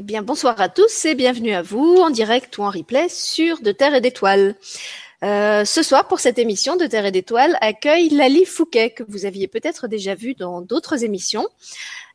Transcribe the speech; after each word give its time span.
Eh 0.00 0.02
bien, 0.02 0.22
bonsoir 0.22 0.58
à 0.62 0.70
tous 0.70 1.04
et 1.04 1.14
bienvenue 1.14 1.52
à 1.52 1.60
vous 1.60 1.96
en 1.96 2.08
direct 2.08 2.56
ou 2.56 2.62
en 2.62 2.70
replay 2.70 3.10
sur 3.10 3.60
De 3.60 3.70
Terre 3.70 3.94
et 3.94 4.00
d'Étoiles. 4.00 4.54
Euh, 5.22 5.66
ce 5.66 5.82
soir, 5.82 6.08
pour 6.08 6.20
cette 6.20 6.38
émission 6.38 6.76
de 6.76 6.86
Terre 6.86 7.04
et 7.04 7.10
d'Étoiles, 7.10 7.58
accueille 7.60 8.08
Lali 8.08 8.46
Fouquet, 8.46 8.88
que 8.88 9.02
vous 9.06 9.26
aviez 9.26 9.46
peut-être 9.46 9.88
déjà 9.88 10.14
vu 10.14 10.32
dans 10.32 10.62
d'autres 10.62 11.04
émissions. 11.04 11.46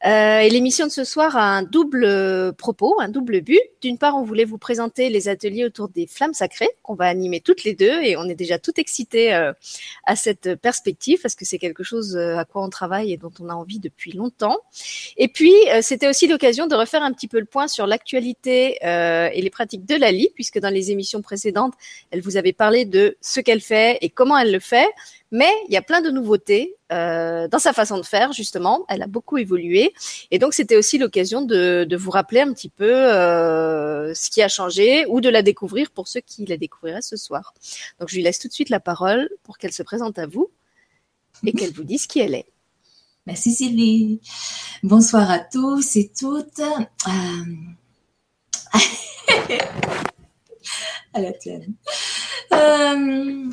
Euh, 0.05 0.39
et 0.39 0.49
l'émission 0.49 0.85
de 0.85 0.91
ce 0.91 1.03
soir 1.03 1.35
a 1.35 1.57
un 1.57 1.63
double 1.63 2.03
euh, 2.05 2.51
propos, 2.51 2.95
un 2.99 3.09
double 3.09 3.41
but. 3.41 3.61
D'une 3.81 3.97
part, 3.97 4.15
on 4.15 4.23
voulait 4.23 4.45
vous 4.45 4.59
présenter 4.59 5.09
les 5.09 5.29
ateliers 5.29 5.65
autour 5.65 5.89
des 5.89 6.05
flammes 6.05 6.35
sacrées 6.35 6.69
qu'on 6.83 6.93
va 6.93 7.05
animer 7.05 7.39
toutes 7.39 7.63
les 7.63 7.73
deux 7.73 8.01
et 8.03 8.15
on 8.15 8.25
est 8.25 8.35
déjà 8.35 8.59
tout 8.59 8.73
excités 8.79 9.33
euh, 9.33 9.51
à 10.03 10.15
cette 10.15 10.55
perspective 10.55 11.19
parce 11.23 11.33
que 11.33 11.43
c'est 11.43 11.57
quelque 11.57 11.83
chose 11.83 12.17
à 12.17 12.45
quoi 12.45 12.63
on 12.63 12.69
travaille 12.69 13.13
et 13.13 13.17
dont 13.17 13.31
on 13.39 13.49
a 13.49 13.53
envie 13.53 13.79
depuis 13.79 14.11
longtemps. 14.11 14.57
Et 15.17 15.27
puis, 15.27 15.53
c'était 15.81 16.07
aussi 16.07 16.27
l'occasion 16.27 16.67
de 16.67 16.75
refaire 16.75 17.01
un 17.01 17.11
petit 17.11 17.27
peu 17.27 17.39
le 17.39 17.45
point 17.45 17.67
sur 17.67 17.87
l'actualité 17.87 18.77
et 18.83 19.41
les 19.41 19.49
pratiques 19.49 19.85
de 19.85 19.95
Lali, 19.95 20.29
puisque 20.35 20.59
dans 20.59 20.69
les 20.69 20.91
émissions 20.91 21.21
précédentes, 21.21 21.73
elle 22.11 22.21
vous 22.21 22.37
avait 22.37 22.53
parlé 22.53 22.85
de 22.85 23.17
ce 23.21 23.39
qu'elle 23.39 23.61
fait 23.61 23.97
et 24.01 24.09
comment 24.09 24.37
elle 24.37 24.51
le 24.51 24.59
fait. 24.59 24.87
Mais 25.31 25.51
il 25.67 25.73
y 25.73 25.77
a 25.77 25.81
plein 25.81 26.01
de 26.01 26.11
nouveautés 26.11 26.75
euh, 26.91 27.47
dans 27.47 27.59
sa 27.59 27.73
façon 27.73 27.97
de 27.97 28.03
faire, 28.05 28.31
justement. 28.31 28.85
Elle 28.89 29.01
a 29.01 29.07
beaucoup 29.07 29.37
évolué. 29.37 29.93
Et 30.31 30.39
donc, 30.39 30.53
c'était 30.53 30.75
aussi 30.77 30.97
l'occasion 30.97 31.41
de, 31.41 31.95
vous 31.95 32.11
rappeler 32.11 32.41
un 32.41 32.53
petit 32.53 32.69
peu 32.69 32.91
euh, 32.91 34.13
ce 34.13 34.29
qui 34.29 34.41
a 34.41 34.47
changé 34.47 35.05
ou 35.07 35.21
de 35.21 35.29
la 35.29 35.41
découvrir 35.41 35.91
pour 35.91 36.07
ceux 36.07 36.21
qui 36.21 36.45
la 36.45 36.57
découvriraient 36.57 37.01
ce 37.01 37.17
soir. 37.17 37.53
Donc, 37.99 38.09
je 38.09 38.15
lui 38.15 38.23
laisse 38.23 38.39
tout 38.39 38.47
de 38.47 38.53
suite 38.53 38.69
la 38.69 38.79
parole 38.79 39.29
pour 39.43 39.57
qu'elle 39.57 39.73
se 39.73 39.83
présente 39.83 40.19
à 40.19 40.27
vous 40.27 40.51
et 41.45 41.53
qu'elle 41.53 41.73
vous 41.73 41.83
dise 41.83 42.07
qui 42.07 42.19
elle 42.19 42.35
est. 42.35 42.47
Merci 43.25 43.51
Sylvie. 43.51 44.21
Bonsoir 44.83 45.31
à 45.31 45.39
tous 45.39 45.95
et 45.95 46.11
toutes. 46.17 46.59
Euh... 46.59 47.45
à 51.13 51.21
la 51.21 51.31
tienne. 51.33 51.73
Euh, 52.53 53.49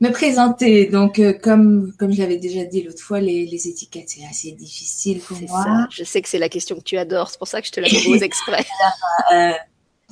me 0.00 0.10
présenter. 0.10 0.86
Donc, 0.86 1.18
euh, 1.18 1.32
comme, 1.32 1.92
comme 1.98 2.12
je 2.12 2.20
l'avais 2.20 2.36
déjà 2.36 2.64
dit 2.64 2.82
l'autre 2.82 3.02
fois, 3.02 3.20
les, 3.20 3.46
les 3.46 3.68
étiquettes, 3.68 4.10
c'est 4.10 4.24
assez 4.24 4.52
difficile 4.52 5.20
pour 5.20 5.40
moi. 5.42 5.64
Ça. 5.64 5.86
Je 5.90 6.04
sais 6.04 6.22
que 6.22 6.28
c'est 6.28 6.38
la 6.38 6.48
question 6.48 6.76
que 6.76 6.82
tu 6.82 6.96
adores, 6.96 7.30
c'est 7.30 7.38
pour 7.38 7.48
ça 7.48 7.60
que 7.60 7.66
je 7.66 7.72
te 7.72 7.80
la 7.80 7.88
pose 7.88 8.22
exprès. 8.22 8.64
euh, 9.32 9.52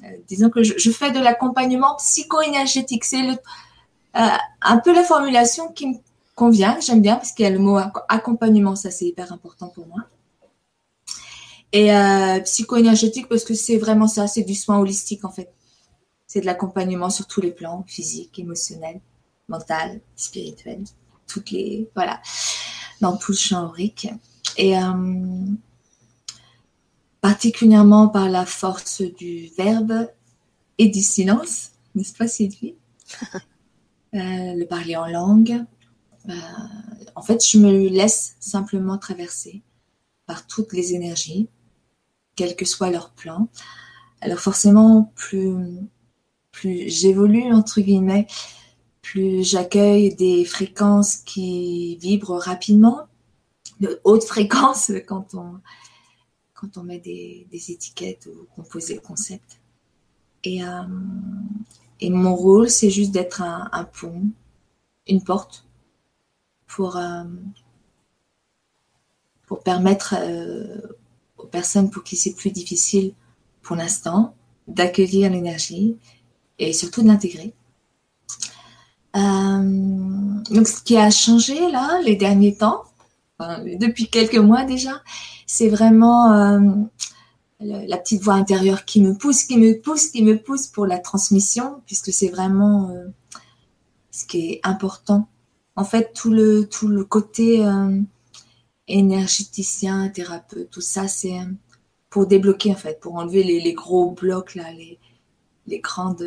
euh, 0.05 0.07
disons 0.27 0.51
que 0.51 0.63
je, 0.63 0.75
je 0.77 0.91
fais 0.91 1.11
de 1.11 1.21
l'accompagnement 1.21 1.97
psycho-énergétique. 1.97 3.05
C'est 3.05 3.23
un 4.15 4.79
peu 4.79 4.95
la 4.95 5.05
formulation 5.05 5.69
qui 5.73 5.89
me 5.89 5.95
convient, 6.35 6.79
j'aime 6.81 7.03
bien, 7.03 7.17
parce 7.17 7.33
qu'il 7.33 7.45
y 7.45 7.49
a 7.49 7.51
le 7.51 7.59
mot 7.59 7.79
accompagnement, 8.09 8.77
ça 8.77 8.91
c'est 8.91 9.07
hyper 9.07 9.33
important 9.33 9.69
pour 9.69 9.87
moi. 9.87 10.05
Et 11.73 11.95
euh, 11.95 12.41
psycho-énergétique, 12.41 13.29
parce 13.29 13.45
que 13.45 13.55
c'est 13.55 13.77
vraiment 13.77 14.07
ça, 14.07 14.27
c'est 14.27 14.43
du 14.43 14.55
soin 14.55 14.79
holistique 14.79 15.25
en 15.25 15.31
fait. 15.31 15.53
C'est 16.27 16.41
de 16.41 16.47
l'accompagnement 16.47 17.11
sur 17.11 17.27
tous 17.27 17.41
les 17.41 17.51
plans, 17.51 17.85
physique, 17.87 18.39
émotionnel 18.39 19.01
mental, 19.49 20.01
spirituel, 20.17 20.85
toutes 21.27 21.51
les 21.51 21.89
voilà, 21.95 22.21
dans 23.01 23.17
tout 23.17 23.33
le 23.33 23.37
champ 23.37 23.67
aurique. 23.67 24.09
Et 24.57 24.79
euh, 24.79 25.47
particulièrement 27.21 28.09
par 28.09 28.29
la 28.29 28.47
force 28.47 29.03
du 29.03 29.51
verbe 29.57 30.09
et 30.79 30.89
du 30.89 31.03
silence, 31.03 31.73
n'est-ce 31.95 32.15
pas 32.15 32.29
Sylvie? 32.29 32.75
Euh, 34.15 34.55
Le 34.55 34.65
parler 34.65 34.97
en 34.97 35.07
langue. 35.09 35.63
Euh, 36.29 36.33
en 37.17 37.23
fait, 37.23 37.45
je 37.45 37.59
me 37.59 37.89
laisse 37.89 38.37
simplement 38.41 38.97
traverser 38.97 39.63
par 40.27 40.47
toutes 40.47 40.73
les 40.73 40.95
énergies, 40.95 41.49
quel 42.35 42.57
que 42.57 42.65
soit 42.65 42.91
leur 42.91 43.11
plan. 43.11 43.49
Alors 44.21 44.39
forcément, 44.39 45.13
plus, 45.17 45.55
plus 46.51 46.89
j'évolue, 46.89 47.53
entre 47.53 47.81
guillemets, 47.81 48.27
plus 49.07 49.49
j'accueille 49.49 50.15
des 50.17 50.45
fréquences 50.45 51.19
qui 51.19 51.97
vibrent 51.99 52.41
rapidement, 52.41 53.07
de 53.79 54.01
haute 54.03 54.25
fréquence 54.35 54.91
quand 55.07 55.35
on, 55.35 56.83
met 56.83 56.99
des, 56.99 57.47
étiquettes 57.53 58.27
ou 58.27 58.47
qu'on 58.55 58.63
pose 58.63 58.87
des 58.87 58.99
concepts. 58.99 59.61
Et, 60.43 60.65
euh, 60.65 60.83
mon 62.03 62.35
rôle, 62.35 62.69
c'est 62.69 62.91
juste 62.91 63.13
d'être 63.13 63.43
un, 63.43 63.85
pont, 63.85 64.25
une 65.07 65.23
porte 65.23 65.65
pour, 66.67 66.97
euh, 66.97 67.25
permettre 69.65 70.17
euh, 70.19 70.81
aux 71.39 71.47
personnes 71.47 71.91
pour 71.91 72.03
qui 72.03 72.17
c'est 72.17 72.35
plus 72.35 72.51
difficile 72.51 73.15
pour 73.63 73.77
l'instant 73.77 74.35
d'accueillir 74.67 75.31
l'énergie 75.31 75.97
et 76.59 76.73
surtout 76.73 77.03
de 77.03 77.07
l'intégrer. 77.07 77.55
Euh, 79.17 80.43
donc, 80.51 80.69
ce 80.69 80.83
qui 80.83 80.97
a 80.97 81.11
changé 81.11 81.71
là, 81.71 82.01
les 82.03 82.17
derniers 82.17 82.57
temps, 82.57 82.85
depuis 83.39 84.09
quelques 84.09 84.37
mois 84.37 84.65
déjà, 84.65 85.03
c'est 85.47 85.69
vraiment 85.69 86.33
euh, 86.33 86.61
la 87.61 87.97
petite 87.97 88.23
voix 88.23 88.35
intérieure 88.35 88.85
qui 88.85 89.01
me 89.01 89.15
pousse, 89.17 89.45
qui 89.45 89.59
me 89.59 89.81
pousse, 89.81 90.09
qui 90.09 90.23
me 90.23 90.39
pousse 90.39 90.67
pour 90.67 90.87
la 90.87 90.99
transmission, 90.99 91.83
puisque 91.87 92.13
c'est 92.13 92.29
vraiment 92.29 92.91
euh, 92.91 93.07
ce 94.11 94.25
qui 94.27 94.51
est 94.51 94.61
important. 94.65 95.29
En 95.77 95.85
fait, 95.85 96.13
tout 96.15 96.31
le, 96.31 96.67
tout 96.67 96.89
le 96.89 97.05
côté 97.05 97.63
énergéticien, 98.89 100.09
thérapeute, 100.09 100.71
tout 100.71 100.81
ça, 100.81 101.07
c'est 101.07 101.39
pour 102.09 102.27
débloquer, 102.27 102.73
en 102.73 102.77
fait, 102.77 102.99
pour 102.99 103.17
enlever 103.17 103.43
les, 103.43 103.61
les 103.61 103.75
gros 103.75 104.11
blocs, 104.13 104.55
là, 104.55 104.73
les, 104.73 104.99
les 105.67 105.81
grandes 105.81 106.27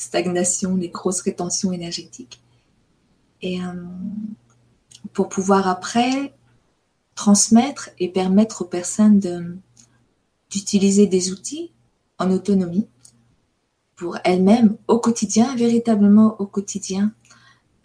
stagnation, 0.00 0.76
les 0.76 0.88
grosses 0.88 1.20
rétentions 1.20 1.72
énergétiques. 1.72 2.40
Et 3.42 3.60
euh, 3.60 3.84
pour 5.12 5.28
pouvoir 5.28 5.68
après 5.68 6.34
transmettre 7.14 7.90
et 7.98 8.08
permettre 8.08 8.62
aux 8.62 8.66
personnes 8.66 9.20
d'utiliser 10.50 11.06
des 11.06 11.32
outils 11.32 11.70
en 12.18 12.30
autonomie 12.30 12.88
pour 13.96 14.16
elles-mêmes 14.24 14.76
au 14.88 14.98
quotidien, 14.98 15.54
véritablement 15.56 16.36
au 16.40 16.46
quotidien, 16.46 17.12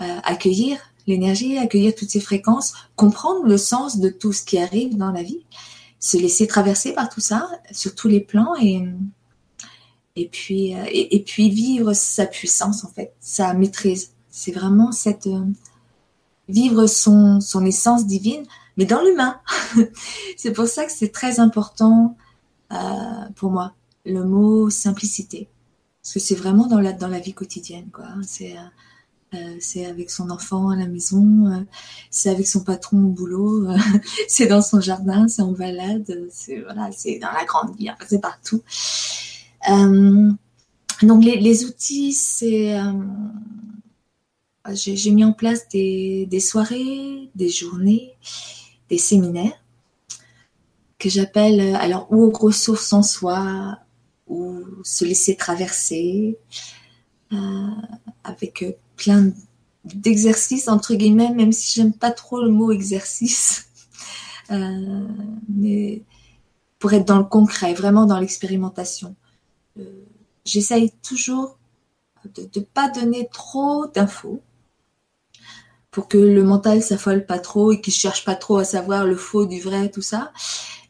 euh, 0.01 0.19
accueillir 0.23 0.77
l'énergie, 1.07 1.57
accueillir 1.57 1.93
toutes 1.95 2.09
ces 2.09 2.21
fréquences, 2.21 2.73
comprendre 2.95 3.45
le 3.45 3.57
sens 3.57 3.99
de 3.99 4.09
tout 4.09 4.31
ce 4.31 4.43
qui 4.43 4.57
arrive 4.57 4.97
dans 4.97 5.11
la 5.11 5.23
vie, 5.23 5.45
se 5.99 6.17
laisser 6.17 6.47
traverser 6.47 6.93
par 6.93 7.09
tout 7.09 7.19
ça 7.19 7.49
sur 7.71 7.93
tous 7.93 8.07
les 8.07 8.21
plans 8.21 8.55
et 8.55 8.81
et 10.15 10.27
puis 10.27 10.75
euh, 10.75 10.85
et, 10.91 11.23
puis 11.23 11.49
vivre 11.49 11.93
sa 11.93 12.25
puissance 12.25 12.83
en 12.83 12.89
fait, 12.89 13.13
sa 13.19 13.53
maîtrise. 13.53 14.13
C'est 14.29 14.51
vraiment 14.51 14.91
cette 14.91 15.27
euh, 15.27 15.45
vivre 16.49 16.87
son 16.87 17.41
son 17.41 17.65
essence 17.65 18.05
divine, 18.05 18.45
mais 18.77 18.85
dans 18.85 19.01
l'humain. 19.01 19.39
c'est 20.37 20.51
pour 20.51 20.67
ça 20.67 20.85
que 20.85 20.91
c'est 20.91 21.11
très 21.11 21.39
important 21.39 22.15
euh, 22.71 22.77
pour 23.35 23.51
moi 23.51 23.73
le 24.05 24.23
mot 24.23 24.69
simplicité, 24.69 25.49
parce 26.01 26.13
que 26.13 26.19
c'est 26.19 26.35
vraiment 26.35 26.67
dans 26.67 26.79
la 26.79 26.93
dans 26.93 27.07
la 27.07 27.19
vie 27.19 27.33
quotidienne 27.33 27.89
quoi. 27.91 28.05
C'est 28.23 28.55
c'est 29.59 29.85
avec 29.85 30.11
son 30.11 30.29
enfant 30.29 30.69
à 30.69 30.77
la 30.77 30.87
maison, 30.87 31.65
c'est 32.09 32.29
avec 32.29 32.47
son 32.47 32.63
patron 32.63 33.03
au 33.03 33.09
boulot, 33.09 33.67
c'est 34.29 34.47
dans 34.47 34.61
son 34.61 34.79
jardin, 34.79 35.27
c'est 35.27 35.41
en 35.41 35.51
balade, 35.51 36.25
c'est 36.31 36.61
voilà, 36.61 36.89
dans 37.19 37.31
la 37.33 37.43
grande 37.43 37.75
vie, 37.75 37.89
c'est 38.07 38.21
partout. 38.21 38.61
Euh, 39.69 40.31
donc 41.01 41.23
les, 41.23 41.65
outils, 41.65 42.13
c'est 42.13 42.77
euh, 42.79 42.93
j'ai 44.73 45.11
mis 45.11 45.23
en 45.23 45.33
place 45.33 45.67
des, 45.69 46.39
soirées, 46.39 47.29
des 47.35 47.49
journées, 47.49 48.13
des 48.89 48.97
séminaires 48.97 49.61
que 50.97 51.09
j'appelle 51.09 51.75
alors 51.75 52.11
ou 52.11 52.31
ressources 52.31 52.93
en 52.93 53.03
soi 53.03 53.77
ou 54.27 54.63
se 54.83 55.05
laisser 55.05 55.35
traverser 55.35 56.37
euh, 57.33 57.69
avec 58.23 58.63
plein 58.95 59.31
d'exercices 59.83 60.67
entre 60.67 60.95
guillemets, 60.95 61.31
même 61.31 61.51
si 61.51 61.75
j'aime 61.75 61.93
pas 61.93 62.11
trop 62.11 62.41
le 62.41 62.49
mot 62.49 62.71
exercice, 62.71 63.67
euh, 64.51 65.07
mais 65.49 66.03
pour 66.79 66.93
être 66.93 67.05
dans 67.05 67.17
le 67.19 67.25
concret, 67.25 67.73
vraiment 67.73 68.05
dans 68.05 68.19
l'expérimentation. 68.19 69.15
Euh, 69.79 70.05
j'essaye 70.45 70.91
toujours 71.03 71.57
de 72.33 72.47
ne 72.55 72.61
pas 72.61 72.89
donner 72.89 73.27
trop 73.31 73.87
d'infos 73.87 74.41
pour 75.91 76.07
que 76.07 76.17
le 76.17 76.43
mental 76.43 76.81
s'affole 76.81 77.25
pas 77.25 77.39
trop 77.39 77.71
et 77.71 77.79
qu'il 77.79 77.93
cherche 77.93 78.25
pas 78.25 78.35
trop 78.35 78.57
à 78.57 78.65
savoir 78.65 79.05
le 79.05 79.15
faux 79.15 79.45
du 79.45 79.61
vrai, 79.61 79.89
tout 79.89 80.01
ça, 80.01 80.33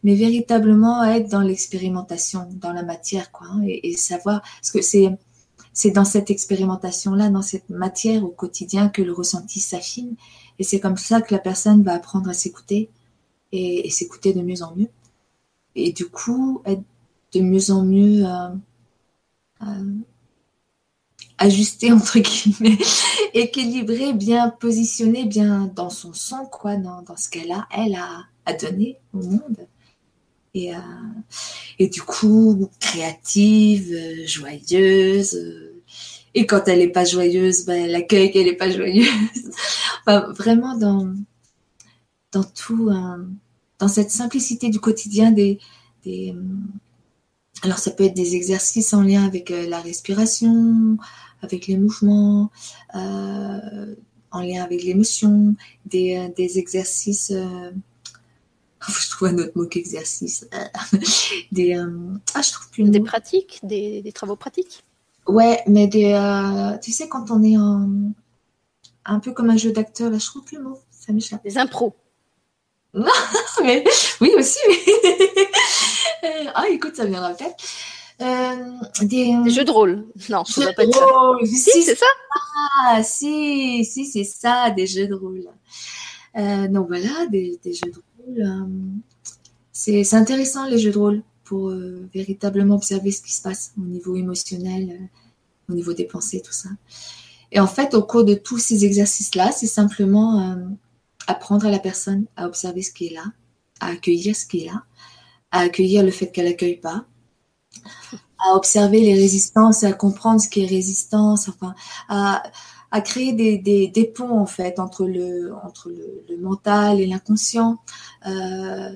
mais 0.03 0.15
véritablement 0.15 1.03
être 1.03 1.29
dans 1.29 1.41
l'expérimentation, 1.41 2.49
dans 2.53 2.73
la 2.73 2.83
matière, 2.83 3.31
quoi, 3.31 3.47
hein, 3.47 3.61
et, 3.67 3.95
savoir, 3.97 4.41
parce 4.41 4.71
que 4.71 4.81
c'est 4.81 5.11
c'est 5.73 5.91
dans 5.91 6.05
cette 6.05 6.31
expérimentation-là, 6.31 7.29
dans 7.29 7.41
cette 7.41 7.69
matière 7.69 8.23
au 8.23 8.29
quotidien 8.29 8.87
que 8.87 9.01
le 9.01 9.11
ressenti 9.11 9.59
s'affine, 9.59 10.15
et 10.57 10.63
c'est 10.63 10.79
comme 10.79 10.97
ça 10.97 11.21
que 11.21 11.33
la 11.33 11.39
personne 11.39 11.83
va 11.83 11.93
apprendre 11.93 12.29
à 12.29 12.33
s'écouter 12.33 12.89
et, 13.51 13.85
et 13.85 13.89
s'écouter 13.89 14.33
de 14.33 14.41
mieux 14.41 14.63
en 14.63 14.73
mieux, 14.75 14.89
et 15.75 15.91
du 15.91 16.07
coup 16.07 16.61
être 16.65 16.81
de 17.33 17.41
mieux 17.41 17.69
en 17.69 17.83
mieux 17.83 18.25
ajusté 21.37 21.91
entre 21.91 22.19
guillemets, 22.19 22.77
équilibré, 23.33 24.13
bien 24.13 24.49
positionné, 24.49 25.25
bien 25.25 25.71
dans 25.75 25.89
son 25.89 26.13
son, 26.13 26.45
quoi, 26.45 26.75
dans, 26.77 27.03
ce 27.17 27.29
qu'elle 27.29 27.51
a, 27.51 27.67
elle 27.75 27.95
a 27.95 28.25
à 28.45 28.53
donner 28.53 28.97
au 29.13 29.19
monde. 29.19 29.67
Et, 30.53 30.73
euh, 30.73 30.79
et 31.79 31.87
du 31.87 32.01
coup, 32.01 32.69
créative, 32.79 33.91
euh, 33.91 34.25
joyeuse. 34.25 35.35
Euh, 35.35 35.83
et 36.33 36.45
quand 36.45 36.67
elle 36.67 36.79
n'est 36.79 36.87
pas 36.87 37.03
joyeuse, 37.03 37.65
ben, 37.65 37.85
elle 37.85 37.95
accueille 37.95 38.31
qu'elle 38.31 38.45
n'est 38.45 38.53
pas 38.53 38.71
joyeuse. 38.71 39.07
vraiment 40.37 40.77
dans, 40.77 41.13
dans 42.31 42.43
tout, 42.43 42.91
dans 43.79 43.87
cette 43.87 44.11
simplicité 44.11 44.69
du 44.69 44.79
quotidien 44.79 45.31
des, 45.31 45.59
alors 47.65 47.79
ça 47.79 47.89
peut 47.89 48.03
être 48.03 48.13
des 48.13 48.35
exercices 48.35 48.93
en 48.93 49.01
lien 49.01 49.25
avec 49.25 49.49
la 49.49 49.81
respiration, 49.81 50.97
avec 51.41 51.65
les 51.65 51.77
mouvements, 51.77 52.51
euh, 52.93 53.95
en 54.29 54.41
lien 54.41 54.63
avec 54.63 54.83
l'émotion, 54.83 55.55
des, 55.87 56.15
euh, 56.15 56.31
des, 56.37 56.59
exercices. 56.59 57.31
Euh, 57.31 57.71
je 58.87 59.09
trouve 59.09 59.29
un 59.29 59.37
autre 59.39 59.53
mot 59.55 59.65
qu'exercice. 59.65 60.47
des, 61.51 61.73
ah, 61.73 62.41
je 62.43 62.51
trouve 62.51 62.69
plus 62.69 62.83
Des 62.83 62.99
pratiques, 62.99 63.59
des, 63.63 64.03
des, 64.03 64.11
travaux 64.11 64.35
pratiques? 64.35 64.83
Ouais, 65.25 65.63
mais 65.65 65.87
des, 65.87 66.13
tu 66.83 66.91
sais, 66.91 67.09
quand 67.09 67.31
on 67.31 67.41
est 67.41 67.57
en, 67.57 67.89
un 69.05 69.19
peu 69.19 69.31
comme 69.31 69.49
un 69.49 69.57
jeu 69.57 69.71
d'acteur, 69.71 70.11
là, 70.11 70.19
je 70.19 70.25
trouve 70.27 70.43
plus 70.43 70.57
le 70.57 70.65
mot. 70.65 70.79
Ça 70.91 71.13
m'échappe. 71.13 71.43
Des 71.43 71.57
impros. 71.57 71.95
Non, 72.93 73.07
mais 73.63 73.83
oui 74.21 74.31
aussi. 74.37 74.59
ah, 76.53 76.65
écoute, 76.69 76.95
ça 76.95 77.05
viendra 77.05 77.33
peut-être. 77.33 77.55
Euh, 78.21 78.55
des, 79.01 79.33
jeux 79.49 79.65
de 79.65 79.71
rôle. 79.71 80.05
Non, 80.29 80.45
ça 80.45 80.65
va 80.65 80.73
pas 80.73 80.83
être 80.83 80.93
ça. 80.93 81.05
Si, 81.45 81.83
c'est 81.83 81.95
ça. 81.95 82.05
Ah, 82.79 83.03
si, 83.03 83.83
si, 83.83 84.05
c'est 84.05 84.23
ça, 84.23 84.69
des 84.69 84.87
jeux 84.87 85.07
de 85.07 85.15
rôle. 85.15 85.45
Euh, 86.37 86.67
donc 86.67 86.87
voilà, 86.87 87.25
des, 87.27 87.59
jeux 87.65 87.91
de 87.91 88.01
rôle. 88.23 88.41
Euh, 88.41 88.65
c'est 89.71 90.13
intéressant 90.13 90.65
les 90.65 90.77
jeux 90.77 90.91
de 90.91 90.97
rôle 90.97 91.23
pour 91.43 91.71
véritablement 92.13 92.75
observer 92.75 93.11
ce 93.11 93.21
qui 93.21 93.31
se 93.31 93.41
passe 93.41 93.73
au 93.77 93.85
niveau 93.85 94.15
émotionnel, 94.15 95.09
au 95.69 95.73
niveau 95.73 95.93
des 95.93 96.05
pensées, 96.05 96.41
tout 96.41 96.53
ça. 96.53 96.69
Et 97.51 97.59
en 97.59 97.67
fait, 97.67 97.93
au 97.93 98.01
cours 98.01 98.23
de 98.23 98.33
tous 98.33 98.57
ces 98.57 98.83
exercices-là, 98.83 99.51
c'est 99.51 99.67
simplement 99.67 100.57
apprendre 101.27 101.67
à 101.67 101.69
la 101.69 101.77
personne 101.77 102.25
à 102.35 102.47
observer 102.47 102.81
ce 102.81 102.91
qui 102.91 103.07
est 103.07 103.13
là, 103.13 103.25
à 103.79 103.89
accueillir 103.89 104.35
ce 104.35 104.47
qui 104.47 104.61
est 104.61 104.65
là, 104.65 104.83
à 105.55 105.59
accueillir 105.59 106.03
le 106.03 106.11
fait 106.11 106.27
qu'elle 106.27 106.47
n'accueille 106.47 106.75
pas, 106.75 107.05
à 108.39 108.55
observer 108.55 108.99
les 108.99 109.13
résistances, 109.13 109.85
à 109.85 109.93
comprendre 109.93 110.41
ce 110.41 110.49
qui 110.49 110.63
est 110.63 110.67
résistance, 110.67 111.47
enfin, 111.47 111.73
à, 112.09 112.43
créer 113.01 113.31
des, 113.31 114.13
ponts 114.13 114.37
en 114.37 114.45
fait 114.45 114.79
entre 114.79 115.05
le, 115.05 115.53
mental 116.41 116.99
et 116.99 117.07
l'inconscient, 117.07 117.77
euh, 118.27 118.93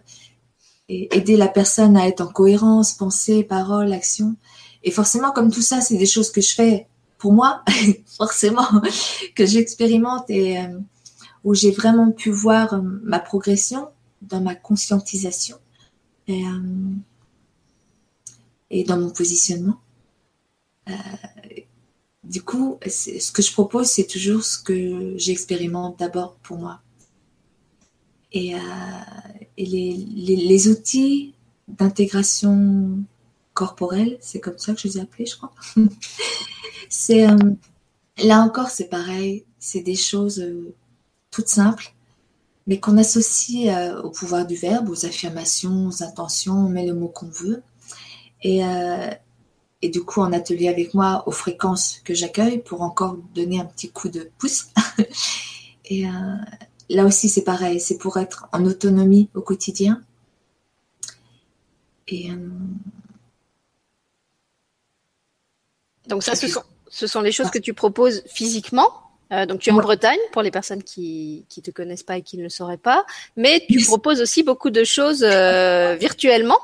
et 0.89 1.15
aider 1.15 1.37
la 1.37 1.47
personne 1.47 1.95
à 1.95 2.07
être 2.07 2.19
en 2.19 2.27
cohérence, 2.27 2.91
pensée, 2.91 3.43
parole, 3.43 3.93
action. 3.93 4.35
Et 4.83 4.91
forcément, 4.91 5.31
comme 5.31 5.51
tout 5.51 5.61
ça, 5.61 5.79
c'est 5.79 5.97
des 5.97 6.05
choses 6.05 6.29
que 6.29 6.41
je 6.41 6.53
fais 6.53 6.87
pour 7.17 7.31
moi, 7.31 7.63
forcément, 8.17 8.67
que 9.33 9.45
j'expérimente 9.45 10.29
et 10.29 10.57
euh, 10.57 10.77
où 11.45 11.53
j'ai 11.53 11.71
vraiment 11.71 12.11
pu 12.11 12.31
voir 12.31 12.81
ma 12.83 13.19
progression 13.19 13.87
dans 14.21 14.41
ma 14.41 14.55
conscientisation. 14.55 15.57
Et, 16.29 16.45
euh, 16.45 16.93
et 18.69 18.83
dans 18.83 18.99
mon 18.99 19.09
positionnement. 19.09 19.79
Euh, 20.87 20.93
du 22.23 22.43
coup, 22.43 22.79
ce 22.85 23.31
que 23.31 23.41
je 23.41 23.51
propose, 23.51 23.87
c'est 23.87 24.05
toujours 24.05 24.43
ce 24.43 24.59
que 24.59 25.17
j'expérimente 25.17 25.97
d'abord 25.97 26.35
pour 26.35 26.59
moi. 26.59 26.81
Et, 28.31 28.53
euh, 28.53 28.59
les, 29.57 29.95
les, 29.95 30.67
outils 30.67 31.33
d'intégration 31.67 32.99
corporelle, 33.55 34.19
c'est 34.21 34.39
comme 34.39 34.59
ça 34.59 34.75
que 34.75 34.81
je 34.81 34.87
les 34.87 34.97
ai 34.99 35.01
appelés, 35.01 35.25
je 35.25 35.35
crois. 35.35 35.51
c'est 36.89 37.25
là 38.23 38.41
encore, 38.41 38.69
c'est 38.69 38.87
pareil. 38.87 39.45
C'est 39.57 39.81
des 39.81 39.95
choses 39.95 40.45
toutes 41.31 41.47
simples, 41.47 41.91
mais 42.69 42.79
qu'on 42.79 42.99
associe 42.99 43.67
euh, 43.67 43.99
au 44.03 44.11
pouvoir 44.11 44.45
du 44.45 44.55
verbe, 44.55 44.89
aux 44.89 45.03
affirmations, 45.03 45.87
aux 45.87 46.03
intentions, 46.03 46.53
on 46.53 46.69
met 46.69 46.85
le 46.85 46.93
mot 46.93 47.07
qu'on 47.07 47.27
veut. 47.29 47.63
Et, 48.43 48.63
euh, 48.63 49.09
et 49.81 49.89
du 49.89 50.03
coup, 50.03 50.21
en 50.21 50.31
atelier 50.31 50.67
avec 50.67 50.93
moi, 50.93 51.23
aux 51.25 51.31
fréquences 51.31 51.99
que 52.05 52.13
j'accueille 52.13 52.59
pour 52.59 52.83
encore 52.83 53.17
donner 53.33 53.59
un 53.59 53.65
petit 53.65 53.89
coup 53.89 54.07
de 54.07 54.29
pouce. 54.37 54.67
et 55.85 56.05
euh, 56.05 56.11
là 56.91 57.05
aussi, 57.05 57.27
c'est 57.27 57.43
pareil, 57.43 57.79
c'est 57.79 57.97
pour 57.97 58.17
être 58.17 58.47
en 58.53 58.63
autonomie 58.65 59.29
au 59.33 59.41
quotidien. 59.41 60.03
Et, 62.07 62.29
Donc 66.05 66.21
ça, 66.21 66.35
ce 66.35 66.47
sont, 66.47 66.63
ce 66.87 67.07
sont 67.07 67.21
les 67.21 67.31
choses 67.31 67.47
ah. 67.49 67.51
que 67.51 67.59
tu 67.59 67.73
proposes 67.73 68.21
physiquement. 68.27 69.08
Euh, 69.31 69.45
donc 69.45 69.59
tu 69.59 69.69
es 69.69 69.73
en 69.73 69.77
Bretagne 69.77 70.19
pour 70.31 70.41
les 70.41 70.51
personnes 70.51 70.83
qui 70.83 71.45
qui 71.49 71.61
te 71.61 71.71
connaissent 71.71 72.03
pas 72.03 72.17
et 72.17 72.21
qui 72.21 72.37
ne 72.37 72.43
le 72.43 72.49
sauraient 72.49 72.77
pas, 72.77 73.05
mais 73.37 73.63
tu 73.69 73.79
proposes 73.83 74.21
aussi 74.21 74.43
beaucoup 74.43 74.71
de 74.71 74.83
choses 74.83 75.23
euh, 75.23 75.95
virtuellement 75.95 76.57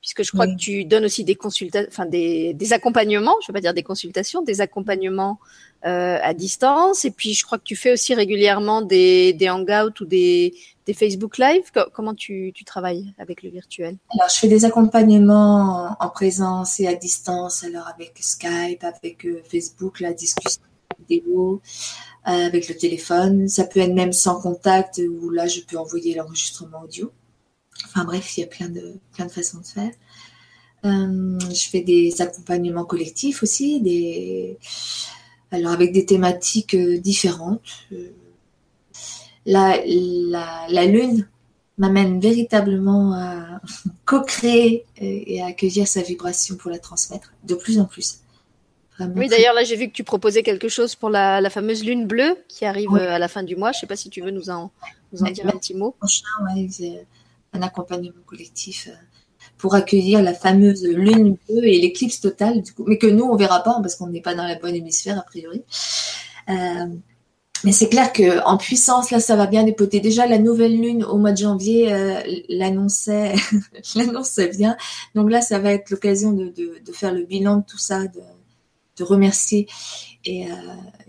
puisque 0.00 0.22
je 0.22 0.32
crois 0.32 0.46
que 0.46 0.56
tu 0.56 0.84
donnes 0.84 1.04
aussi 1.04 1.24
des 1.24 1.34
consultations, 1.34 1.88
enfin 1.90 2.06
des, 2.06 2.54
des, 2.54 2.72
accompagnements, 2.72 3.36
je 3.42 3.44
ne 3.44 3.52
vais 3.52 3.58
pas 3.58 3.60
dire 3.60 3.74
des 3.74 3.82
consultations, 3.82 4.42
des 4.42 4.60
accompagnements 4.60 5.38
euh, 5.84 6.18
à 6.22 6.32
distance. 6.32 7.04
Et 7.04 7.10
puis 7.10 7.34
je 7.34 7.44
crois 7.44 7.58
que 7.58 7.64
tu 7.64 7.76
fais 7.76 7.92
aussi 7.92 8.14
régulièrement 8.14 8.80
des, 8.80 9.34
des 9.34 9.50
hangouts 9.50 10.00
ou 10.00 10.04
des, 10.06 10.54
des 10.86 10.94
Facebook 10.94 11.36
Live. 11.36 11.70
Comment 11.92 12.14
tu, 12.14 12.52
tu 12.54 12.64
travailles 12.64 13.12
avec 13.18 13.42
le 13.42 13.50
virtuel? 13.50 13.98
Alors 14.14 14.30
je 14.30 14.38
fais 14.38 14.48
des 14.48 14.64
accompagnements 14.64 15.96
en 16.00 16.08
présence 16.08 16.80
et 16.80 16.88
à 16.88 16.94
distance, 16.94 17.64
alors 17.64 17.86
avec 17.94 18.14
Skype, 18.20 18.82
avec 18.82 19.26
euh, 19.26 19.42
Facebook, 19.50 20.00
la 20.00 20.14
discussion 20.14 20.62
euh, 21.18 21.56
avec 22.46 22.68
le 22.68 22.76
téléphone. 22.76 23.48
Ça 23.48 23.64
peut 23.64 23.80
être 23.80 23.94
même 23.94 24.12
sans 24.12 24.40
contact, 24.40 25.00
où 25.00 25.30
là 25.30 25.46
je 25.46 25.60
peux 25.60 25.78
envoyer 25.78 26.14
l'enregistrement 26.14 26.82
audio. 26.82 27.10
Enfin 27.86 28.04
bref, 28.04 28.36
il 28.36 28.40
y 28.40 28.44
a 28.44 28.46
plein 28.46 28.68
de, 28.68 28.96
plein 29.12 29.26
de 29.26 29.30
façons 29.30 29.58
de 29.58 29.66
faire. 29.66 29.92
Euh, 30.84 31.38
je 31.50 31.68
fais 31.68 31.80
des 31.80 32.20
accompagnements 32.20 32.84
collectifs 32.84 33.42
aussi, 33.42 33.82
alors 35.50 35.72
avec 35.72 35.92
des 35.92 36.06
thématiques 36.06 36.74
euh, 36.74 36.98
différentes. 36.98 37.86
La, 39.46 39.80
la, 39.86 40.66
la 40.68 40.84
lune 40.84 41.26
m'amène 41.78 42.20
véritablement 42.20 43.14
à 43.14 43.60
co-créer 44.04 44.84
et 44.96 45.40
à 45.42 45.46
accueillir 45.46 45.88
sa 45.88 46.02
vibration 46.02 46.56
pour 46.56 46.70
la 46.70 46.78
transmettre 46.78 47.32
de 47.44 47.54
plus 47.54 47.78
en 47.78 47.86
plus. 47.86 48.20
Oui, 49.16 49.28
d'ailleurs, 49.28 49.54
là, 49.54 49.64
j'ai 49.64 49.76
vu 49.76 49.88
que 49.88 49.92
tu 49.92 50.04
proposais 50.04 50.42
quelque 50.42 50.68
chose 50.68 50.94
pour 50.94 51.10
la, 51.10 51.40
la 51.40 51.50
fameuse 51.50 51.84
lune 51.84 52.06
bleue 52.06 52.36
qui 52.48 52.64
arrive 52.64 52.94
à 52.94 53.18
la 53.18 53.28
fin 53.28 53.42
du 53.42 53.56
mois. 53.56 53.72
Je 53.72 53.78
ne 53.78 53.80
sais 53.80 53.86
pas 53.86 53.96
si 53.96 54.10
tu 54.10 54.20
veux 54.20 54.30
nous 54.30 54.50
en, 54.50 54.70
nous 55.12 55.22
en 55.22 55.30
dire 55.30 55.46
un 55.46 55.58
petit 55.58 55.74
mot. 55.74 55.94
Prochain, 55.98 56.24
ouais, 56.54 56.68
un 57.52 57.62
accompagnement 57.62 58.22
collectif 58.26 58.88
euh, 58.88 58.94
pour 59.58 59.74
accueillir 59.74 60.22
la 60.22 60.34
fameuse 60.34 60.84
lune 60.84 61.36
bleue 61.48 61.64
et 61.64 61.80
l'éclipse 61.80 62.20
totale, 62.20 62.62
du 62.62 62.72
coup, 62.72 62.84
mais 62.86 62.98
que 62.98 63.06
nous, 63.06 63.24
on 63.24 63.36
verra 63.36 63.62
pas 63.62 63.78
parce 63.80 63.96
qu'on 63.96 64.08
n'est 64.08 64.20
pas 64.20 64.34
dans 64.34 64.44
la 64.46 64.56
bonne 64.56 64.74
hémisphère, 64.74 65.18
a 65.18 65.22
priori. 65.22 65.62
Euh, 66.48 66.86
mais 67.62 67.72
c'est 67.72 67.90
clair 67.90 68.12
que 68.12 68.42
en 68.44 68.56
puissance, 68.56 69.10
là, 69.10 69.20
ça 69.20 69.36
va 69.36 69.46
bien 69.46 69.64
dépoter. 69.64 70.00
Déjà, 70.00 70.26
la 70.26 70.38
nouvelle 70.38 70.80
lune 70.80 71.04
au 71.04 71.18
mois 71.18 71.32
de 71.32 71.38
janvier 71.38 71.92
euh, 71.92 72.20
l'annonçait, 72.48 73.34
l'annonçait 73.94 74.48
bien. 74.48 74.76
Donc 75.14 75.30
là, 75.30 75.42
ça 75.42 75.58
va 75.58 75.72
être 75.72 75.90
l'occasion 75.90 76.32
de, 76.32 76.46
de, 76.46 76.78
de, 76.84 76.92
faire 76.92 77.12
le 77.12 77.24
bilan 77.24 77.58
de 77.58 77.64
tout 77.64 77.78
ça, 77.78 78.06
de, 78.06 78.20
de 79.00 79.04
remercier 79.04 79.66
et, 80.24 80.50
euh, 80.50 80.54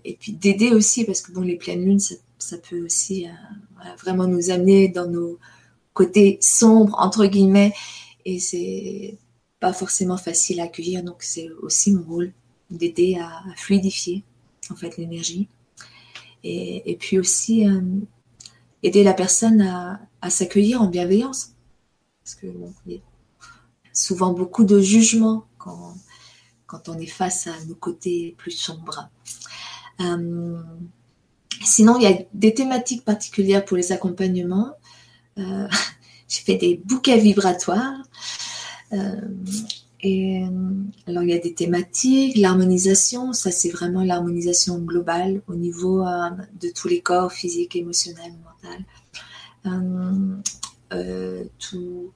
et 0.06 0.16
puis 0.16 0.32
d'aider 0.32 0.72
aussi, 0.72 1.06
parce 1.06 1.22
que 1.22 1.32
bon, 1.32 1.42
les 1.42 1.58
pleines 1.58 1.84
lunes, 1.84 2.00
ça, 2.00 2.16
ça 2.40 2.58
peut 2.58 2.84
aussi 2.86 3.28
euh, 3.28 3.96
vraiment 4.02 4.28
nous 4.28 4.50
amener 4.50 4.88
dans 4.88 5.08
nos 5.08 5.38
côté 5.94 6.38
sombre, 6.42 6.96
entre 7.00 7.26
guillemets, 7.26 7.74
et 8.26 8.40
c'est 8.40 9.18
pas 9.60 9.74
forcément 9.74 10.18
facile 10.18 10.60
à 10.62 10.64
accueillir. 10.64 11.04
Donc, 11.04 11.18
c'est 11.24 11.50
aussi 11.62 11.94
mon 11.94 12.04
rôle 12.04 12.34
d'aider 12.70 13.18
à, 13.20 13.44
fluidifier, 13.58 14.24
en 14.70 14.76
fait, 14.76 14.98
l'énergie. 14.98 15.48
Et, 16.44 16.98
puis 17.00 17.20
aussi, 17.20 17.68
euh, 17.68 17.82
aider 18.82 19.04
la 19.04 19.14
personne 19.14 19.62
à, 19.62 20.30
s'accueillir 20.30 20.82
en 20.82 20.88
bienveillance. 20.88 21.54
Parce 22.24 22.36
que, 22.36 22.48
bon, 22.48 22.74
il 22.88 22.94
y 22.94 22.98
a 22.98 23.02
souvent 23.94 24.34
beaucoup 24.34 24.64
de 24.64 24.80
jugement 24.80 25.46
quand, 25.58 25.94
quand 26.72 26.88
on 26.88 26.98
est 26.98 27.06
face 27.06 27.48
à 27.48 27.66
nos 27.68 27.76
côtés 27.76 28.34
plus 28.38 28.52
sombres. 28.52 29.10
Euh, 30.00 30.58
sinon, 31.62 32.00
il 32.00 32.04
y 32.04 32.06
a 32.06 32.18
des 32.34 32.54
thématiques 32.54 33.04
particulières 33.04 33.66
pour 33.66 33.76
les 33.76 33.92
accompagnements. 33.92 34.72
Euh, 35.38 35.68
j'ai 36.30 36.42
fait 36.42 36.56
des 36.56 36.82
bouquets 36.86 37.20
vibratoires. 37.20 38.02
Euh, 38.94 39.22
Et 40.04 40.44
alors, 41.08 41.24
il 41.24 41.30
y 41.30 41.34
a 41.34 41.40
des 41.40 41.54
thématiques, 41.54 42.38
l'harmonisation, 42.38 43.34
ça 43.34 43.52
c'est 43.52 43.70
vraiment 43.70 44.04
l'harmonisation 44.04 44.80
globale 44.80 45.44
au 45.48 45.56
niveau 45.56 46.04
de 46.64 46.70
tous 46.74 46.88
les 46.88 47.02
corps 47.02 47.32
physiques, 47.32 47.76
émotionnels, 47.76 48.34
mentaux. 48.44 48.84
tout, 51.60 52.12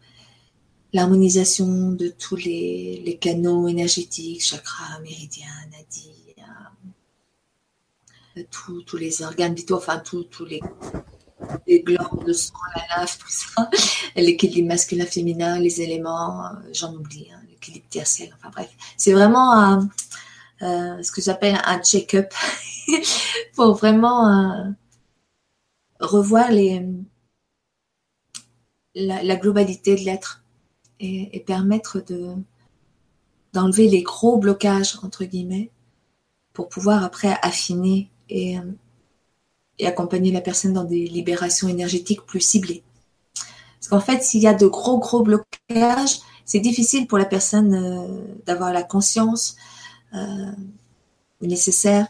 l'harmonisation 0.96 1.92
de 1.92 2.08
tous 2.08 2.38
les, 2.38 3.18
canaux 3.20 3.68
énergétiques, 3.68 4.42
chakras, 4.42 5.00
méridiens, 5.02 5.48
nadis, 5.72 6.12
tous 8.52 8.98
les 8.98 9.22
organes 9.22 9.56
vitaux, 9.56 9.78
enfin 9.78 10.00
tous 10.00 10.28
les, 10.46 10.62
les 11.68 11.82
glandes, 11.82 12.24
le 12.26 12.34
sang, 12.34 12.54
la 12.76 12.98
lave, 12.98 13.18
tout 13.18 13.30
ça, 13.30 13.70
l'équilibre 14.16 14.70
masculin-féminin, 14.70 15.60
les 15.60 15.82
éléments, 15.82 16.46
euh, 16.46 16.50
j'en 16.72 16.94
oublie, 16.94 17.28
hein, 17.34 17.42
l'équilibre 17.50 17.88
tertiel, 17.90 18.34
enfin 18.38 18.50
bref. 18.50 18.70
C'est 18.98 19.14
vraiment 19.14 19.82
euh, 20.62 21.04
ce 21.04 21.12
que 21.12 21.22
j'appelle 21.22 21.60
un 21.66 21.82
check-up 21.82 22.34
pour 23.56 23.76
vraiment 23.76 24.30
euh, 24.30 24.64
revoir 26.00 26.52
les, 26.52 26.86
la, 28.96 29.36
globalité 29.36 29.96
de 29.96 30.02
l'être 30.02 30.45
et, 31.00 31.36
et, 31.36 31.40
permettre 31.40 32.00
de 32.00 32.34
d'enlever 33.54 33.88
les 33.88 34.04
gros 34.04 34.38
blocages, 34.38 34.98
entre 35.02 35.24
guillemets, 35.24 35.72
pour 36.52 36.68
pouvoir 36.68 37.04
après 37.04 37.38
affiner 37.42 38.10
et, 38.30 38.58
et 39.80 39.88
accompagner 39.88 40.32
la 40.32 40.42
personne 40.42 40.74
dans 40.74 40.84
des 40.84 41.08
libérations 41.08 41.68
énergétiques 41.68 42.26
plus 42.26 42.42
ciblées. 42.42 42.84
Parce 43.80 43.88
qu'en 43.90 44.00
fait, 44.00 44.24
s'il 44.24 44.42
y 44.42 44.48
a 44.48 44.54
de 44.54 44.68
gros, 44.68 45.00
gros 45.00 45.22
blocages, 45.22 46.20
c'est 46.46 46.60
difficile 46.60 47.08
pour 47.08 47.18
la 47.18 47.26
personne 47.26 47.74
euh, 47.74 48.36
d'avoir 48.46 48.72
la 48.72 48.84
conscience 48.84 49.56
euh, 50.14 50.52
nécessaire 51.42 52.08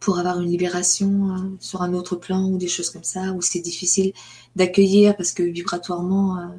pour 0.00 0.18
avoir 0.18 0.40
une 0.40 0.48
libération 0.48 1.30
euh, 1.30 1.56
sur 1.58 1.82
un 1.82 1.94
autre 1.94 2.16
plan 2.16 2.44
ou 2.44 2.58
des 2.58 2.68
choses 2.68 2.90
comme 2.90 3.04
ça, 3.04 3.32
où 3.32 3.42
c'est 3.42 3.60
difficile 3.60 4.12
d'accueillir 4.54 5.16
parce 5.16 5.32
que 5.32 5.42
vibratoirement, 5.42 6.50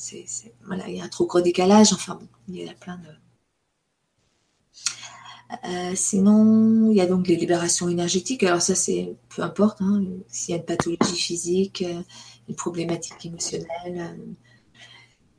c'est, 0.00 0.54
voilà, 0.64 0.88
il 0.88 0.96
y 0.96 1.00
a 1.00 1.04
un 1.04 1.08
trop 1.08 1.26
gros 1.26 1.40
décalage. 1.40 1.92
Enfin 1.92 2.14
bon, 2.14 2.28
il 2.48 2.56
y 2.56 2.68
a 2.68 2.74
plein 2.74 2.96
de, 2.96 3.08
euh, 5.64 5.92
sinon, 5.96 6.90
il 6.90 6.96
y 6.96 7.00
a 7.00 7.06
donc 7.06 7.26
les 7.26 7.36
libérations 7.36 7.88
énergétiques. 7.88 8.42
Alors 8.44 8.62
ça, 8.62 8.74
c'est 8.74 9.14
peu 9.28 9.42
importe 9.42 9.80
hein, 9.82 10.02
s'il 10.28 10.52
y 10.52 10.54
a 10.54 10.60
une 10.60 10.64
pathologie 10.64 11.16
physique, 11.16 11.82
euh, 11.82 12.02
une 12.48 12.54
problématique 12.54 13.26
émotionnelle, 13.26 13.68
euh, 13.86 14.14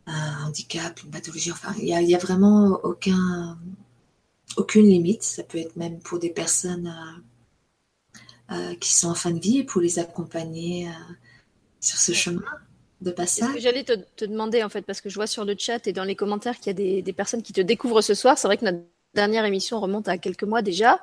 un 0.08 0.48
handicap, 0.48 1.01
une 1.03 1.12
pathologie. 1.12 1.51
Enfin, 1.51 1.74
il 1.80 1.86
n'y 1.86 2.15
a, 2.15 2.18
vraiment 2.18 2.80
aucun, 2.84 3.58
aucune 4.58 4.88
limite. 4.88 5.24
Ça 5.24 5.44
peut 5.44 5.60
être 5.60 5.75
même 5.77 6.00
pour 6.00 6.20
des 6.20 6.30
personnes 6.30 6.94
qui 8.82 8.91
sont 8.94 9.08
en 9.10 9.15
fin 9.15 9.32
de 9.32 9.39
vie 9.39 9.60
et 9.60 9.63
pour 9.63 9.80
les 9.80 9.98
accompagner 10.00 10.89
sur 11.80 11.98
ce 11.98 12.12
chemin 12.12 12.44
de 13.01 13.12
passage. 13.12 13.60
J'allais 13.60 13.84
te, 13.84 14.25
demander 14.25 14.63
en 14.63 14.70
fait, 14.70 14.84
parce 14.84 15.01
que 15.01 15.10
je 15.10 15.15
vois 15.15 15.27
sur 15.27 15.46
le 15.46 15.55
chat 15.58 15.86
et 15.88 15.93
dans 15.93 16.03
les 16.03 16.15
commentaires 16.15 16.58
qu'il 16.58 16.67
y 16.67 16.70
a 16.70 16.74
des, 16.74 17.01
des 17.01 17.13
personnes 17.13 17.41
qui 17.41 17.53
te 17.53 17.62
découvrent 17.62 18.01
ce 18.01 18.13
soir. 18.13 18.38
C'est 18.38 18.48
vrai 18.48 18.58
que 18.58 18.65
notre 18.65 18.79
dernière 19.13 19.46
émission 19.46 19.79
remonte 19.79 20.08
à 20.08 20.17
quelques 20.17 20.43
mois 20.43 20.62
déjà. 20.62 21.00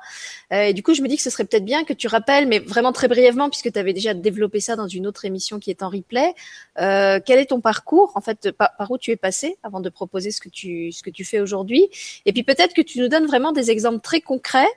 Euh, 0.51 0.63
et 0.63 0.73
du 0.73 0.83
coup, 0.83 0.93
je 0.93 1.01
me 1.01 1.07
dis 1.07 1.15
que 1.15 1.21
ce 1.21 1.29
serait 1.29 1.45
peut-être 1.45 1.65
bien 1.65 1.83
que 1.83 1.93
tu 1.93 2.07
rappelles, 2.07 2.47
mais 2.47 2.59
vraiment 2.59 2.91
très 2.91 3.07
brièvement, 3.07 3.49
puisque 3.49 3.71
tu 3.71 3.79
avais 3.79 3.93
déjà 3.93 4.13
développé 4.13 4.59
ça 4.59 4.75
dans 4.75 4.87
une 4.87 5.05
autre 5.07 5.25
émission 5.25 5.59
qui 5.59 5.69
est 5.69 5.83
en 5.83 5.89
replay. 5.89 6.33
Euh, 6.79 7.19
quel 7.23 7.39
est 7.39 7.47
ton 7.47 7.61
parcours, 7.61 8.11
en 8.15 8.21
fait, 8.21 8.51
par, 8.51 8.75
par, 8.77 8.91
où 8.91 8.97
tu 8.97 9.11
es 9.11 9.15
passé 9.15 9.57
avant 9.63 9.79
de 9.79 9.89
proposer 9.89 10.31
ce 10.31 10.41
que 10.41 10.49
tu 10.49 10.91
ce 10.91 11.03
que 11.03 11.09
tu 11.09 11.23
fais 11.23 11.39
aujourd'hui? 11.39 11.89
Et 12.25 12.33
puis 12.33 12.43
peut-être 12.43 12.73
que 12.73 12.81
tu 12.81 12.99
nous 12.99 13.07
donnes 13.07 13.27
vraiment 13.27 13.51
des 13.51 13.69
exemples 13.71 14.01
très 14.01 14.21
concrets 14.21 14.67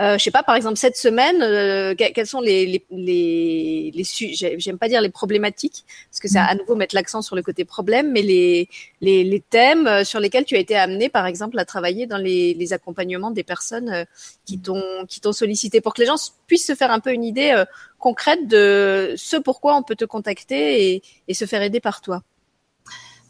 euh, 0.00 0.16
je 0.16 0.24
sais 0.24 0.30
pas, 0.30 0.42
par 0.42 0.56
exemple, 0.56 0.78
cette 0.78 0.96
semaine, 0.96 1.42
euh, 1.42 1.94
quels 1.94 2.26
sont 2.26 2.40
les, 2.40 2.64
les, 2.66 2.84
les, 2.90 3.92
les 3.94 4.58
j'aime 4.58 4.78
pas 4.78 4.88
dire 4.88 5.00
les 5.00 5.10
problématiques, 5.10 5.84
parce 6.10 6.20
que 6.20 6.28
c'est 6.28 6.38
à 6.38 6.54
nouveau 6.54 6.74
mettre 6.74 6.94
l'accent 6.94 7.20
sur 7.20 7.36
le 7.36 7.42
côté 7.42 7.64
problème, 7.66 8.10
mais 8.10 8.22
les, 8.22 8.68
les, 9.02 9.24
les, 9.24 9.40
thèmes 9.40 9.86
euh, 9.86 10.04
sur 10.04 10.18
lesquels 10.18 10.44
tu 10.44 10.56
as 10.56 10.58
été 10.58 10.74
amené, 10.74 11.08
par 11.10 11.26
exemple, 11.26 11.58
à 11.58 11.64
travailler 11.66 12.06
dans 12.06 12.16
les, 12.16 12.54
les 12.54 12.72
accompagnements 12.72 13.30
des 13.30 13.44
personnes 13.44 13.90
euh, 13.90 14.04
qui 14.46 14.58
t'ont 14.58 14.82
qui 15.06 15.20
t'ont 15.20 15.32
sollicité, 15.32 15.80
pour 15.80 15.92
que 15.92 16.00
les 16.00 16.06
gens 16.06 16.16
puissent 16.46 16.66
se 16.66 16.74
faire 16.74 16.90
un 16.90 17.00
peu 17.00 17.12
une 17.12 17.24
idée 17.24 17.62
concrète 17.98 18.48
de 18.48 19.14
ce 19.16 19.36
pourquoi 19.36 19.76
on 19.76 19.82
peut 19.82 19.96
te 19.96 20.04
contacter 20.06 20.94
et, 20.94 21.02
et 21.28 21.34
se 21.34 21.44
faire 21.44 21.62
aider 21.62 21.80
par 21.80 22.00
toi. 22.00 22.22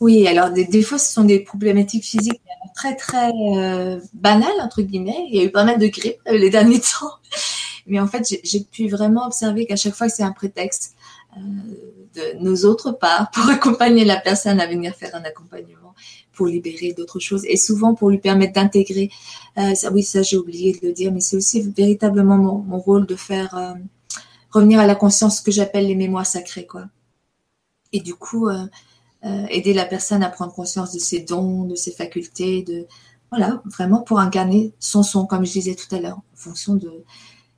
Oui, 0.00 0.26
alors 0.26 0.50
des, 0.50 0.82
fois, 0.82 0.98
ce 0.98 1.12
sont 1.12 1.24
des 1.24 1.40
problématiques 1.40 2.04
physiques 2.04 2.40
très, 2.74 2.96
très 2.96 3.30
euh, 3.30 4.00
banales, 4.14 4.60
entre 4.60 4.80
guillemets. 4.80 5.26
Il 5.28 5.36
y 5.36 5.40
a 5.40 5.44
eu 5.44 5.50
pas 5.50 5.64
mal 5.64 5.78
de 5.78 5.86
grippe 5.88 6.16
euh, 6.26 6.38
les 6.38 6.48
derniers 6.48 6.80
temps. 7.00 7.12
Mais 7.86 8.00
en 8.00 8.06
fait, 8.06 8.26
j'ai 8.42 8.60
pu 8.60 8.88
vraiment 8.88 9.26
observer 9.26 9.66
qu'à 9.66 9.76
chaque 9.76 9.94
fois, 9.94 10.08
c'est 10.08 10.22
un 10.22 10.32
prétexte 10.32 10.94
euh, 11.36 11.40
de 12.14 12.42
nos 12.42 12.64
autres 12.64 12.92
parts 12.92 13.30
pour 13.30 13.46
accompagner 13.50 14.06
la 14.06 14.16
personne 14.16 14.58
à 14.58 14.66
venir 14.66 14.94
faire 14.94 15.14
un 15.14 15.22
accompagnement, 15.24 15.94
pour 16.32 16.46
libérer 16.46 16.94
d'autres 16.94 17.20
choses 17.20 17.44
et 17.44 17.58
souvent 17.58 17.94
pour 17.94 18.08
lui 18.08 18.18
permettre 18.18 18.54
d'intégrer. 18.54 19.10
ça, 19.74 19.92
oui, 19.92 20.02
ça, 20.02 20.22
j'ai 20.22 20.38
oublié 20.38 20.72
de 20.72 20.86
le 20.86 20.92
dire, 20.94 21.12
mais 21.12 21.20
c'est 21.20 21.36
aussi 21.36 21.60
véritablement 21.60 22.38
mon, 22.38 22.58
mon, 22.58 22.78
rôle 22.78 23.06
de 23.06 23.16
faire 23.16 23.76
revenir 24.50 24.80
à 24.80 24.86
la 24.86 24.94
conscience 24.94 25.38
ce 25.38 25.42
que 25.42 25.50
j'appelle 25.50 25.86
les 25.86 25.94
mémoires 25.94 26.26
sacrées, 26.26 26.66
quoi. 26.66 26.86
Et 27.92 28.00
du 28.00 28.14
coup, 28.14 28.48
euh, 29.24 29.46
aider 29.50 29.74
la 29.74 29.84
personne 29.84 30.22
à 30.22 30.30
prendre 30.30 30.52
conscience 30.52 30.92
de 30.92 30.98
ses 30.98 31.20
dons, 31.20 31.64
de 31.64 31.74
ses 31.74 31.92
facultés, 31.92 32.62
de 32.62 32.86
voilà, 33.30 33.62
vraiment 33.64 34.00
pour 34.00 34.18
incarner 34.18 34.72
son 34.80 35.02
son, 35.02 35.26
comme 35.26 35.44
je 35.44 35.52
disais 35.52 35.74
tout 35.74 35.94
à 35.94 36.00
l'heure, 36.00 36.16
en 36.16 36.36
fonction 36.36 36.74
de 36.74 37.04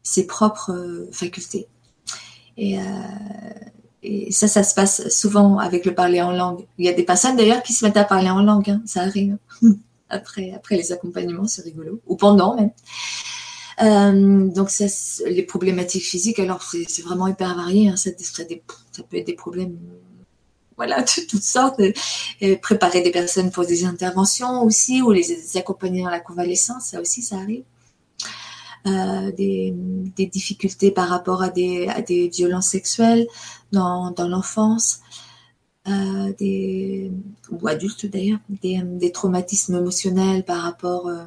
ses 0.02 0.26
propres 0.26 0.72
euh, 0.72 1.08
facultés. 1.12 1.68
Et, 2.56 2.78
euh, 2.78 2.82
et, 4.02 4.32
ça, 4.32 4.48
ça 4.48 4.62
se 4.62 4.74
passe 4.74 5.08
souvent 5.08 5.58
avec 5.58 5.86
le 5.86 5.94
parler 5.94 6.20
en 6.20 6.32
langue. 6.32 6.66
Il 6.78 6.84
y 6.84 6.88
a 6.88 6.92
des 6.92 7.04
personnes 7.04 7.36
d'ailleurs 7.36 7.62
qui 7.62 7.72
se 7.72 7.84
mettent 7.84 7.96
à 7.96 8.04
parler 8.04 8.28
en 8.28 8.42
langue, 8.42 8.70
hein, 8.70 8.82
ça 8.84 9.02
arrive. 9.02 9.38
après, 10.10 10.52
après 10.52 10.76
les 10.76 10.92
accompagnements, 10.92 11.46
c'est 11.46 11.62
rigolo, 11.62 12.00
ou 12.06 12.16
pendant 12.16 12.56
même. 12.56 12.72
Euh, 13.82 14.48
donc 14.48 14.70
ça, 14.70 14.84
les 15.26 15.42
problématiques 15.42 16.04
physiques, 16.04 16.38
alors 16.38 16.62
c'est 16.62 17.02
vraiment 17.02 17.26
hyper 17.26 17.54
varié. 17.56 17.88
Hein, 17.88 17.96
ça, 17.96 18.10
ça, 18.18 18.42
ça 18.92 19.02
peut 19.02 19.16
être 19.16 19.26
des 19.26 19.34
problèmes 19.34 19.78
voilà, 20.82 21.02
de 21.02 21.26
toutes 21.28 21.42
sortes. 21.42 21.80
préparer 22.60 23.02
des 23.02 23.12
personnes 23.12 23.50
pour 23.50 23.64
des 23.66 23.84
interventions 23.84 24.62
aussi, 24.62 25.02
ou 25.02 25.12
les 25.12 25.56
accompagner 25.56 26.02
dans 26.02 26.10
la 26.10 26.20
convalescence, 26.20 26.86
ça 26.86 27.00
aussi, 27.00 27.22
ça 27.22 27.36
arrive. 27.36 27.62
Euh, 28.84 29.30
des, 29.30 29.72
difficultés 30.26 30.90
par 30.90 31.08
rapport 31.08 31.40
à 31.42 31.50
des, 31.50 32.28
violences 32.32 32.68
sexuelles 32.68 33.28
dans, 33.70 34.12
l'enfance, 34.18 35.00
euh, 35.86 36.32
des, 36.38 37.12
ou 37.50 37.68
adultes 37.68 38.06
d'ailleurs, 38.06 38.40
des, 38.48 39.12
traumatismes 39.12 39.76
émotionnels 39.76 40.44
par 40.44 40.62
rapport 40.62 41.06
euh, 41.06 41.24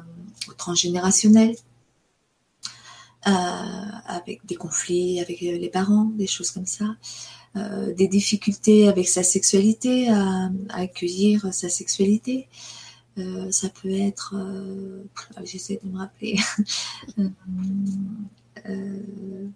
au 0.48 0.52
transgénérationnel. 0.52 1.56
avec 3.24 4.44
des 4.44 4.54
conflits 4.54 5.20
avec 5.20 5.40
les 5.40 5.70
parents, 5.70 6.10
des 6.14 6.26
choses 6.26 6.50
comme 6.50 6.66
ça. 6.66 6.96
Euh, 7.56 7.94
des 7.94 8.06
difficultés 8.06 8.86
avec 8.86 9.08
sa 9.08 9.22
sexualité, 9.22 10.10
à, 10.10 10.50
accueillir 10.68 11.54
sa 11.54 11.70
sexualité. 11.70 12.48
Euh, 13.18 13.50
ça 13.50 13.70
peut 13.70 13.90
être, 13.90 14.34
euh, 14.36 15.02
j'essaie 15.44 15.80
de 15.82 15.88
me 15.88 15.98
rappeler, 15.98 16.36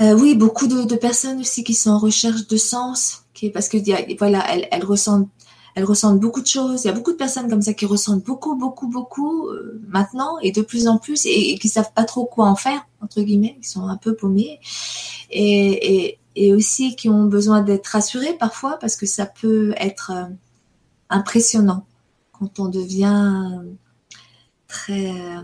oui, 0.00 0.34
beaucoup 0.34 0.66
de, 0.66 0.96
personnes 0.96 1.40
aussi 1.40 1.64
qui 1.64 1.72
sont 1.72 1.90
en 1.90 1.98
recherche 1.98 2.46
de 2.46 2.58
sens, 2.58 3.24
parce 3.54 3.70
que 3.70 3.78
voilà, 4.18 4.44
elles, 4.70 4.84
ressentent 4.84 5.30
elles 5.74 5.84
ressentent 5.84 6.20
beaucoup 6.20 6.42
de 6.42 6.46
choses. 6.46 6.84
Il 6.84 6.88
y 6.88 6.90
a 6.90 6.92
beaucoup 6.92 7.12
de 7.12 7.16
personnes 7.16 7.48
comme 7.48 7.62
ça 7.62 7.72
qui 7.72 7.86
ressentent 7.86 8.24
beaucoup, 8.24 8.56
beaucoup, 8.56 8.88
beaucoup 8.88 9.48
maintenant 9.88 10.38
et 10.40 10.52
de 10.52 10.62
plus 10.62 10.86
en 10.86 10.98
plus 10.98 11.26
et, 11.26 11.52
et, 11.52 11.58
qui 11.58 11.68
savent 11.68 11.92
pas 11.94 12.04
trop 12.04 12.24
quoi 12.26 12.46
en 12.46 12.56
faire 12.56 12.86
entre 13.00 13.22
guillemets. 13.22 13.56
Ils 13.60 13.66
sont 13.66 13.86
un 13.86 13.96
peu 13.96 14.14
paumés 14.14 14.60
et, 15.32 16.54
aussi 16.54 16.96
qui 16.96 17.08
ont 17.08 17.24
besoin 17.24 17.62
d'être 17.62 17.86
rassurés 17.88 18.34
parfois 18.38 18.78
parce 18.78 18.96
que 18.96 19.06
ça 19.06 19.26
peut 19.26 19.74
être 19.76 20.12
euh, 20.14 20.24
impressionnant 21.10 21.84
quand 22.32 22.58
on 22.58 22.68
devient 22.68 23.60
très 24.66 25.10
euh, 25.10 25.42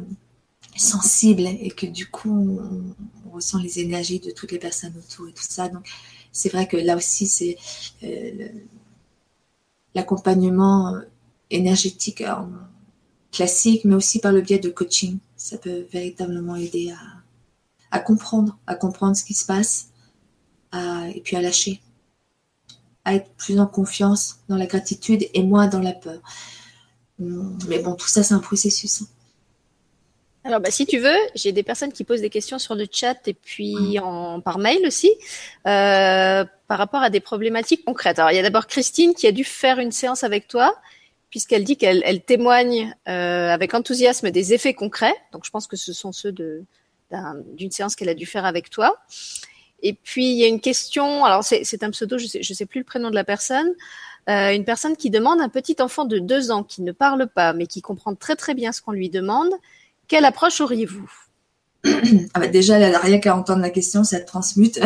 sensible 0.76 1.42
et 1.42 1.70
que 1.70 1.86
du 1.86 2.08
coup 2.08 2.58
on, 2.60 3.32
ressent 3.32 3.58
les 3.58 3.78
énergies 3.78 4.20
de 4.20 4.30
toutes 4.30 4.52
les 4.52 4.58
personnes 4.58 4.94
autour 4.96 5.28
et 5.28 5.32
tout 5.32 5.44
ça. 5.46 5.68
Donc 5.68 5.86
c'est 6.32 6.48
vrai 6.48 6.66
que 6.66 6.76
là 6.78 6.96
aussi 6.96 7.26
c'est 7.26 7.58
euh, 8.02 8.48
l'accompagnement 9.94 10.94
énergétique 11.50 12.22
classique, 13.32 13.84
mais 13.84 13.94
aussi 13.94 14.20
par 14.20 14.32
le 14.32 14.40
biais 14.40 14.58
de 14.58 14.68
coaching. 14.68 15.18
Ça 15.36 15.58
peut 15.58 15.86
véritablement 15.92 16.56
aider 16.56 16.92
à, 17.90 18.00
comprendre, 18.00 18.58
à 18.66 18.74
comprendre 18.74 19.16
ce 19.16 19.24
qui 19.24 19.34
se 19.34 19.46
passe, 19.46 19.88
et 20.74 21.20
puis 21.24 21.36
à 21.36 21.42
lâcher. 21.42 21.80
à 23.04 23.14
être 23.14 23.30
plus 23.36 23.58
en 23.58 23.66
confiance 23.66 24.40
dans 24.48 24.56
la 24.56 24.66
gratitude 24.66 25.26
et 25.32 25.42
moins 25.42 25.66
dans 25.66 25.80
la 25.80 25.92
peur. 25.92 26.20
Hum, 27.20 27.58
mais 27.68 27.78
bon, 27.78 27.94
tout 27.94 28.06
ça, 28.08 28.22
c'est 28.22 28.34
un 28.34 28.38
processus. 28.38 29.04
Alors, 30.44 30.60
bah, 30.60 30.70
si 30.70 30.86
tu 30.86 30.98
veux, 30.98 31.16
j'ai 31.34 31.52
des 31.52 31.62
personnes 31.62 31.92
qui 31.92 32.04
posent 32.04 32.20
des 32.20 32.30
questions 32.30 32.58
sur 32.58 32.74
le 32.74 32.86
chat 32.90 33.26
et 33.26 33.34
puis 33.34 33.98
en, 33.98 34.40
par 34.40 34.58
mail 34.58 34.86
aussi, 34.86 35.10
euh, 35.66 36.44
par 36.68 36.78
rapport 36.78 37.02
à 37.02 37.10
des 37.10 37.20
problématiques 37.20 37.84
concrètes. 37.84 38.18
Alors, 38.18 38.30
il 38.30 38.36
y 38.36 38.38
a 38.38 38.42
d'abord 38.42 38.66
Christine 38.66 39.14
qui 39.14 39.26
a 39.26 39.32
dû 39.32 39.44
faire 39.44 39.78
une 39.78 39.92
séance 39.92 40.24
avec 40.24 40.48
toi, 40.48 40.74
puisqu'elle 41.30 41.64
dit 41.64 41.76
qu'elle 41.76 42.02
elle 42.04 42.22
témoigne 42.22 42.94
euh, 43.08 43.48
avec 43.50 43.74
enthousiasme 43.74 44.30
des 44.30 44.54
effets 44.54 44.74
concrets. 44.74 45.14
Donc, 45.32 45.44
je 45.44 45.50
pense 45.50 45.66
que 45.66 45.76
ce 45.76 45.92
sont 45.92 46.12
ceux 46.12 46.32
de 46.32 46.64
d'une 47.54 47.70
séance 47.70 47.96
qu'elle 47.96 48.10
a 48.10 48.14
dû 48.14 48.26
faire 48.26 48.44
avec 48.44 48.68
toi. 48.68 48.98
Et 49.82 49.94
puis, 49.94 50.26
il 50.26 50.36
y 50.36 50.44
a 50.44 50.46
une 50.46 50.60
question, 50.60 51.24
alors 51.24 51.42
c'est 51.42 51.82
un 51.82 51.90
pseudo, 51.90 52.18
je 52.18 52.26
sais, 52.26 52.42
je 52.42 52.52
sais 52.52 52.66
plus 52.66 52.80
le 52.80 52.84
prénom 52.84 53.08
de 53.08 53.14
la 53.14 53.24
personne, 53.24 53.72
euh, 54.28 54.52
une 54.54 54.64
personne 54.64 54.96
qui 54.96 55.08
demande 55.08 55.40
un 55.40 55.48
petit 55.48 55.76
enfant 55.80 56.04
de 56.04 56.18
deux 56.18 56.50
ans 56.50 56.62
qui 56.62 56.82
ne 56.82 56.92
parle 56.92 57.28
pas, 57.28 57.54
mais 57.54 57.66
qui 57.66 57.80
comprend 57.80 58.14
très 58.14 58.36
très 58.36 58.54
bien 58.54 58.72
ce 58.72 58.82
qu'on 58.82 58.92
lui 58.92 59.08
demande, 59.08 59.52
quelle 60.08 60.24
approche 60.24 60.60
auriez-vous? 60.60 61.08
Ah 62.34 62.40
bah 62.40 62.48
Déjà, 62.48 62.76
rien 62.98 63.20
qu'à 63.20 63.36
entendre 63.36 63.60
la 63.60 63.70
question, 63.70 64.02
ça 64.04 64.18
te 64.20 64.26
transmute. 64.26 64.80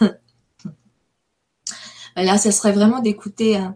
Là, 2.16 2.38
ça 2.38 2.52
serait 2.52 2.72
vraiment 2.72 3.00
d'écouter. 3.00 3.56
Hein. 3.56 3.74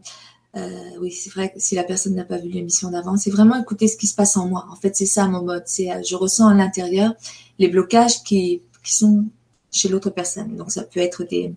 Euh, 0.57 0.91
oui, 1.01 1.11
c'est 1.11 1.31
vrai 1.31 1.53
que 1.53 1.59
si 1.59 1.75
la 1.75 1.85
personne 1.85 2.15
n'a 2.15 2.25
pas 2.25 2.39
vu 2.39 2.49
l'émission 2.49 2.91
d'avant, 2.91 3.17
c'est 3.17 3.31
vraiment 3.31 3.61
écouter 3.61 3.89
ce 3.89 3.97
qui 3.97 4.07
se 4.07 4.15
passe 4.15 4.37
en 4.37 4.47
moi. 4.47 4.67
En 4.71 4.77
fait, 4.77 4.95
c'est 4.97 5.07
ça 5.07 5.27
mon 5.27 5.43
mode. 5.43 5.65
C'est 5.67 5.91
euh, 5.91 6.03
je 6.07 6.15
ressens 6.17 6.49
à 6.49 6.55
l'intérieur 6.55 7.15
les 7.59 7.69
blocages 7.69 8.23
qui, 8.23 8.63
sont 8.85 9.25
chez 9.73 9.89
l'autre 9.89 10.11
personne. 10.11 10.55
Donc, 10.57 10.71
ça 10.71 10.85
peut 10.85 11.01
être 11.01 11.25
des, 11.25 11.55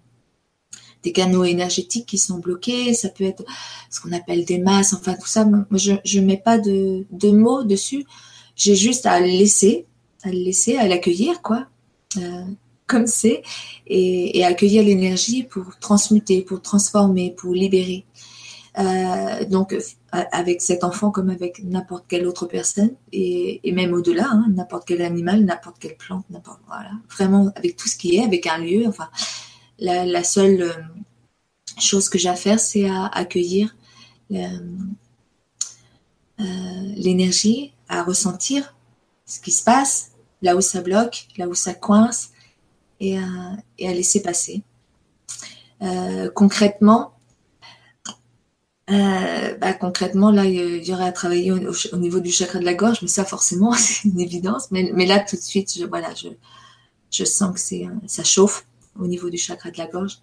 canaux 1.14 1.44
énergétiques 1.44 2.08
qui 2.08 2.18
sont 2.18 2.40
bloqués, 2.40 2.94
ça 2.94 3.10
peut 3.10 3.24
être 3.24 3.44
ce 3.92 4.00
qu'on 4.02 4.12
appelle 4.12 4.46
des 4.46 4.58
masses, 4.58 4.94
enfin 4.94 5.14
tout 5.14 5.28
ça. 5.28 5.46
Moi, 5.46 5.66
je 5.72 6.20
ne 6.20 6.26
mets 6.26 6.42
pas 6.44 6.58
de 6.58 7.32
mots 7.32 7.64
dessus. 7.64 8.06
J'ai 8.60 8.76
juste 8.76 9.06
à 9.06 9.22
le 9.22 9.26
laisser, 9.28 9.86
à 10.24 10.30
le 10.30 10.38
laisser, 10.38 10.76
à 10.76 10.86
l'accueillir, 10.86 11.42
quoi, 11.42 11.68
euh, 12.18 12.44
comme 12.88 13.08
c'est, 13.08 13.42
et, 13.88 14.44
accueillir 14.44 14.84
l'énergie 14.84 15.44
pour 15.44 15.80
transmuter, 15.80 16.42
pour 16.42 16.62
transformer, 16.62 17.32
pour 17.32 17.54
libérer. 17.54 18.06
Euh, 18.78 19.46
donc, 19.46 19.74
avec 20.12 20.62
cet 20.62 20.84
enfant 20.84 21.10
comme 21.10 21.30
avec 21.30 21.64
n'importe 21.64 22.04
quelle 22.10 22.28
autre 22.28 22.48
personne, 22.48 22.92
et, 23.14 23.62
même 23.72 23.94
au-delà, 23.94 24.28
hein, 24.30 24.48
n'importe 24.50 24.86
quel 24.86 25.04
animal, 25.04 25.46
n'importe 25.46 25.78
quelle 25.80 25.96
plante, 25.96 26.26
n'importe 26.30 26.60
voilà, 26.68 26.92
vraiment 27.10 27.54
avec 27.56 27.78
tout 27.78 27.88
ce 27.88 27.96
qui 27.96 28.18
est, 28.18 28.26
avec 28.26 28.46
un 28.46 28.58
lieu. 28.58 28.86
Enfin, 28.88 29.08
la, 29.80 30.24
seule 30.26 30.64
euh, 30.64 30.74
chose 31.80 32.10
que 32.10 32.18
j'ai 32.18 32.28
à 32.28 32.36
faire, 32.36 32.60
c'est 32.60 32.90
à 32.90 33.06
accueillir 33.06 33.74
l'énergie 36.40 37.74
à 37.90 38.04
ressentir 38.04 38.76
ce 39.26 39.40
qui 39.40 39.52
se 39.52 39.64
passe, 39.64 40.12
là 40.42 40.56
où 40.56 40.62
ça 40.62 40.82
bloque, 40.82 41.28
là 41.38 41.48
où 41.48 41.54
ça 41.54 41.74
coince, 41.74 42.32
et 43.00 43.18
à, 43.18 43.24
laisser 43.78 44.22
passer. 44.22 44.64
Euh, 45.82 46.30
concrètement, 46.30 47.14
euh, 48.90 49.56
bah, 49.58 49.74
concrètement, 49.74 50.32
là, 50.32 50.46
il 50.46 50.84
y 50.84 50.94
aurait 50.94 51.06
à 51.06 51.12
travailler 51.12 51.52
au, 51.52 51.98
niveau 51.98 52.20
du 52.20 52.32
chakra 52.32 52.60
de 52.60 52.66
la 52.66 52.74
gorge, 52.74 53.02
mais 53.02 53.08
ça, 53.08 53.24
forcément, 53.24 53.72
c'est 53.78 54.08
une 54.08 54.20
évidence. 54.20 54.72
Mais, 54.72 55.06
là, 55.06 55.20
tout 55.20 55.36
de 55.36 55.42
suite, 55.42 55.74
je, 55.78 55.86
voilà, 55.86 56.10
je, 57.12 57.24
sens 57.24 57.54
que 57.54 57.86
ça 58.08 58.24
chauffe 58.24 58.66
au 59.00 59.08
niveau 59.08 59.30
du 59.30 59.38
chakra 59.38 59.72
de 59.72 59.78
la 59.78 59.88
gorge. 59.88 60.20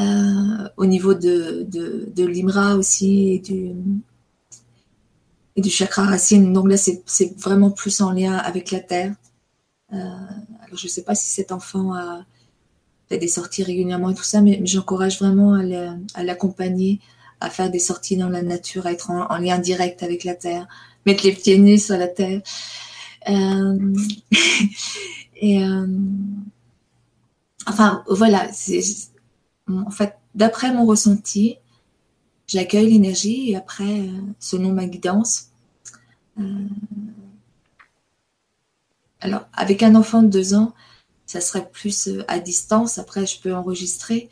Euh, 0.00 0.68
au 0.78 0.86
niveau 0.86 1.12
de, 1.12 1.66
de, 1.68 2.08
de 2.16 2.24
l'imra 2.24 2.76
aussi, 2.76 3.34
et 3.34 3.38
du, 3.40 3.74
et 5.56 5.60
du 5.60 5.70
chakra 5.70 6.04
racine. 6.04 6.52
Donc 6.52 6.68
là, 6.68 6.76
c'est 6.76 7.38
vraiment 7.38 7.70
plus 7.70 8.00
en 8.00 8.12
lien 8.12 8.36
avec 8.36 8.70
la 8.70 8.80
terre. 8.80 9.14
Euh, 9.92 9.96
alors, 9.96 10.78
je 10.78 10.86
ne 10.86 10.90
sais 10.90 11.02
pas 11.02 11.14
si 11.14 11.30
cet 11.30 11.52
enfant 11.52 11.94
a 11.94 12.24
fait 13.08 13.18
des 13.18 13.28
sorties 13.28 13.62
régulièrement 13.62 14.10
et 14.10 14.14
tout 14.14 14.22
ça, 14.22 14.40
mais, 14.40 14.60
j'encourage 14.64 15.18
vraiment 15.18 15.54
à 16.14 16.24
l'accompagner, 16.24 17.00
à 17.40 17.50
faire 17.50 17.70
des 17.70 17.78
sorties 17.78 18.16
dans 18.16 18.28
la 18.28 18.42
nature, 18.42 18.86
à 18.86 18.92
être 18.92 19.10
en, 19.10 19.36
lien 19.38 19.58
direct 19.58 20.02
avec 20.02 20.24
la 20.24 20.34
terre, 20.34 20.66
mettre 21.04 21.24
les 21.24 21.32
pieds 21.32 21.58
nus 21.58 21.78
sur 21.78 21.96
la 21.96 22.08
terre. 22.08 22.40
Euh, 23.28 23.94
et 25.36 25.62
euh, 25.62 25.86
enfin, 27.66 28.02
voilà, 28.08 28.48
en 29.68 29.90
fait, 29.90 30.14
d'après 30.34 30.72
mon 30.72 30.86
ressenti, 30.86 31.58
j'accueille 32.52 32.90
l'énergie 32.90 33.50
et 33.50 33.56
après, 33.56 34.00
euh, 34.00 34.20
selon 34.38 34.72
ma 34.72 34.86
guidance, 34.86 35.48
euh, 36.38 36.68
alors 39.20 39.46
avec 39.54 39.82
un 39.82 39.94
enfant 39.94 40.22
de 40.22 40.28
deux 40.28 40.54
ans, 40.54 40.74
ça 41.26 41.40
serait 41.40 41.70
plus 41.70 42.08
euh, 42.08 42.24
à 42.28 42.40
distance. 42.40 42.98
Après, 42.98 43.26
je 43.26 43.40
peux 43.40 43.54
enregistrer, 43.54 44.28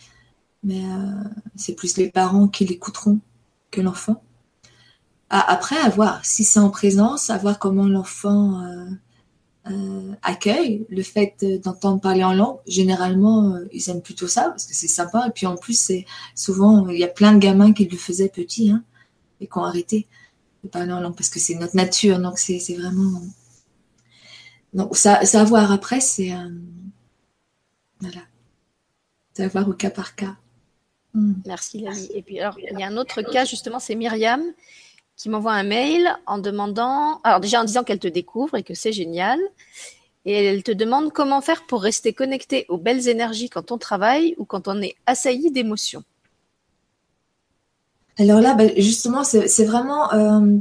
mais 0.62 0.82
c'est 1.56 1.74
plus 1.74 1.96
les 1.96 2.10
parents 2.10 2.46
qui 2.46 2.66
l'écouteront 2.66 3.20
que 3.70 3.80
l'enfant. 3.80 4.22
Après, 5.30 5.78
à 5.78 5.88
voir 5.88 6.22
si 6.24 6.44
c'est 6.44 6.58
en 6.58 6.68
présence, 6.68 7.30
à 7.30 7.38
voir 7.38 7.58
comment 7.58 7.86
l'enfant 7.86 8.60
accueil, 10.22 10.86
le 10.88 11.02
fait 11.02 11.44
d'entendre 11.62 12.00
parler 12.00 12.24
en 12.24 12.32
langue. 12.32 12.58
Généralement, 12.66 13.54
euh, 13.54 13.68
ils 13.72 13.88
aiment 13.90 14.02
plutôt 14.02 14.26
ça 14.26 14.50
parce 14.50 14.66
que 14.66 14.74
c'est 14.74 14.88
sympa. 14.88 15.26
Et 15.28 15.30
puis 15.30 15.46
en 15.46 15.56
plus, 15.56 15.78
c'est 15.78 16.06
souvent, 16.34 16.88
il 16.88 16.98
y 16.98 17.04
a 17.04 17.08
plein 17.08 17.32
de 17.32 17.38
gamins 17.38 17.72
qui 17.72 17.86
le 17.86 17.96
faisaient 17.96 18.28
petit 18.28 18.70
hein, 18.70 18.82
et 19.40 19.46
qui 19.46 19.58
ont 19.58 19.64
arrêté 19.64 20.06
de 20.64 20.68
parler 20.68 20.92
en 20.92 21.00
langue 21.00 21.16
parce 21.16 21.28
que 21.28 21.38
c'est 21.38 21.54
notre 21.54 21.76
nature. 21.76 22.18
Donc 22.18 22.38
c'est 22.38 22.58
vraiment. 22.74 23.20
Donc 24.72 24.96
ça, 24.96 25.24
ça 25.24 25.40
à 25.40 25.44
voir 25.44 25.72
après, 25.72 26.00
c'est. 26.00 26.32
Euh, 26.32 26.48
voilà. 28.00 28.22
Ça 29.34 29.44
à 29.44 29.48
voir 29.48 29.68
au 29.68 29.74
cas 29.74 29.90
par 29.90 30.14
cas. 30.14 30.36
Hmm. 31.12 31.34
Merci 31.44 31.80
Lali. 31.80 32.08
Et 32.14 32.22
puis 32.22 32.40
alors, 32.40 32.58
il 32.58 32.78
y 32.78 32.82
a 32.82 32.86
un 32.86 32.96
autre 32.96 33.20
cas 33.22 33.44
justement, 33.44 33.80
c'est 33.80 33.94
Myriam 33.94 34.42
qui 35.20 35.28
m'envoie 35.28 35.52
un 35.52 35.64
mail 35.64 36.16
en 36.26 36.38
demandant, 36.38 37.20
alors 37.24 37.40
déjà 37.40 37.60
en 37.60 37.64
disant 37.64 37.84
qu'elle 37.84 37.98
te 37.98 38.08
découvre 38.08 38.56
et 38.56 38.62
que 38.62 38.72
c'est 38.72 38.92
génial, 38.92 39.38
et 40.24 40.32
elle 40.32 40.62
te 40.62 40.72
demande 40.72 41.12
comment 41.12 41.42
faire 41.42 41.66
pour 41.66 41.82
rester 41.82 42.14
connecté 42.14 42.64
aux 42.70 42.78
belles 42.78 43.06
énergies 43.06 43.50
quand 43.50 43.70
on 43.70 43.76
travaille 43.76 44.34
ou 44.38 44.46
quand 44.46 44.66
on 44.66 44.80
est 44.80 44.96
assailli 45.04 45.50
d'émotions. 45.50 46.04
Alors 48.18 48.40
là, 48.40 48.54
bah, 48.54 48.64
justement, 48.78 49.22
c'est 49.22 49.64
vraiment 49.64 50.10
euh, 50.14 50.56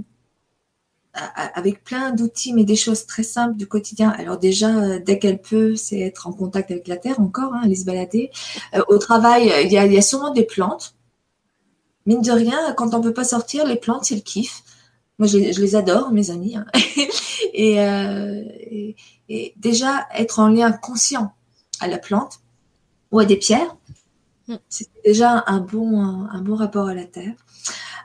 avec 1.13 1.85
plein 1.85 2.11
d'outils, 2.11 2.51
mais 2.51 2.65
des 2.65 2.75
choses 2.75 3.05
très 3.05 3.23
simples 3.23 3.55
du 3.55 3.65
quotidien. 3.65 4.09
Alors 4.09 4.37
déjà, 4.37 4.75
euh, 4.75 4.99
dès 4.99 5.19
qu'elle 5.19 5.41
peut, 5.41 5.77
c'est 5.77 6.01
être 6.01 6.27
en 6.27 6.33
contact 6.33 6.69
avec 6.69 6.89
la 6.89 6.97
terre 6.97 7.21
encore, 7.21 7.53
hein, 7.53 7.61
aller 7.63 7.75
se 7.75 7.85
balader. 7.85 8.29
Euh, 8.73 8.81
au 8.89 8.97
travail, 8.97 9.53
il 9.63 9.71
y, 9.71 9.77
a, 9.77 10.01
souvent 10.01 10.33
des 10.33 10.43
plantes 10.43 10.95
mine 12.09 12.21
de 12.23 12.31
rien, 12.31 12.73
quand 12.75 12.95
on 12.95 13.01
peut 13.01 13.13
pas 13.13 13.23
sortir, 13.23 13.67
les 13.67 13.75
plantes, 13.75 14.05
c'est 14.05 14.15
le 14.15 14.21
kiff. 14.21 14.63
Moi, 15.19 15.27
je, 15.27 15.37
les 15.37 15.75
adore, 15.75 16.11
mes 16.11 16.31
amis. 16.31 16.57
Hein. 16.57 16.65
Euh, 17.57 18.43
et, 19.27 19.53
déjà, 19.57 20.07
être 20.15 20.39
en 20.39 20.47
lien 20.47 20.71
conscient 20.71 21.33
à 21.81 21.87
la 21.87 21.97
plante 21.97 22.39
ou 23.11 23.19
à 23.19 23.25
des 23.25 23.35
pierres, 23.35 23.75
mm. 24.47 24.55
c'est 24.69 24.87
déjà 25.03 25.43
un 25.47 25.59
bon, 25.59 25.99
un, 25.99 26.41
bon 26.41 26.55
rapport 26.55 26.87
à 26.87 26.93
la 26.93 27.03
terre. 27.05 27.33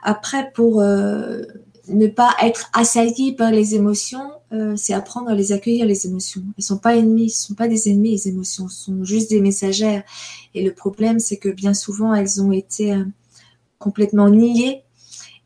Après, 0.03 0.51
pour 0.53 0.81
euh, 0.81 1.43
ne 1.87 2.07
pas 2.07 2.35
être 2.41 2.69
assailli 2.73 3.33
par 3.33 3.51
les 3.51 3.75
émotions, 3.75 4.31
euh, 4.51 4.75
c'est 4.75 4.93
apprendre 4.93 5.29
à 5.29 5.35
les 5.35 5.53
accueillir, 5.53 5.85
les 5.85 6.05
émotions. 6.05 6.43
Elles 6.57 6.63
sont 6.63 6.79
pas 6.79 6.97
ennemies, 6.97 7.29
ce 7.29 7.47
sont 7.47 7.55
pas 7.55 7.67
des 7.67 7.89
ennemis, 7.89 8.11
les 8.11 8.27
émotions, 8.27 8.67
ce 8.67 8.85
sont 8.85 9.03
juste 9.05 9.29
des 9.29 9.41
messagères. 9.41 10.03
Et 10.53 10.63
le 10.63 10.73
problème, 10.73 11.19
c'est 11.19 11.37
que 11.37 11.49
bien 11.49 11.73
souvent, 11.73 12.13
elles 12.13 12.41
ont 12.41 12.51
été 12.51 12.93
complètement 13.79 14.29
nié 14.29 14.83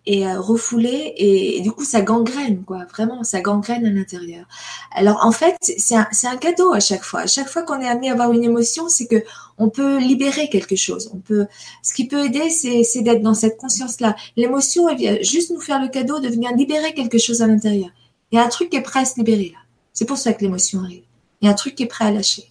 et 0.06 0.26
euh, 0.26 0.40
refoulé 0.40 1.14
et, 1.18 1.62
du 1.62 1.72
coup 1.72 1.84
ça 1.84 2.02
gangrène 2.02 2.64
quoi. 2.64 2.86
Vraiment 2.86 3.24
ça 3.24 3.42
gangrène 3.42 3.86
à 3.86 3.90
l'intérieur. 3.90 4.46
Alors 4.92 5.26
en 5.26 5.32
fait 5.32 5.56
c'est 5.62 5.96
un, 5.96 6.08
un, 6.24 6.38
cadeau 6.38 6.74
à 6.74 6.80
chaque 6.80 7.04
fois. 7.04 7.22
À 7.22 7.28
chaque 7.28 7.48
fois 7.48 7.64
qu'on 7.64 7.80
est 7.80 7.88
amené 7.88 8.10
à 8.10 8.14
avoir 8.14 8.32
une 8.32 8.44
émotion 8.44 8.90
c'est 8.90 9.08
que 9.08 9.24
on 9.58 9.70
peut 9.70 10.00
libérer 10.00 10.50
quelque 10.50 10.76
chose. 10.76 11.12
On 11.14 11.20
peut 11.20 11.48
ce 11.84 11.94
qui 11.94 12.08
peut 12.08 12.26
aider 12.26 12.50
c'est 12.50 13.02
d'être 13.02 13.22
dans 13.22 13.34
cette 13.34 13.58
conscience 13.58 14.00
là 14.00 14.16
l'émotion 14.36 14.90
elle 14.90 14.98
vient 14.98 15.18
juste 15.22 15.52
nous 15.52 15.62
faire 15.62 15.82
le 15.82 15.90
cadeau 15.90 16.20
de 16.20 16.30
venir 16.30 16.52
libérer 16.56 16.94
quelque 16.94 17.18
chose 17.18 17.42
à 17.42 17.48
l'intérieur. 17.48 17.90
Il 18.32 18.38
y 18.38 18.40
a 18.40 18.46
un 18.46 18.50
truc 18.50 18.70
qui 18.70 18.78
est 18.78 18.82
prêt 18.82 19.02
à 19.02 19.06
se 19.06 19.18
libérer 19.18 19.52
là. 19.54 19.60
C'est 19.94 20.06
pour 20.06 20.18
ça 20.18 20.34
que 20.34 20.42
l'émotion 20.42 20.82
arrive. 20.82 21.04
Il 21.42 21.46
y 21.46 21.50
a 21.50 21.52
un 21.52 21.56
truc 21.56 21.76
qui 21.76 21.84
est 21.84 21.88
prêt 21.88 22.06
à 22.06 22.12
lâcher. 22.12 22.50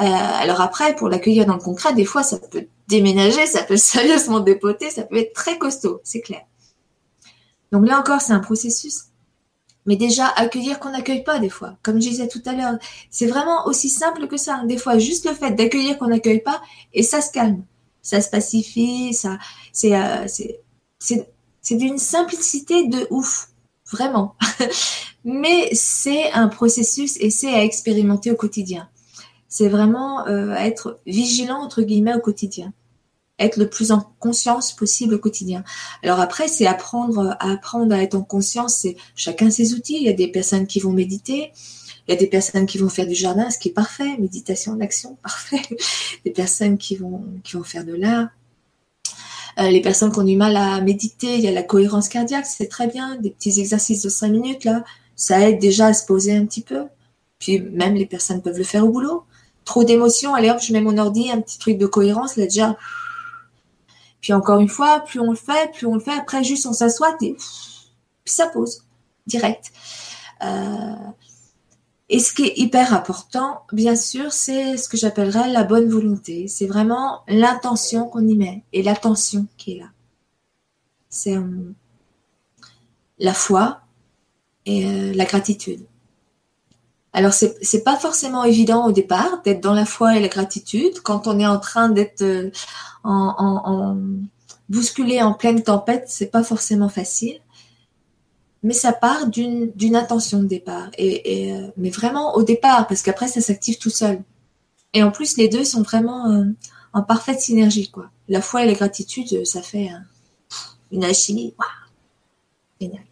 Euh, 0.00 0.04
alors 0.04 0.60
après, 0.60 0.94
pour 0.94 1.08
l'accueillir 1.08 1.46
dans 1.46 1.54
le 1.54 1.60
concret, 1.60 1.94
des 1.94 2.04
fois, 2.04 2.22
ça 2.22 2.38
peut 2.38 2.66
déménager, 2.88 3.46
ça 3.46 3.62
peut 3.62 3.76
sérieusement 3.76 4.40
dépoter, 4.40 4.90
ça 4.90 5.02
peut 5.02 5.16
être 5.16 5.32
très 5.32 5.58
costaud, 5.58 6.00
c'est 6.04 6.20
clair. 6.20 6.42
Donc 7.72 7.86
là 7.86 7.98
encore, 7.98 8.20
c'est 8.20 8.32
un 8.32 8.40
processus. 8.40 9.06
Mais 9.86 9.96
déjà, 9.96 10.26
accueillir 10.26 10.80
qu'on 10.80 10.90
n'accueille 10.90 11.22
pas 11.22 11.38
des 11.38 11.48
fois. 11.48 11.76
Comme 11.82 12.02
je 12.02 12.08
disais 12.08 12.26
tout 12.26 12.42
à 12.44 12.52
l'heure, 12.52 12.76
c'est 13.08 13.26
vraiment 13.26 13.66
aussi 13.66 13.88
simple 13.88 14.26
que 14.26 14.36
ça. 14.36 14.62
Des 14.66 14.78
fois, 14.78 14.98
juste 14.98 15.26
le 15.26 15.34
fait 15.34 15.52
d'accueillir 15.52 15.96
qu'on 15.98 16.08
n'accueille 16.08 16.42
pas, 16.42 16.60
et 16.92 17.04
ça 17.04 17.20
se 17.20 17.30
calme. 17.30 17.64
ça 18.02 18.20
se 18.20 18.30
pacifie, 18.30 19.14
ça, 19.14 19.38
c'est, 19.72 19.96
euh, 19.96 20.26
c'est, 20.26 20.60
c'est 20.98 21.74
d'une 21.74 21.98
simplicité 21.98 22.86
de 22.88 23.06
ouf, 23.10 23.48
vraiment. 23.90 24.36
Mais 25.24 25.74
c'est 25.74 26.30
un 26.32 26.46
processus 26.46 27.16
et 27.18 27.30
c'est 27.30 27.52
à 27.52 27.64
expérimenter 27.64 28.30
au 28.30 28.36
quotidien. 28.36 28.88
C'est 29.48 29.68
vraiment 29.68 30.26
euh, 30.26 30.54
être 30.54 31.00
vigilant 31.06 31.62
entre 31.62 31.82
guillemets 31.82 32.14
au 32.14 32.20
quotidien 32.20 32.72
être 33.38 33.56
le 33.56 33.68
plus 33.68 33.92
en 33.92 34.00
conscience 34.18 34.72
possible 34.72 35.14
au 35.14 35.18
quotidien. 35.18 35.62
Alors 36.02 36.20
après, 36.20 36.48
c'est 36.48 36.66
apprendre 36.66 37.36
à 37.38 37.52
apprendre 37.52 37.94
à 37.94 38.02
être 38.02 38.14
en 38.14 38.22
conscience. 38.22 38.76
C'est 38.76 38.96
chacun 39.14 39.50
ses 39.50 39.74
outils. 39.74 39.96
Il 39.96 40.02
y 40.02 40.08
a 40.08 40.14
des 40.14 40.28
personnes 40.28 40.66
qui 40.66 40.80
vont 40.80 40.92
méditer. 40.92 41.52
Il 42.08 42.12
y 42.12 42.14
a 42.14 42.16
des 42.16 42.28
personnes 42.28 42.66
qui 42.66 42.78
vont 42.78 42.88
faire 42.88 43.06
du 43.06 43.14
jardin, 43.14 43.50
ce 43.50 43.58
qui 43.58 43.68
est 43.68 43.72
parfait. 43.72 44.16
Méditation 44.18 44.74
d'action, 44.74 45.16
parfait. 45.22 45.62
Des 46.24 46.30
personnes 46.30 46.78
qui 46.78 46.96
vont 46.96 47.24
qui 47.44 47.56
vont 47.56 47.64
faire 47.64 47.84
de 47.84 47.94
l'art. 47.94 48.28
Euh, 49.58 49.70
les 49.70 49.80
personnes 49.80 50.12
qui 50.12 50.18
ont 50.18 50.24
du 50.24 50.36
mal 50.36 50.56
à 50.56 50.80
méditer, 50.80 51.34
il 51.34 51.40
y 51.40 51.48
a 51.48 51.52
la 51.52 51.62
cohérence 51.62 52.08
cardiaque, 52.08 52.46
c'est 52.46 52.68
très 52.68 52.86
bien. 52.86 53.16
Des 53.16 53.30
petits 53.30 53.58
exercices 53.58 54.02
de 54.02 54.10
cinq 54.10 54.28
minutes 54.28 54.64
là, 54.64 54.84
ça 55.14 55.48
aide 55.48 55.58
déjà 55.58 55.86
à 55.86 55.94
se 55.94 56.04
poser 56.06 56.36
un 56.36 56.44
petit 56.46 56.62
peu. 56.62 56.84
Puis 57.38 57.60
même 57.60 57.94
les 57.94 58.06
personnes 58.06 58.40
peuvent 58.40 58.58
le 58.58 58.64
faire 58.64 58.84
au 58.86 58.90
boulot. 58.90 59.24
Trop 59.66 59.84
d'émotions, 59.84 60.34
allez 60.34 60.48
hop, 60.48 60.60
je 60.62 60.72
mets 60.72 60.80
mon 60.80 60.96
ordi, 60.96 61.30
un 61.30 61.42
petit 61.42 61.58
truc 61.58 61.76
de 61.76 61.86
cohérence, 61.86 62.36
là 62.36 62.44
déjà, 62.44 62.76
puis 64.26 64.32
encore 64.32 64.58
une 64.58 64.68
fois, 64.68 64.98
plus 64.98 65.20
on 65.20 65.30
le 65.30 65.36
fait, 65.36 65.70
plus 65.72 65.86
on 65.86 65.94
le 65.94 66.00
fait. 66.00 66.10
Après, 66.10 66.42
juste 66.42 66.66
on 66.66 66.72
s'assoit 66.72 67.16
et 67.20 67.36
ça 68.24 68.48
pose 68.48 68.82
direct. 69.28 69.72
Euh, 70.42 70.94
et 72.08 72.18
ce 72.18 72.32
qui 72.32 72.42
est 72.46 72.58
hyper 72.58 72.92
important, 72.92 73.62
bien 73.72 73.94
sûr, 73.94 74.32
c'est 74.32 74.76
ce 74.78 74.88
que 74.88 74.96
j'appellerais 74.96 75.52
la 75.52 75.62
bonne 75.62 75.88
volonté. 75.88 76.48
C'est 76.48 76.66
vraiment 76.66 77.22
l'intention 77.28 78.08
qu'on 78.08 78.26
y 78.26 78.34
met 78.34 78.64
et 78.72 78.82
l'attention 78.82 79.46
qui 79.56 79.76
est 79.76 79.78
là. 79.78 79.90
C'est 81.08 81.36
euh, 81.36 81.72
la 83.20 83.32
foi 83.32 83.80
et 84.64 84.86
euh, 84.86 85.12
la 85.14 85.24
gratitude. 85.24 85.86
Alors 87.16 87.32
c'est 87.32 87.56
c'est 87.62 87.82
pas 87.82 87.96
forcément 87.96 88.44
évident 88.44 88.86
au 88.86 88.92
départ 88.92 89.40
d'être 89.42 89.62
dans 89.62 89.72
la 89.72 89.86
foi 89.86 90.16
et 90.16 90.20
la 90.20 90.28
gratitude 90.28 91.00
quand 91.02 91.26
on 91.26 91.38
est 91.38 91.46
en 91.46 91.58
train 91.58 91.88
d'être 91.88 92.20
euh, 92.20 92.50
en, 93.04 93.96
bousculé 94.68 95.22
en 95.22 95.32
pleine 95.32 95.62
tempête, 95.62 96.04
c'est 96.08 96.30
pas 96.30 96.44
forcément 96.44 96.90
facile. 96.90 97.40
Mais 98.62 98.74
ça 98.74 98.92
part 98.92 99.28
d'une 99.28 99.72
d'une 99.72 99.96
intention 99.96 100.40
de 100.40 100.46
départ 100.46 100.90
et, 100.98 101.46
et 101.46 101.54
euh, 101.54 101.68
mais 101.78 101.88
vraiment 101.88 102.34
au 102.34 102.42
départ 102.42 102.86
parce 102.86 103.00
qu'après 103.00 103.28
ça 103.28 103.40
s'active 103.40 103.78
tout 103.78 103.88
seul. 103.88 104.22
Et 104.92 105.02
en 105.02 105.10
plus 105.10 105.38
les 105.38 105.48
deux 105.48 105.64
sont 105.64 105.80
vraiment 105.80 106.30
euh, 106.30 106.44
en 106.92 107.02
parfaite 107.02 107.40
synergie 107.40 107.88
quoi. 107.90 108.10
La 108.28 108.42
foi 108.42 108.62
et 108.62 108.66
la 108.66 108.74
gratitude, 108.74 109.46
ça 109.46 109.62
fait 109.62 109.88
une 110.92 111.04
alchimie. 111.04 111.54
Waouh, 111.58 111.70
génial. 112.78 113.04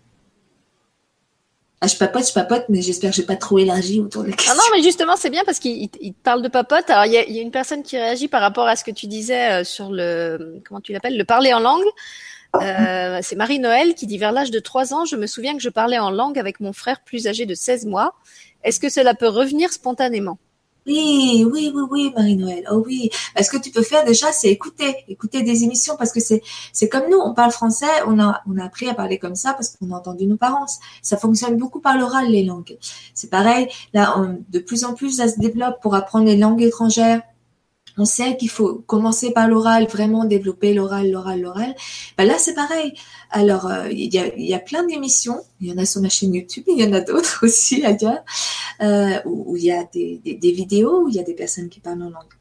Ah, 1.85 1.87
je 1.87 1.97
papote, 1.99 2.27
je 2.27 2.33
papote, 2.33 2.65
mais 2.71 2.81
j'espère 2.81 3.11
que 3.11 3.17
j'ai 3.17 3.25
pas 3.25 3.37
trop 3.37 3.59
élargi 3.59 4.01
autour 4.01 4.23
de 4.23 4.31
la 4.31 4.37
question. 4.37 4.55
Ah 4.55 4.57
non, 4.57 4.75
mais 4.75 4.83
justement, 4.83 5.17
c'est 5.17 5.29
bien 5.29 5.43
parce 5.45 5.59
qu'il 5.59 5.91
parle 6.23 6.41
de 6.41 6.49
papote. 6.49 6.89
Alors, 6.89 7.05
il 7.05 7.13
y 7.13 7.19
a, 7.19 7.29
y 7.29 7.39
a, 7.39 7.43
une 7.43 7.51
personne 7.51 7.83
qui 7.83 7.99
réagit 7.99 8.27
par 8.27 8.41
rapport 8.41 8.67
à 8.67 8.75
ce 8.75 8.85
que 8.85 8.91
tu 8.91 9.07
disais 9.07 9.61
euh, 9.61 9.65
sur 9.65 9.91
le, 9.91 10.63
comment 10.67 10.81
tu 10.81 10.95
l'appelles, 10.95 11.19
le 11.19 11.25
parler 11.27 11.53
en 11.53 11.61
langue. 11.61 11.85
Euh, 12.63 13.19
c'est 13.21 13.37
Marie-Noël 13.37 13.95
qui 13.95 14.07
dit 14.07 14.17
vers 14.17 14.33
l'âge 14.33 14.51
de 14.51 14.61
3 14.61 14.95
ans, 14.95 15.05
je 15.05 15.17
me 15.17 15.27
souviens 15.27 15.55
que 15.55 15.63
je 15.63 15.69
parlais 15.69 15.99
en 15.99 16.11
langue 16.11 16.39
avec 16.39 16.59
mon 16.61 16.73
frère 16.73 17.01
plus 17.01 17.27
âgé 17.27 17.45
de 17.45 17.55
16 17.55 17.85
mois. 17.85 18.15
Est-ce 18.63 18.81
que 18.81 18.89
cela 18.89 19.13
peut 19.13 19.29
revenir 19.29 19.71
spontanément? 19.71 20.39
Oui, 20.87 21.47
oui, 21.51 21.73
oui, 21.75 21.83
oui, 21.91 22.13
Marie-Noël. 22.15 22.65
Oh 22.71 22.83
oui. 22.85 23.11
Ce 23.41 23.51
que 23.51 23.57
tu 23.57 23.71
peux 23.71 23.83
faire 23.83 24.05
déjà, 24.05 24.33
c'est 24.33 24.49
écouter, 24.49 24.97
écouter 25.09 25.43
des 25.43 25.65
émissions 25.65 25.97
parce 25.97 26.13
que 26.13 26.21
c'est, 26.21 26.43
c'est 26.73 26.89
comme 26.89 27.09
nous, 27.11 27.19
on 27.19 27.35
parle 27.35 27.51
français, 27.51 27.87
on 28.07 28.19
a, 28.21 28.43
on 28.47 28.59
a 28.59 28.65
appris 28.65 28.89
à 28.89 28.95
parler 28.95 29.19
comme 29.19 29.35
ça 29.35 29.55
parce 29.55 29.77
qu'on 29.77 29.93
a 29.93 29.97
entendu 29.97 30.27
nos 30.27 30.37
parents. 30.37 30.67
Ça 31.03 31.17
fonctionne 31.17 31.57
beaucoup 31.57 31.81
par 31.81 31.97
l'oral, 31.99 32.29
les 32.29 32.45
langues. 32.45 32.77
C'est 33.15 33.31
pareil. 33.31 33.69
Là, 33.93 34.15
de 34.51 34.59
plus 34.59 34.85
en 34.85 34.95
plus, 34.95 35.17
ça 35.17 35.29
se 35.29 35.39
développe 35.39 35.81
pour 35.81 35.95
apprendre 35.95 36.27
les 36.27 36.37
langues 36.37 36.63
étrangères 36.63 37.23
on 37.97 38.05
sait 38.05 38.37
qu'il 38.37 38.51
faut 38.51 38.83
commencer 38.87 39.33
par 39.33 39.49
l'oral, 39.49 39.87
vraiment 39.87 40.25
développer 40.25 40.75
l'oral, 40.75 41.11
l'oral, 41.11 41.41
l'oral. 41.41 41.75
Ben 42.19 42.25
là, 42.25 42.39
c'est 42.39 42.55
pareil. 42.55 42.95
Alors, 43.31 43.67
euh, 43.67 43.89
il 43.91 44.13
y, 44.13 44.55
a, 44.55 44.59
plein 44.59 44.85
d'émissions. 44.85 45.41
Il 45.61 45.69
y 45.69 45.73
en 45.73 45.79
a 45.79 45.85
sur 45.85 46.01
ma 46.01 46.09
chaîne 46.09 46.35
YouTube, 46.35 46.65
il 46.67 46.79
y 46.79 46.85
en 46.85 46.93
a 46.93 47.01
d'autres 47.01 47.41
aussi 47.45 47.85
ailleurs, 47.85 48.25
où, 49.27 49.57
il 49.57 49.65
y 49.65 49.73
a 49.73 49.85
des, 49.93 50.21
vidéos 50.53 51.05
où 51.05 51.09
il 51.09 51.15
y 51.15 51.21
a 51.21 51.23
des 51.23 51.35
personnes 51.35 51.69
qui 51.69 51.81
parlent 51.81 52.03
en 52.03 52.11
langue. 52.11 52.35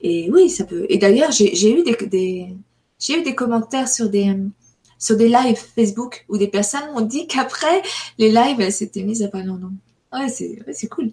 Et 0.00 0.30
oui, 0.30 0.50
ça 0.50 0.64
peut. 0.64 0.86
Et 0.90 0.98
d'ailleurs, 0.98 1.32
j'ai 1.32 1.72
eu 1.72 1.82
des, 1.82 3.34
commentaires 3.34 3.88
sur 3.88 4.10
des 4.10 4.36
lives 5.08 5.62
Facebook 5.74 6.26
où 6.28 6.36
des 6.36 6.48
personnes 6.48 6.92
m'ont 6.92 7.00
dit 7.00 7.26
qu'après 7.26 7.82
les 8.18 8.30
lives, 8.30 8.60
elles 8.60 8.72
s'étaient 8.72 9.02
mises 9.02 9.22
à 9.22 9.28
parler 9.28 9.48
en 9.48 9.56
langue. 9.56 9.76
Ouais, 10.12 10.28
c'est 10.28 10.88
cool. 10.88 11.10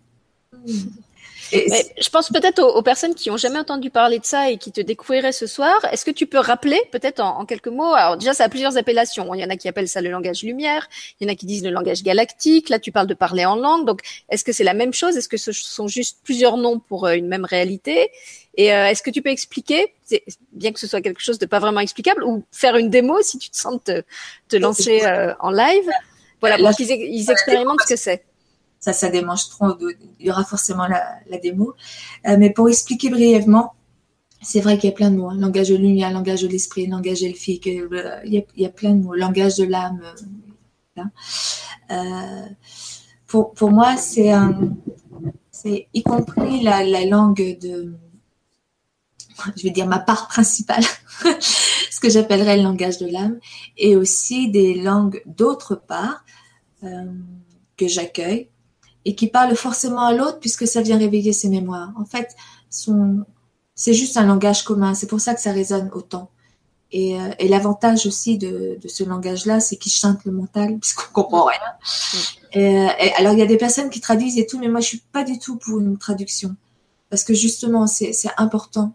Mais 1.53 1.85
je 1.99 2.09
pense 2.09 2.29
peut-être 2.29 2.61
aux, 2.61 2.81
personnes 2.81 3.15
qui 3.15 3.29
ont 3.29 3.37
jamais 3.37 3.59
entendu 3.59 3.89
parler 3.89 4.19
de 4.19 4.25
ça 4.25 4.49
et 4.49 4.57
qui 4.57 4.71
te 4.71 4.81
découvriraient 4.81 5.31
ce 5.31 5.47
soir. 5.47 5.73
Est-ce 5.91 6.05
que 6.05 6.11
tu 6.11 6.25
peux 6.25 6.39
rappeler, 6.39 6.79
peut-être 6.91 7.19
en, 7.19 7.39
en, 7.39 7.45
quelques 7.45 7.67
mots, 7.67 7.93
alors 7.93 8.17
déjà 8.17 8.33
ça 8.33 8.45
a 8.45 8.49
plusieurs 8.49 8.77
appellations. 8.77 9.33
Il 9.33 9.41
y 9.41 9.45
en 9.45 9.49
a 9.49 9.57
qui 9.57 9.67
appellent 9.67 9.87
ça 9.87 10.01
le 10.01 10.09
langage 10.09 10.43
lumière, 10.43 10.87
il 11.19 11.27
y 11.27 11.29
en 11.29 11.33
a 11.33 11.35
qui 11.35 11.45
disent 11.45 11.63
le 11.63 11.69
langage 11.69 12.03
galactique. 12.03 12.69
Là, 12.69 12.79
tu 12.79 12.91
parles 12.91 13.07
de 13.07 13.13
parler 13.13 13.45
en 13.45 13.55
langue. 13.55 13.85
Donc, 13.85 14.01
est-ce 14.29 14.43
que 14.43 14.51
c'est 14.51 14.63
la 14.63 14.73
même 14.73 14.93
chose? 14.93 15.17
Est-ce 15.17 15.29
que 15.29 15.37
ce 15.37 15.51
sont 15.51 15.87
juste 15.87 16.19
plusieurs 16.23 16.57
noms 16.57 16.79
pour 16.79 17.05
euh, 17.05 17.13
une 17.13 17.27
même 17.27 17.45
réalité? 17.45 18.09
Et 18.55 18.73
euh, 18.73 18.87
est-ce 18.87 19.01
que 19.01 19.09
tu 19.09 19.21
peux 19.21 19.29
expliquer, 19.29 19.93
bien 20.51 20.73
que 20.73 20.79
ce 20.79 20.87
soit 20.87 21.01
quelque 21.01 21.21
chose 21.21 21.39
de 21.39 21.45
pas 21.45 21.59
vraiment 21.59 21.79
explicable, 21.79 22.23
ou 22.23 22.43
faire 22.51 22.75
une 22.75 22.89
démo 22.89 23.21
si 23.21 23.37
tu 23.37 23.49
te 23.49 23.55
sens 23.55 23.79
te, 23.83 24.03
te 24.49 24.57
lancer 24.57 25.03
euh, 25.05 25.33
en 25.39 25.51
live? 25.51 25.89
Voilà, 26.41 26.57
pour 26.57 26.75
qu'ils 26.75 26.91
ils 26.91 27.31
expérimentent 27.31 27.81
ce 27.81 27.93
que 27.93 27.99
c'est 27.99 28.23
ça, 28.81 28.93
ça 28.93 29.09
démange 29.09 29.47
trop. 29.49 29.77
Il 30.19 30.25
y 30.25 30.31
aura 30.31 30.43
forcément 30.43 30.87
la, 30.87 31.37
démo. 31.37 31.75
Euh, 32.27 32.35
mais 32.37 32.49
pour 32.49 32.67
expliquer 32.67 33.09
brièvement, 33.09 33.75
c'est 34.41 34.59
vrai 34.59 34.79
qu'il 34.79 34.89
y 34.89 34.93
a 34.93 34.95
plein 34.95 35.11
de 35.11 35.17
mots. 35.17 35.29
Hein. 35.29 35.37
Langage 35.37 35.69
de 35.69 35.75
lumière, 35.75 36.11
langage 36.11 36.41
de 36.41 36.47
l'esprit, 36.47 36.87
langage 36.87 37.23
elfique. 37.23 37.67
Euh, 37.67 38.19
il, 38.25 38.43
y 38.57 38.65
a, 38.65 38.69
plein 38.69 38.95
de 38.95 39.03
mots. 39.03 39.13
Langage 39.13 39.57
de 39.57 39.65
l'âme. 39.65 40.01
Euh, 40.97 41.03
euh 41.91 42.45
pour, 43.27 43.53
pour 43.53 43.71
moi, 43.71 43.95
c'est 43.95 44.33
y 45.93 46.03
compris 46.03 46.63
la, 46.63 46.83
la 46.83 47.05
langue 47.05 47.57
de, 47.61 47.93
je 49.55 49.63
vais 49.63 49.69
dire 49.69 49.87
ma 49.87 49.99
part 49.99 50.27
principale, 50.27 50.83
ce 51.39 51.99
que 52.01 52.09
j'appellerais 52.09 52.57
le 52.57 52.63
langage 52.63 52.97
de 52.97 53.07
l'âme, 53.07 53.39
et 53.77 53.95
aussi 53.95 54.51
des 54.51 54.73
langues 54.73 55.21
d'autre 55.25 55.75
part 55.75 56.25
que 56.81 57.87
j'accueille, 57.87 58.50
et 59.05 59.15
qui 59.15 59.27
parle 59.27 59.55
forcément 59.55 60.01
à 60.01 60.13
l'autre 60.13 60.39
puisque 60.39 60.67
ça 60.67 60.81
vient 60.81 60.97
réveiller 60.97 61.33
ses 61.33 61.49
mémoires. 61.49 61.91
En 61.97 62.05
fait, 62.05 62.35
son, 62.69 63.25
c'est 63.75 63.93
juste 63.93 64.17
un 64.17 64.25
langage 64.25 64.63
commun. 64.63 64.93
C'est 64.93 65.07
pour 65.07 65.19
ça 65.19 65.33
que 65.33 65.41
ça 65.41 65.51
résonne 65.51 65.89
autant. 65.93 66.29
Et, 66.91 67.19
euh, 67.19 67.29
et 67.39 67.47
l'avantage 67.47 68.05
aussi 68.05 68.37
de, 68.37 68.77
de 68.81 68.87
ce 68.87 69.03
langage-là, 69.03 69.59
c'est 69.59 69.77
qu'il 69.77 69.91
chante 69.91 70.25
le 70.25 70.31
mental 70.31 70.77
puisqu'on 70.81 71.11
comprend 71.13 71.45
rien. 71.45 71.59
Et, 72.53 72.79
euh, 72.79 72.89
et, 72.99 73.13
alors 73.13 73.33
il 73.33 73.39
y 73.39 73.43
a 73.43 73.47
des 73.47 73.57
personnes 73.57 73.89
qui 73.89 74.01
traduisent 74.01 74.37
et 74.37 74.45
tout, 74.45 74.59
mais 74.59 74.67
moi 74.67 74.81
je 74.81 74.87
suis 74.87 75.03
pas 75.11 75.23
du 75.23 75.39
tout 75.39 75.57
pour 75.57 75.79
une 75.79 75.97
traduction 75.97 76.55
parce 77.09 77.23
que 77.23 77.33
justement 77.33 77.87
c'est, 77.87 78.13
important 78.37 78.93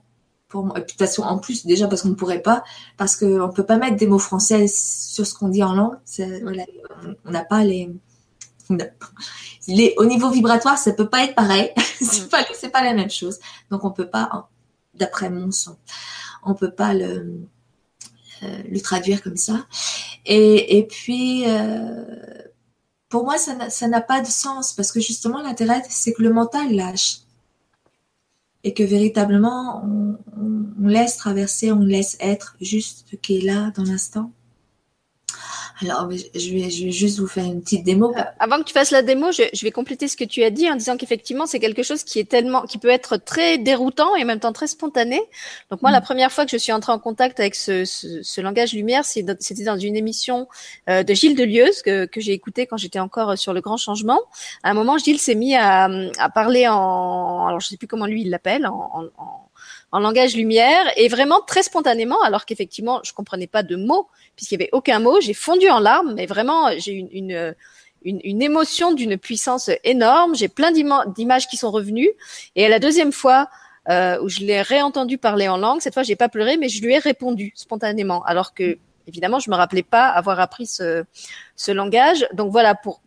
pour 0.49 0.65
moi. 0.65 0.79
Et 0.79 0.83
puis, 0.83 0.95
de 0.95 0.99
toute 0.99 1.07
façon, 1.07 1.23
en 1.23 1.39
plus 1.39 1.67
déjà 1.67 1.89
parce 1.89 2.03
qu'on 2.03 2.11
ne 2.11 2.15
pourrait 2.15 2.43
pas, 2.43 2.63
parce 2.97 3.17
qu'on 3.17 3.51
peut 3.55 3.67
pas 3.67 3.79
mettre 3.79 3.97
des 3.97 4.07
mots 4.07 4.19
français 4.19 4.67
sur 4.69 5.27
ce 5.27 5.35
qu'on 5.35 5.49
dit 5.49 5.63
en 5.63 5.75
langue. 5.75 5.97
Voilà, 6.43 6.65
on 7.25 7.31
n'a 7.31 7.45
pas 7.45 7.65
les 7.65 7.91
les, 9.69 9.95
au 9.97 10.05
niveau 10.05 10.31
vibratoire, 10.31 10.79
ça 10.79 10.93
peut 10.93 11.09
pas 11.09 11.25
être 11.25 11.35
pareil. 11.35 11.71
c'est 12.01 12.29
pas, 12.29 12.45
c'est 12.55 12.71
pas 12.71 12.83
la 12.83 12.95
même 12.95 13.11
chose. 13.11 13.39
Donc 13.71 13.85
on 13.85 13.91
peut 13.91 14.09
pas, 14.09 14.49
d'après 14.95 15.31
mon 15.31 15.51
son, 15.51 15.77
on 16.43 16.55
peut 16.55 16.71
pas 16.71 16.95
le, 16.95 17.41
euh, 18.43 18.63
le 18.71 18.81
traduire 18.81 19.23
comme 19.23 19.37
ça. 19.37 19.67
Et, 20.25 20.79
et 20.79 20.87
puis, 20.87 21.45
euh, 21.47 22.05
pour 23.09 23.25
moi, 23.25 23.37
ça 23.39 23.89
n'a 23.89 24.01
pas 24.01 24.21
de 24.21 24.27
sens 24.27 24.73
parce 24.73 24.93
que 24.93 25.01
justement, 25.01 25.41
l'intérêt, 25.41 25.83
c'est 25.89 26.13
que 26.13 26.23
le 26.23 26.33
mental 26.33 26.75
lâche. 26.75 27.21
Et 28.65 28.75
que 28.75 28.83
véritablement, 28.83 29.81
on, 29.85 30.19
on 30.37 30.89
laisse 30.89 31.17
traverser, 31.17 31.71
on 31.71 31.81
laisse 31.81 32.17
être 32.19 32.57
juste 32.61 33.07
ce 33.11 33.17
qui 33.17 33.39
est 33.39 33.43
là 33.43 33.71
dans 33.77 33.85
l'instant. 33.85 34.33
Alors, 35.83 36.11
je 36.11 36.53
vais, 36.53 36.71
je 36.71 36.85
vais 36.85 36.91
juste 36.91 37.19
vous 37.19 37.27
faire 37.27 37.45
une 37.45 37.61
petite 37.61 37.85
démo. 37.85 38.15
Euh, 38.17 38.23
avant 38.39 38.59
que 38.59 38.65
tu 38.65 38.73
fasses 38.73 38.91
la 38.91 39.03
démo, 39.03 39.31
je, 39.31 39.43
je, 39.53 39.63
vais 39.63 39.71
compléter 39.71 40.09
ce 40.09 40.17
que 40.17 40.25
tu 40.25 40.43
as 40.43 40.51
dit 40.51 40.71
en 40.71 40.75
disant 40.75 40.97
qu'effectivement, 40.97 41.47
c'est 41.47 41.61
quelque 41.61 41.83
chose 41.83 42.03
qui 42.03 42.19
est 42.19 42.29
tellement, 42.29 42.63
qui 42.63 42.79
peut 42.79 42.89
être 42.89 43.19
très 43.19 43.59
déroutant 43.59 44.17
et 44.17 44.23
en 44.23 44.27
même 44.27 44.41
temps 44.41 44.53
très 44.53 44.69
spontané. 44.69 45.21
Donc 45.71 45.83
moi, 45.83 45.91
la 45.91 46.01
mm. 46.01 46.05
première 46.05 46.33
fois 46.33 46.47
que 46.47 46.51
je 46.51 46.57
suis 46.57 46.73
entrée 46.73 46.93
en 46.93 46.99
contact 46.99 47.41
avec 47.41 47.55
ce, 47.55 47.85
ce, 47.85 48.23
ce 48.23 48.41
langage 48.41 48.73
lumière, 48.73 49.05
c'était 49.05 49.65
dans 49.65 49.79
une 49.79 49.97
émission 49.97 50.49
euh, 50.89 51.03
de 51.03 51.13
Gilles 51.15 51.37
Delieuse 51.37 51.83
que, 51.83 52.07
que 52.07 52.21
j'ai 52.21 52.33
écouté 52.33 52.67
quand 52.67 52.79
j'étais 52.79 53.01
encore 53.01 53.37
sur 53.37 53.53
le 53.53 53.61
Grand 53.61 53.77
Changement. 53.77 54.21
À 54.63 54.71
un 54.71 54.75
moment, 54.75 54.97
Gilles 54.97 55.21
s'est 55.21 55.35
mis 55.35 55.55
à, 55.55 55.91
à 56.19 56.29
parler 56.31 56.69
en, 56.69 57.47
alors 57.49 57.61
je 57.61 57.69
sais 57.69 57.77
plus 57.77 57.87
comment 57.87 58.07
lui 58.07 58.23
il 58.23 58.31
l'appelle, 58.31 58.67
en, 58.67 58.91
en 58.95 59.07
en 59.19 59.46
langage 59.93 60.37
lumière 60.37 60.87
et 60.97 61.09
vraiment 61.09 61.41
très 61.41 61.63
spontanément, 61.63 62.21
alors 62.23 62.45
qu'effectivement, 62.45 63.01
je 63.05 63.13
comprenais 63.13 63.47
pas 63.47 63.63
de 63.63 63.77
mots 63.77 64.09
puisqu'il 64.35 64.55
y 64.55 64.63
avait 64.63 64.71
aucun 64.73 64.99
mot. 64.99 65.21
J'ai 65.21 65.35
fondu 65.35 65.69
en 65.71 65.79
larmes, 65.79 66.15
mais 66.15 66.27
vraiment, 66.27 66.71
j'ai 66.79 66.93
une, 66.93 67.09
une 67.13 67.55
une, 68.03 68.21
une, 68.23 68.41
émotion 68.41 68.93
d'une 68.93 69.19
puissance 69.19 69.69
énorme. 69.83 70.37
J'ai 70.37 70.49
plein 70.49 70.71
d'images 70.71 71.49
qui 71.49 71.57
sont 71.57 71.73
revenues. 71.73 72.11
Et 72.55 72.65
à 72.65 72.69
la 72.69 72.79
deuxième 72.79 73.11
fois 73.11 73.49
euh, 73.89 74.21
où 74.23 74.29
je 74.29 74.41
l'ai 74.41 74.63
réentendu 74.63 75.19
parler 75.19 75.49
en 75.49 75.57
langue, 75.57 75.81
cette 75.81 75.95
fois, 75.95 76.05
j'ai 76.05 76.15
pas 76.15 76.29
pleuré, 76.29 76.57
mais 76.57 76.69
je 76.69 76.83
lui 76.83 76.95
ai 76.95 76.99
répondu 76.99 77.53
spontanément, 77.57 78.23
alors 78.25 78.55
que 78.55 78.79
évidemment, 79.09 79.39
je 79.41 79.51
me 79.51 79.57
rappelais 79.57 79.83
pas 79.83 80.09
avoir 80.09 80.41
appris 80.41 80.67
ce, 80.67 81.05
ce 81.57 81.73
langage. 81.73 82.27
Donc 82.33 82.53
voilà, 82.53 82.75
pour 82.75 83.01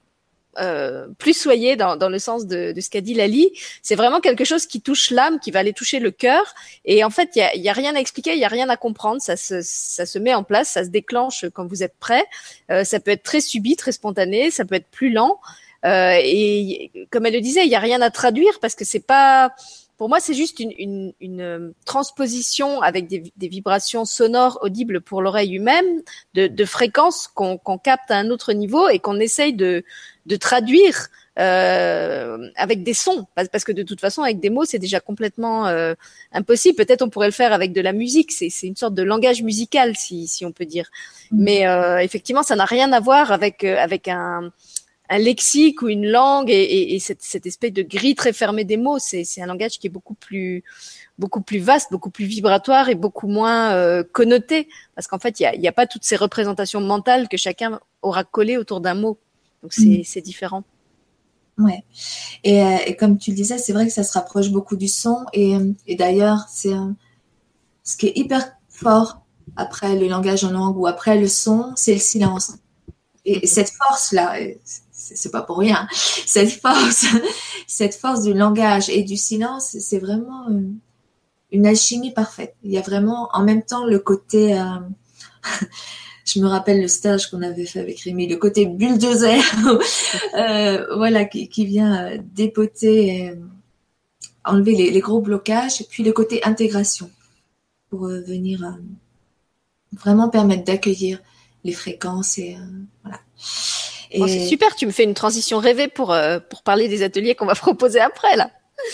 euh, 0.57 1.07
plus 1.17 1.33
soyez 1.33 1.75
dans, 1.75 1.95
dans, 1.95 2.09
le 2.09 2.19
sens 2.19 2.47
de, 2.47 2.71
de 2.71 2.81
ce 2.81 2.89
qu'a 2.89 3.01
dit 3.01 3.13
Lali, 3.13 3.51
c'est 3.81 3.95
vraiment 3.95 4.19
quelque 4.19 4.43
chose 4.43 4.65
qui 4.65 4.81
touche 4.81 5.11
l'âme, 5.11 5.39
qui 5.39 5.51
va 5.51 5.59
aller 5.59 5.73
toucher 5.73 5.99
le 5.99 6.11
cœur. 6.11 6.53
Et 6.85 7.03
en 7.03 7.09
fait, 7.09 7.29
il 7.35 7.61
y 7.61 7.67
a, 7.67 7.71
a, 7.71 7.73
rien 7.73 7.95
à 7.95 7.99
expliquer, 7.99 8.33
il 8.33 8.39
y 8.39 8.45
a 8.45 8.49
rien 8.49 8.67
à 8.69 8.77
comprendre. 8.77 9.21
Ça 9.21 9.37
se, 9.37 9.61
ça 9.61 10.05
se 10.05 10.17
met 10.19 10.33
en 10.33 10.43
place, 10.43 10.69
ça 10.69 10.83
se 10.83 10.89
déclenche 10.89 11.45
quand 11.53 11.65
vous 11.65 11.83
êtes 11.83 11.95
prêt. 11.99 12.25
Euh, 12.71 12.83
ça 12.83 12.99
peut 12.99 13.11
être 13.11 13.23
très 13.23 13.41
subit, 13.41 13.75
très 13.75 13.91
spontané, 13.91 14.51
ça 14.51 14.65
peut 14.65 14.75
être 14.75 14.89
plus 14.89 15.11
lent. 15.11 15.39
Euh, 15.85 16.19
et 16.21 16.91
comme 17.09 17.25
elle 17.25 17.33
le 17.33 17.41
disait, 17.41 17.65
il 17.65 17.71
y 17.71 17.75
a 17.75 17.79
rien 17.79 18.01
à 18.01 18.09
traduire 18.09 18.59
parce 18.59 18.75
que 18.75 18.85
c'est 18.85 19.05
pas 19.05 19.53
pour 19.97 20.07
moi, 20.07 20.21
c'est 20.21 20.33
juste 20.33 20.61
une, 20.61 20.71
une, 20.77 21.13
une, 21.19 21.41
euh, 21.41 21.71
transposition 21.83 22.81
avec 22.81 23.07
des, 23.07 23.33
des, 23.35 23.47
vibrations 23.49 24.05
sonores 24.05 24.57
audibles 24.61 25.01
pour 25.01 25.21
l'oreille 25.21 25.53
humaine, 25.53 26.03
de, 26.35 26.47
de 26.47 26.65
fréquences 26.65 27.27
qu'on 27.27 27.57
capte 27.77 28.09
à 28.09 28.15
un 28.15 28.29
autre 28.29 28.53
niveau 28.53 28.87
et 28.87 28.99
qu'on 28.99 29.19
essaye 29.19 29.51
de, 29.51 29.83
de 30.25 30.35
traduire 30.37 31.09
euh, 31.39 32.49
avec 32.55 32.83
des 32.83 32.93
sons, 32.93 33.25
parce 33.35 33.63
que 33.63 33.71
de 33.71 33.83
toute 33.83 34.01
façon, 34.01 34.23
avec 34.23 34.39
des 34.39 34.49
mots, 34.49 34.65
c'est 34.65 34.79
déjà 34.79 34.99
complètement 34.99 35.67
euh, 35.67 35.93
impossible. 36.33 36.75
Peut-être 36.75 37.01
on 37.01 37.09
pourrait 37.09 37.27
le 37.27 37.33
faire 37.33 37.53
avec 37.53 37.71
de 37.71 37.81
la 37.81 37.93
musique. 37.93 38.31
C'est 38.31 38.49
une 38.63 38.75
sorte 38.75 38.93
de 38.93 39.03
langage 39.03 39.41
musical, 39.41 39.95
si, 39.95 40.27
si 40.27 40.45
on 40.45 40.51
peut 40.51 40.65
dire. 40.65 40.89
Mmh. 41.31 41.43
Mais 41.43 41.67
euh, 41.67 41.99
effectivement, 41.99 42.43
ça 42.43 42.55
n'a 42.55 42.65
rien 42.65 42.91
à 42.91 42.99
voir 42.99 43.31
avec 43.31 43.63
euh, 43.63 43.77
avec 43.77 44.07
un 44.09 44.51
un 45.09 45.17
lexique 45.17 45.81
ou 45.81 45.89
une 45.89 46.07
langue 46.07 46.49
et, 46.49 46.95
et, 46.95 46.99
cette, 46.99 47.23
cette, 47.23 47.45
espèce 47.47 47.73
de 47.73 47.81
grille 47.81 48.15
très 48.15 48.31
fermée 48.31 48.63
des 48.63 48.77
mots. 48.77 48.99
C'est 48.99 49.25
un 49.41 49.47
langage 49.47 49.79
qui 49.79 49.87
est 49.87 49.89
beaucoup 49.89 50.13
plus 50.13 50.63
beaucoup 51.17 51.41
plus 51.41 51.59
vaste, 51.59 51.91
beaucoup 51.91 52.11
plus 52.11 52.25
vibratoire 52.25 52.89
et 52.89 52.95
beaucoup 52.95 53.27
moins 53.27 53.73
euh, 53.73 54.03
connoté, 54.03 54.69
parce 54.95 55.07
qu'en 55.07 55.19
fait, 55.19 55.39
il 55.39 55.59
n'y 55.59 55.67
a, 55.67 55.71
a, 55.71 55.73
pas 55.73 55.85
toutes 55.85 56.05
ces 56.05 56.15
représentations 56.15 56.79
mentales 56.79 57.27
que 57.27 57.35
chacun 57.35 57.79
aura 58.01 58.23
collées 58.23 58.55
autour 58.55 58.79
d'un 58.79 58.93
mot. 58.93 59.17
Donc 59.61 59.73
c'est 59.73 60.19
mm. 60.19 60.21
différent. 60.21 60.63
Ouais. 61.57 61.83
Et, 62.45 62.63
euh, 62.63 62.77
et, 62.85 62.95
comme 62.95 63.17
tu 63.17 63.31
le 63.31 63.35
disais, 63.35 63.57
c'est 63.57 63.73
vrai 63.73 63.85
que 63.85 63.91
ça 63.91 64.03
se 64.03 64.13
rapproche 64.13 64.49
beaucoup 64.49 64.77
du 64.77 64.87
son. 64.87 65.25
Et, 65.33 65.57
et 65.87 65.95
d'ailleurs, 65.95 66.45
c'est 66.47 66.73
ce 67.83 67.97
qui 67.97 68.07
est 68.07 68.13
hyper 68.15 68.53
fort 68.69 69.21
après 69.57 69.97
le 69.97 70.07
langage 70.07 70.45
en 70.45 70.51
langue 70.51 70.77
ou 70.77 70.87
après 70.87 71.19
le 71.19 71.27
son, 71.27 71.73
c'est 71.75 71.95
le 71.95 71.99
silence. 71.99 72.53
Et 73.25 73.45
cette 73.45 73.71
force-là, 73.71 74.35
c'est 75.15 75.31
pas 75.31 75.41
pour 75.41 75.57
rien. 75.57 75.87
Cette 75.91 76.51
force, 76.51 77.05
cette 77.67 77.95
force 77.95 78.23
du 78.23 78.33
langage 78.33 78.89
et 78.89 79.03
du 79.03 79.17
silence, 79.17 79.75
c'est 79.79 79.99
vraiment 79.99 80.47
une, 81.51 81.65
alchimie 81.65 82.11
parfaite. 82.11 82.55
Il 82.63 82.71
y 82.71 82.77
a 82.77 82.81
vraiment 82.81 83.29
en 83.33 83.43
même 83.43 83.63
temps 83.63 83.85
le 83.85 83.99
côté, 83.99 84.57
euh, 84.57 84.63
je 86.25 86.39
me 86.39 86.47
rappelle 86.47 86.81
le 86.81 86.87
stage 86.87 87.29
qu'on 87.29 87.41
avait 87.41 87.65
fait 87.65 87.79
avec 87.79 87.99
Rémi, 88.01 88.27
le 88.27 88.37
côté 88.37 88.65
bulldozer, 88.65 89.41
euh, 90.35 90.95
voilà, 90.95 91.25
qui, 91.25 91.65
vient 91.65 92.05
euh, 92.05 92.17
dépoter, 92.33 93.33
enlever 94.45 94.75
les, 94.75 94.99
gros 94.99 95.21
blocages, 95.21 95.83
puis 95.89 96.03
le 96.03 96.13
côté 96.13 96.43
intégration 96.43 97.09
pour 97.89 98.07
venir 98.07 98.77
vraiment 99.91 100.29
permettre 100.29 100.63
d'accueillir 100.63 101.19
les 101.63 101.73
fréquences 101.73 102.37
et 102.37 102.55
voilà 103.03 103.19
c'est 104.11 104.47
super, 104.47 104.75
tu 104.75 104.85
me 104.85 104.91
fais 104.91 105.03
une 105.03 105.13
transition 105.13 105.59
rêvée 105.59 105.87
pour, 105.87 106.11
euh, 106.11 106.39
pour 106.39 106.63
parler 106.63 106.87
des 106.87 107.03
ateliers 107.03 107.35
qu'on 107.35 107.45
va 107.45 107.55
proposer 107.55 107.99
après, 107.99 108.35
là. 108.35 108.51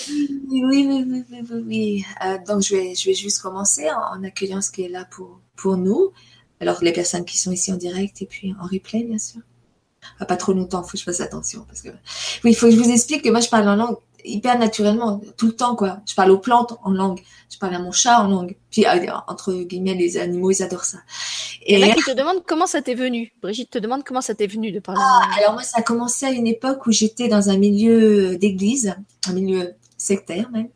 Oui, 0.10 0.64
oui, 0.66 1.06
oui, 1.08 1.24
oui, 1.30 1.64
oui. 1.66 2.06
Euh, 2.26 2.38
donc, 2.48 2.64
je 2.64 2.76
vais, 2.76 2.96
je 2.96 3.06
vais 3.06 3.14
juste 3.14 3.42
commencer 3.42 3.88
en, 3.92 4.24
accueillant 4.24 4.62
ce 4.62 4.72
qui 4.72 4.84
est 4.84 4.90
là 4.90 5.06
pour, 5.06 5.40
pour 5.56 5.78
nous. 5.78 6.12
Alors, 6.60 6.84
les 6.84 6.92
personnes 6.92 7.26
qui 7.26 7.38
sont 7.38 7.52
ici 7.52 7.72
en 7.72 7.78
direct 7.78 8.22
et 8.22 8.26
puis 8.26 8.56
en 8.60 8.66
replay, 8.66 9.04
bien 9.04 9.20
sûr. 9.20 9.42
Ah, 10.20 10.26
pas 10.26 10.38
trop 10.38 10.54
longtemps, 10.54 10.82
il 10.82 10.86
faut 10.86 10.94
que 10.94 10.98
je 10.98 11.04
fasse 11.04 11.22
attention. 11.22 11.66
Parce 11.68 11.82
que... 11.82 11.90
Oui, 12.44 12.52
il 12.52 12.56
faut 12.56 12.68
que 12.68 12.74
je 12.74 12.80
vous 12.80 12.90
explique 12.90 13.24
que 13.24 13.30
moi, 13.30 13.42
je 13.42 13.50
parle 13.50 13.68
en 13.70 13.76
langue 13.76 13.98
hyper 14.26 14.58
naturellement, 14.58 15.22
tout 15.38 15.48
le 15.48 15.56
temps, 15.56 15.76
quoi. 15.76 16.00
Je 16.08 16.16
parle 16.16 16.32
aux 16.32 16.38
plantes 16.38 16.78
en 16.84 16.92
langue, 16.92 17.22
je 17.50 17.58
parle 17.58 17.76
à 17.76 17.80
mon 17.80 17.92
chat 17.92 18.20
en 18.20 18.28
langue. 18.28 18.56
Puis, 18.72 18.86
euh, 18.86 19.12
entre 19.28 19.54
guillemets, 19.54 19.94
les 19.94 20.18
animaux, 20.18 20.52
ils 20.52 20.64
adorent 20.64 20.86
ça. 20.86 21.00
Et, 21.66 21.78
là, 21.78 21.94
qui 21.94 22.02
te 22.02 22.12
demande 22.12 22.44
comment 22.46 22.68
ça 22.68 22.82
t'est 22.82 22.96
venu. 22.96 23.34
Brigitte 23.42 23.72
te 23.72 23.80
demande 23.80 24.04
comment 24.04 24.22
ça 24.22 24.36
t'est 24.36 24.48
venu 24.48 24.72
de 24.72 24.80
parler. 24.80 25.02
Ah, 25.04 25.30
alors 25.38 25.54
moi, 25.54 25.64
ça 25.64 25.80
a 25.80 25.82
commencé 25.82 26.26
à 26.26 26.32
une 26.32 26.48
époque 26.48 26.86
où 26.86 26.92
j'étais 26.92 27.28
dans 27.28 27.50
un 27.50 27.58
milieu 27.58 28.38
d'église, 28.38 28.96
un 29.28 29.34
milieu 29.34 29.74
sectaire 29.98 30.50
même, 30.52 30.70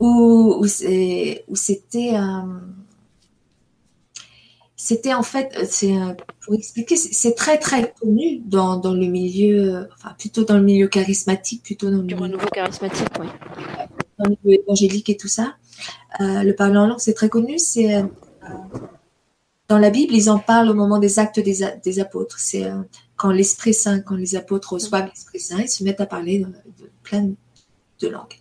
où, 0.00 0.56
où 0.60 0.66
c'était... 0.66 2.14
Euh, 2.14 2.42
c'était 4.84 5.14
en 5.14 5.22
fait, 5.22 5.50
euh, 5.56 5.64
c'est 5.66 5.96
euh, 5.96 6.12
pour 6.42 6.52
expliquer, 6.54 6.96
c'est 6.96 7.34
très 7.34 7.58
très 7.58 7.94
connu 7.98 8.42
dans, 8.44 8.76
dans, 8.76 8.92
le 8.92 9.06
milieu, 9.06 9.88
enfin 9.94 10.14
plutôt 10.18 10.44
dans 10.44 10.58
le 10.58 10.62
milieu 10.62 10.88
charismatique, 10.88 11.62
plutôt 11.62 11.90
dans 11.90 11.96
le 11.96 12.02
du 12.02 12.14
renouveau 12.14 12.48
charismatique, 12.48 13.08
oui. 13.18 13.26
Dans 14.18 14.28
le 14.28 14.36
milieu 14.44 14.60
évangélique 14.60 15.08
et 15.08 15.16
tout 15.16 15.28
ça. 15.28 15.56
Euh, 16.20 16.42
le 16.42 16.54
parler 16.54 16.76
en 16.76 16.86
langue, 16.86 17.00
c'est 17.00 17.14
très 17.14 17.30
connu. 17.30 17.58
C'est 17.58 18.04
dans 19.68 19.78
la 19.78 19.88
Bible, 19.88 20.12
ils 20.12 20.28
en 20.28 20.38
parlent 20.38 20.68
au 20.68 20.74
moment 20.74 20.98
des 20.98 21.18
actes 21.18 21.40
des, 21.40 21.66
des 21.82 21.98
apôtres. 21.98 22.38
C'est 22.38 22.70
quand 23.16 23.30
l'Esprit 23.30 23.72
Saint, 23.72 24.00
quand 24.00 24.16
les 24.16 24.36
apôtres 24.36 24.74
reçoivent 24.74 25.06
l'Esprit 25.06 25.40
Saint, 25.40 25.62
ils 25.62 25.68
se 25.68 25.82
mettent 25.82 26.02
à 26.02 26.06
parler 26.06 26.40
de, 26.40 26.44
de 26.44 26.90
plein 27.02 27.32
de 28.00 28.08
langues. 28.08 28.38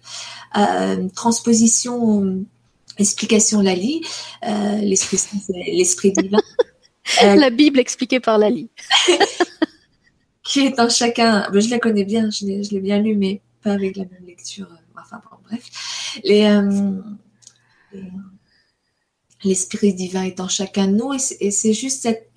transposition 1.16 2.46
Explication 2.98 3.62
Lali, 3.62 4.02
euh, 4.46 4.78
l'esprit 4.78 5.20
l'esprit 5.50 6.12
divin. 6.12 6.40
Euh, 7.22 7.36
la 7.36 7.50
Bible 7.50 7.80
expliquée 7.80 8.22
par 8.22 8.38
Lali. 8.38 8.70
qui 10.44 10.62
est 10.62 10.80
en 10.80 10.88
chacun. 10.88 11.46
Je 11.54 11.70
la 11.70 11.78
connais 11.78 12.06
bien, 12.06 12.30
je 12.30 12.46
l'ai 12.46 12.80
bien 12.80 12.98
lu, 13.00 13.18
mais 13.18 13.42
pas 13.62 13.74
avec 13.74 13.98
la 13.98 14.06
même 14.06 14.26
lecture. 14.26 14.70
Euh, 14.72 15.02
enfin, 15.02 15.22
bon, 15.30 15.38
bref. 15.44 15.70
L'esprit 19.44 19.94
divin 19.94 20.24
est 20.24 20.40
en 20.40 20.48
chacun 20.48 20.88
de 20.88 20.94
nous 20.94 21.12
et 21.14 21.52
c'est 21.52 21.74
juste 21.74 22.04
cette 22.04 22.32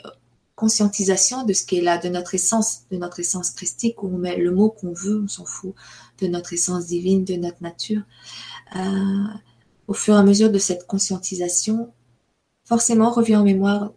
conscientisation 0.56 1.44
de 1.44 1.52
ce 1.52 1.64
qui 1.64 1.78
est 1.78 1.82
là, 1.82 1.98
de 1.98 2.08
notre 2.08 2.34
essence, 2.34 2.80
de 2.90 2.96
notre 2.96 3.20
essence 3.20 3.50
christique, 3.50 4.02
où 4.02 4.08
on 4.08 4.18
met 4.18 4.36
le 4.36 4.50
mot 4.50 4.70
qu'on 4.70 4.92
veut, 4.92 5.22
on 5.22 5.28
s'en 5.28 5.44
fout, 5.44 5.74
de 6.18 6.26
notre 6.26 6.54
essence 6.54 6.86
divine, 6.86 7.24
de 7.24 7.34
notre 7.34 7.62
nature. 7.62 8.02
Euh, 8.74 9.24
au 9.88 9.94
fur 9.94 10.14
et 10.14 10.18
à 10.18 10.22
mesure 10.22 10.50
de 10.50 10.58
cette 10.58 10.86
conscientisation, 10.86 11.92
forcément 12.64 13.10
revient 13.10 13.36
en 13.36 13.44
mémoire 13.44 13.92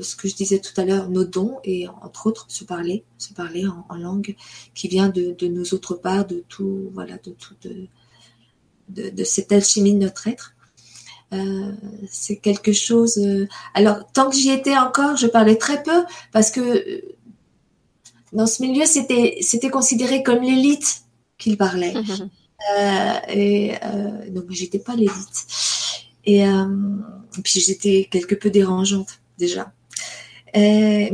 ce 0.00 0.16
que 0.16 0.28
je 0.28 0.34
disais 0.34 0.58
tout 0.58 0.78
à 0.80 0.84
l'heure, 0.84 1.08
nos 1.08 1.24
dons 1.24 1.58
et 1.62 1.86
entre 2.02 2.26
autres 2.26 2.46
se 2.48 2.64
parler, 2.64 3.04
se 3.18 3.32
parler 3.32 3.64
en, 3.66 3.96
langue 3.96 4.34
qui 4.74 4.88
vient 4.88 5.08
de, 5.08 5.46
nos 5.46 5.64
autres 5.72 5.94
parts, 5.94 6.26
de 6.26 6.44
tout, 6.48 6.90
voilà, 6.92 7.16
de 7.18 7.30
tout, 7.30 7.54
de, 7.62 7.88
de, 9.10 9.24
cette 9.24 9.52
alchimie 9.52 9.94
de 9.94 10.00
notre 10.00 10.26
être. 10.26 10.54
Euh, 11.32 11.72
c'est 12.08 12.36
quelque 12.36 12.72
chose. 12.72 13.18
Euh, 13.18 13.48
alors 13.74 14.10
tant 14.12 14.30
que 14.30 14.36
j'y 14.36 14.50
étais 14.50 14.76
encore, 14.76 15.16
je 15.16 15.26
parlais 15.26 15.56
très 15.56 15.82
peu 15.82 16.04
parce 16.32 16.50
que 16.50 16.60
euh, 16.60 17.00
dans 18.32 18.46
ce 18.46 18.62
milieu, 18.62 18.84
c'était 18.84 19.70
considéré 19.70 20.22
comme 20.22 20.42
l'élite 20.42 21.02
qu'il 21.38 21.56
parlait. 21.56 21.94
et 23.28 23.74
euh, 23.82 24.30
donc 24.30 24.46
j'étais 24.50 24.78
pas 24.78 24.94
l'élite. 24.94 25.46
Et, 26.24 26.46
euh, 26.46 26.66
puis 27.42 27.60
j'étais 27.60 28.08
quelque 28.10 28.34
peu 28.34 28.50
dérangeante 28.50 29.20
déjà. 29.38 29.72
mais 30.54 31.12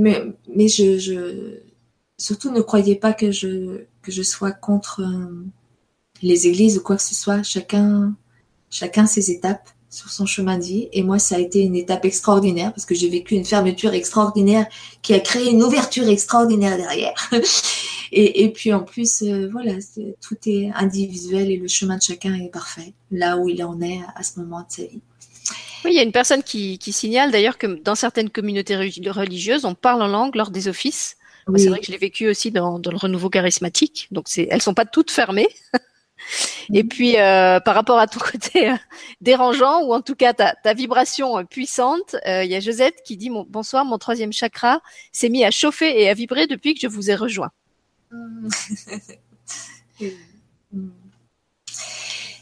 mais 0.54 0.68
je, 0.68 0.98
je, 0.98 1.60
surtout 2.18 2.50
ne 2.50 2.60
croyez 2.60 2.96
pas 2.96 3.12
que 3.12 3.32
je 3.32 3.84
que 4.02 4.12
je 4.12 4.22
sois 4.22 4.52
contre 4.52 5.02
les 6.22 6.46
églises 6.46 6.78
ou 6.78 6.82
quoi 6.82 6.96
que 6.96 7.02
ce 7.02 7.14
soit. 7.14 7.42
Chacun 7.42 8.14
chacun 8.70 9.06
ses 9.06 9.30
étapes 9.30 9.68
sur 9.90 10.08
son 10.10 10.24
chemin 10.24 10.56
de 10.56 10.62
vie. 10.62 10.88
Et 10.92 11.02
moi, 11.02 11.18
ça 11.18 11.36
a 11.36 11.38
été 11.38 11.60
une 11.60 11.74
étape 11.74 12.04
extraordinaire 12.04 12.72
parce 12.72 12.86
que 12.86 12.94
j'ai 12.94 13.08
vécu 13.08 13.34
une 13.34 13.44
fermeture 13.44 13.92
extraordinaire 13.92 14.66
qui 15.02 15.12
a 15.14 15.20
créé 15.20 15.50
une 15.50 15.62
ouverture 15.62 16.08
extraordinaire 16.08 16.76
derrière. 16.76 17.30
et, 18.12 18.44
et, 18.44 18.50
puis 18.50 18.72
en 18.72 18.80
plus, 18.80 19.22
euh, 19.22 19.48
voilà, 19.50 19.74
tout 20.20 20.36
est 20.46 20.70
individuel 20.74 21.50
et 21.50 21.56
le 21.56 21.68
chemin 21.68 21.96
de 21.96 22.02
chacun 22.02 22.34
est 22.34 22.50
parfait 22.50 22.92
là 23.10 23.36
où 23.36 23.48
il 23.48 23.62
en 23.64 23.80
est 23.80 24.00
à 24.14 24.22
ce 24.22 24.40
moment 24.40 24.60
de 24.60 24.66
sa 24.68 24.82
vie. 24.82 25.00
Oui, 25.84 25.92
il 25.92 25.96
y 25.96 26.00
a 26.00 26.02
une 26.02 26.12
personne 26.12 26.42
qui, 26.42 26.78
qui 26.78 26.92
signale 26.92 27.30
d'ailleurs 27.30 27.56
que 27.56 27.66
dans 27.66 27.94
certaines 27.94 28.30
communautés 28.30 28.76
religieuses, 28.76 29.64
on 29.64 29.74
parle 29.74 30.02
en 30.02 30.08
langue 30.08 30.34
lors 30.34 30.50
des 30.50 30.68
offices. 30.68 31.16
C'est 31.56 31.68
vrai 31.68 31.80
que 31.80 31.86
je 31.86 31.90
l'ai 31.90 31.98
vécu 31.98 32.28
aussi 32.28 32.52
dans, 32.52 32.78
dans, 32.78 32.92
le 32.92 32.96
renouveau 32.96 33.28
charismatique. 33.28 34.06
Donc, 34.12 34.26
elles 34.36 34.62
sont 34.62 34.74
pas 34.74 34.84
toutes 34.84 35.10
fermées. 35.10 35.48
Et 36.72 36.84
puis, 36.84 37.18
euh, 37.18 37.60
par 37.60 37.74
rapport 37.74 37.98
à 37.98 38.06
ton 38.06 38.20
côté 38.32 38.70
euh, 38.70 38.74
dérangeant, 39.20 39.82
ou 39.82 39.94
en 39.94 40.00
tout 40.00 40.14
cas 40.14 40.32
ta, 40.32 40.54
ta 40.54 40.74
vibration 40.74 41.38
euh, 41.38 41.44
puissante, 41.44 42.16
il 42.26 42.46
y 42.46 42.54
a 42.54 42.60
Josette 42.60 43.02
qui 43.04 43.16
dit 43.16 43.30
Bonsoir, 43.48 43.84
mon 43.84 43.98
troisième 43.98 44.32
chakra 44.32 44.80
s'est 45.12 45.28
mis 45.28 45.44
à 45.44 45.50
chauffer 45.50 46.00
et 46.00 46.08
à 46.08 46.14
vibrer 46.14 46.46
depuis 46.46 46.74
que 46.74 46.80
je 46.80 46.88
vous 46.88 47.10
ai 47.10 47.14
rejoint. 47.14 47.50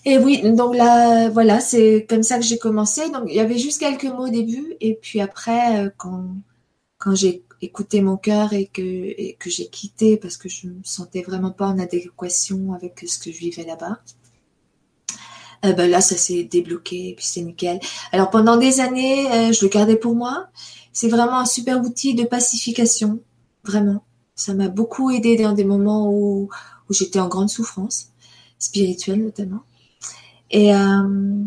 et 0.05 0.19
oui, 0.19 0.43
donc 0.53 0.77
là, 0.77 1.29
voilà, 1.31 1.61
c'est 1.61 2.07
comme 2.09 2.23
ça 2.23 2.39
que 2.39 2.45
j'ai 2.45 2.59
commencé. 2.59 3.11
Donc, 3.11 3.25
il 3.29 3.35
y 3.35 3.41
avait 3.41 3.59
juste 3.59 3.81
quelques 3.81 4.05
mots 4.05 4.27
au 4.27 4.31
début, 4.31 4.75
et 4.81 4.95
puis 4.95 5.21
après, 5.21 5.93
quand, 5.97 6.37
quand 6.99 7.15
j'ai 7.15 7.45
écouté 7.61 8.01
mon 8.01 8.17
cœur 8.17 8.53
et 8.53 8.67
que, 8.67 9.33
que 9.37 9.51
j'ai 9.51 9.69
quitté 9.69 10.17
parce 10.17 10.37
que 10.37 10.49
je 10.49 10.69
me 10.69 10.81
sentais 10.85 11.23
vraiment 11.23 11.51
pas 11.51 11.67
en 11.67 11.79
adéquation 11.79 12.73
avec 12.73 13.05
ce 13.07 13.19
que 13.19 13.33
je 13.33 13.39
vivais 13.39 13.65
là-bas. 13.65 14.01
Euh, 15.65 15.73
ben 15.73 15.91
là, 15.91 16.01
ça 16.01 16.17
s'est 16.17 16.45
débloqué 16.45 17.09
et 17.09 17.15
puis 17.15 17.25
c'est 17.25 17.43
nickel. 17.43 17.81
Alors 18.13 18.31
pendant 18.31 18.57
des 18.57 18.81
années, 18.81 19.31
euh, 19.33 19.53
je 19.53 19.65
le 19.65 19.71
gardais 19.71 19.97
pour 19.97 20.15
moi. 20.15 20.49
C'est 20.93 21.09
vraiment 21.09 21.39
un 21.39 21.47
super 21.47 21.81
outil 21.81 22.15
de 22.15 22.25
pacification, 22.25 23.21
vraiment. 23.65 24.05
Ça 24.39 24.55
m'a 24.55 24.69
beaucoup 24.69 25.11
aidé 25.11 25.37
dans 25.37 25.53
des 25.53 25.65
moments 25.65 26.13
où, 26.13 26.49
où 26.89 26.93
j'étais 26.93 27.19
en 27.19 27.27
grande 27.27 27.51
souffrance, 27.51 28.13
spirituelle 28.61 29.25
notamment. 29.25 29.65
Et, 30.53 30.73
euh, 30.73 31.43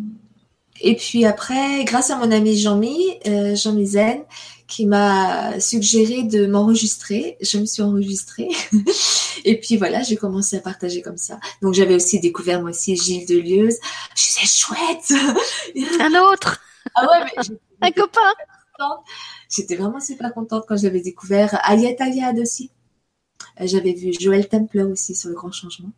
et 0.81 0.97
puis 0.97 1.23
après, 1.25 1.85
grâce 1.85 2.09
à 2.09 2.17
mon 2.17 2.29
ami 2.31 2.57
Jean-Mi, 2.57 3.17
euh, 3.27 3.55
Jean-Mi 3.55 3.87
Zen, 3.87 4.23
qui 4.67 4.85
m'a 4.85 5.57
suggéré 5.61 6.23
de 6.23 6.47
m'enregistrer. 6.47 7.37
Je 7.39 7.59
me 7.59 7.65
suis 7.65 7.81
enregistrée. 7.81 8.49
et 9.45 9.57
puis 9.57 9.77
voilà, 9.77 10.03
j'ai 10.03 10.17
commencé 10.17 10.57
à 10.57 10.59
partager 10.59 11.01
comme 11.01 11.17
ça. 11.17 11.39
Donc 11.61 11.73
j'avais 11.73 11.95
aussi 11.95 12.19
découvert 12.19 12.59
moi 12.59 12.71
aussi 12.71 12.97
Gilles 12.97 13.25
Delieuse. 13.25 13.77
Je 14.15 14.27
disais 14.27 14.47
chouette 14.47 15.13
Un 16.01 16.31
autre 16.31 16.59
Ah 16.93 17.07
ouais, 17.07 17.25
mais 17.37 17.87
un 17.87 17.91
copain 17.91 18.33
J'étais 19.49 19.75
vraiment 19.75 19.99
super 19.99 20.33
contente 20.33 20.65
quand 20.67 20.77
j'avais 20.77 21.01
découvert 21.01 21.57
Ayat 21.63 21.95
Ayad 21.99 22.37
aussi. 22.39 22.71
Euh, 23.61 23.67
j'avais 23.67 23.93
vu 23.93 24.11
Joël 24.19 24.47
Templer 24.47 24.83
aussi 24.83 25.15
sur 25.15 25.29
le 25.29 25.35
grand 25.35 25.51
changement. 25.51 25.91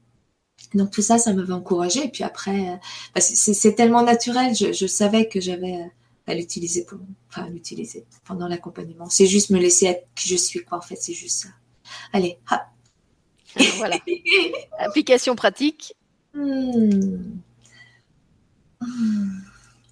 Donc 0.74 0.92
tout 0.92 1.02
ça, 1.02 1.18
ça 1.18 1.34
m'avait 1.34 1.54
encouragée. 1.54 2.06
Et 2.06 2.10
puis 2.10 2.24
après, 2.24 2.70
euh, 2.70 2.76
bah, 3.16 3.22
c'est 3.22 3.76
tellement 3.76 4.04
naturel. 4.04 4.56
Je, 4.56 4.74
je 4.74 4.88
savais 4.88 5.28
que 5.28 5.40
j'avais 5.40 5.76
euh, 5.76 5.88
à 6.28 6.36
l'utiliser 6.36 6.86
pour, 6.86 7.00
enfin, 7.30 7.50
l'utiliser 7.50 8.06
pendant 8.26 8.48
l'accompagnement. 8.48 9.10
C'est 9.10 9.28
juste 9.28 9.50
me 9.50 9.60
laisser 9.60 9.88
être 9.88 10.08
qui 10.16 10.30
je 10.30 10.36
suis, 10.36 10.64
quoi, 10.64 10.78
en 10.78 10.82
fait, 10.82 10.96
c'est 10.96 11.14
juste 11.14 11.44
ça. 11.44 11.50
Allez, 12.12 12.38
hop. 12.52 12.60
voilà. 13.78 13.98
Application 14.80 15.36
pratique. 15.36 15.96
Hmm. 16.34 17.40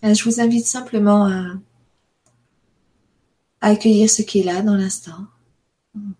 Je 0.03 0.23
vous 0.23 0.41
invite 0.41 0.65
simplement 0.65 1.27
à, 1.27 1.53
accueillir 3.61 4.09
ce 4.09 4.23
qui 4.23 4.39
est 4.39 4.43
là 4.43 4.61
dans 4.61 4.75
l'instant. 4.75 5.27
Hmm. 5.93 6.13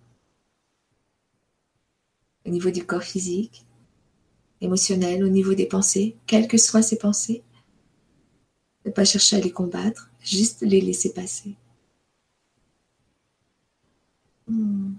Au 2.52 2.54
niveau 2.54 2.70
du 2.70 2.86
corps 2.86 3.02
physique, 3.02 3.66
émotionnel, 4.60 5.24
au 5.24 5.30
niveau 5.30 5.54
des 5.54 5.68
pensées, 5.68 6.18
quelles 6.28 6.50
que 6.50 6.58
soient 6.58 6.82
ces 6.82 6.98
pensées, 6.98 7.44
ne 8.84 8.92
pas 8.92 9.06
chercher 9.06 9.38
à 9.38 9.40
les 9.40 9.54
combattre, 9.54 10.10
juste 10.20 10.60
les 10.60 10.82
laisser 10.82 11.14
passer. 11.14 11.56
Hmm. 14.48 14.96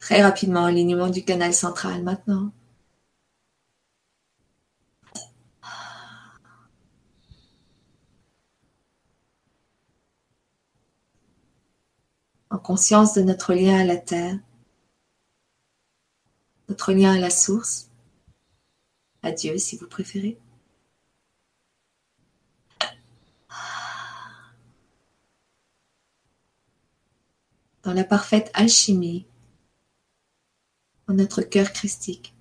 Très 0.00 0.20
rapidement, 0.22 0.64
alignement 0.64 1.08
du 1.08 1.24
canal 1.24 1.54
central 1.54 2.02
maintenant. 2.02 2.50
En 12.50 12.58
conscience 12.58 13.14
de 13.14 13.22
notre 13.22 13.54
lien 13.54 13.78
à 13.78 13.84
la 13.84 13.98
terre, 13.98 14.40
notre 16.72 16.94
lien 16.94 17.12
à 17.12 17.18
la 17.18 17.28
source, 17.28 17.90
à 19.22 19.30
Dieu 19.30 19.58
si 19.58 19.76
vous 19.76 19.86
préférez. 19.86 20.38
dans 27.82 27.92
la 27.92 28.04
parfaite 28.04 28.50
alchimie 28.54 29.26
en 31.08 31.14
notre 31.14 31.42
cœur 31.42 31.72
christique. 31.72 32.32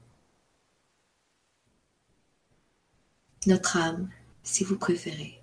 Notre 3.47 3.75
âme, 3.75 4.09
si 4.43 4.63
vous 4.63 4.77
préférez. 4.77 5.41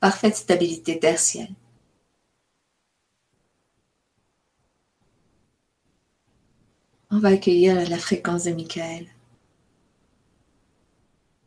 Parfaite 0.00 0.36
stabilité 0.36 1.00
tertielle. 1.00 1.54
On 7.14 7.18
va 7.18 7.28
accueillir 7.28 7.90
la 7.90 7.98
fréquence 7.98 8.44
de 8.44 8.52
Michael. 8.52 9.06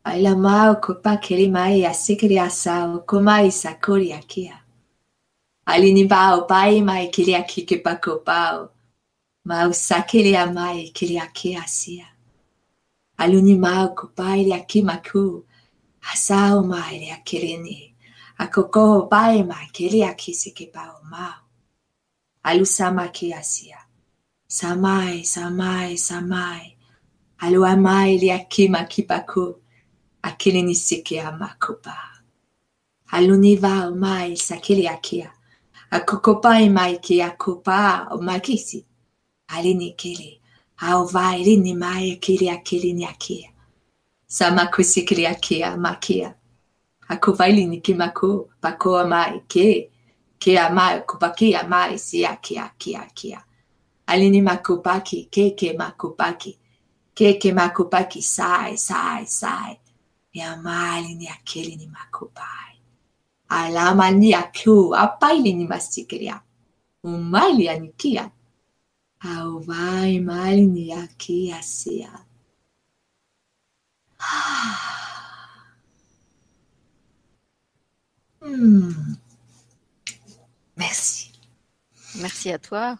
Ailama 0.04 0.70
okopa 0.70 1.16
kelima 1.16 1.72
e 1.72 1.84
asekere 1.84 2.38
asa 2.38 2.86
okoma 2.94 3.42
isakori 3.42 4.12
akia. 4.12 4.62
Alini 5.66 6.04
bao 6.04 6.46
pai 6.46 6.82
mai 6.82 7.08
kili 7.10 7.34
aki 7.34 7.66
ke 7.66 7.82
pako 7.82 8.22
pao. 8.24 8.70
Mau 9.44 9.72
sakele 9.72 10.36
a 10.36 10.46
mai 10.46 10.92
kili 10.94 11.18
aki 11.18 11.56
asia. 11.56 12.06
Aluni 13.18 13.58
mau 13.58 13.92
ko 13.94 14.06
pai 14.14 14.44
le 14.44 14.54
aki 14.54 14.82
maku. 14.82 15.44
Asao 16.12 16.62
mai 16.62 17.00
le 17.00 17.10
akele 17.10 17.58
ni. 17.58 17.94
A 18.38 18.46
koko 18.46 19.08
pai 19.10 19.42
mai 19.42 19.66
kili 19.72 20.04
aki 20.04 20.32
se 20.32 20.50
ke 20.50 20.70
pao 20.72 21.02
mau. 21.10 21.42
Alu 22.44 22.64
sama 22.64 23.08
ki 23.08 23.32
asia. 23.32 23.85
Samai, 24.56 25.20
samai, 25.24 25.98
samai. 25.98 26.76
Alu 27.42 27.60
amai 27.72 28.18
le 28.22 28.28
aki 28.32 28.68
maki 28.68 29.02
paku. 29.02 29.54
Akele 30.22 30.62
ni 30.64 30.74
sike 30.74 31.20
a 31.20 31.30
makopa. 31.40 31.96
Aluni 33.12 33.56
vao 33.56 33.94
mai 33.94 34.32
sakele 34.36 34.88
akia 34.88 35.30
a 35.90 36.00
kokopai 36.00 36.72
mai 36.72 36.96
ke 37.04 37.20
a 37.20 37.30
kopa 37.36 38.08
o 38.10 38.16
makisi. 38.18 38.84
Ale 39.50 39.74
ni 39.74 39.92
kele. 39.92 40.40
A 40.80 40.96
o 41.00 41.04
vai 41.06 41.42
le 41.44 41.56
ni 41.56 41.74
mai 41.74 42.12
a 42.12 42.16
kele 42.16 42.48
a 42.48 42.56
kele 42.64 42.92
ni 42.94 43.04
a 43.04 43.12
kea. 43.12 43.50
Sa 44.26 44.50
mako 44.50 44.82
se 44.82 45.02
kele 45.04 45.26
a 45.26 45.34
kea 45.34 45.76
ma 45.76 45.96
kea. 45.96 46.34
A 47.10 47.16
ko 47.18 47.32
vai 47.32 47.52
li 47.52 47.66
ni 47.66 47.80
ke 47.80 47.94
mako 47.94 48.48
pa 48.62 48.72
ko 48.72 48.96
a 48.96 49.06
mai 49.06 49.40
ke. 49.48 49.90
Ke 50.40 50.56
a 50.56 50.70
mai 50.72 51.02
ko 51.06 51.18
pa 51.18 51.28
ke 51.36 51.52
a 51.52 53.45
mai 54.08 54.14
se 54.14 54.14
a 54.14 54.14
kea 54.14 54.14
kea 54.14 54.14
kea. 54.14 54.14
Ale 54.14 54.30
ni 54.30 54.40
mako 54.40 54.76
pa 54.76 55.00
ke 55.00 55.28
ke 55.30 55.50
ke 55.56 55.72
mako 55.78 56.10
pa 56.10 56.32
ke. 56.32 56.56
Ke 57.14 57.38
ke 57.38 57.52
mako 57.52 57.84
pa 57.84 58.04
ke 58.04 58.22
sai 58.22 58.76
sai 58.76 59.24
sai. 59.24 59.78
E 60.34 60.40
a 60.40 60.56
mai 60.56 61.14
ni 61.14 61.28
a 61.28 61.36
kele 61.44 61.76
ni 61.76 61.86
mako 61.86 62.30
pai. 62.34 62.66
alama 63.48 64.10
ni 64.10 64.34
aku 64.34 64.96
apaili 64.96 65.52
ni 65.52 65.66
masikeria 65.66 66.40
umali 67.04 67.68
anikia 67.68 68.30
mali 70.20 70.92
hmm. 78.40 79.16
Merci. 80.76 81.32
Merci 82.16 82.52
à 82.52 82.58
toi. 82.58 82.98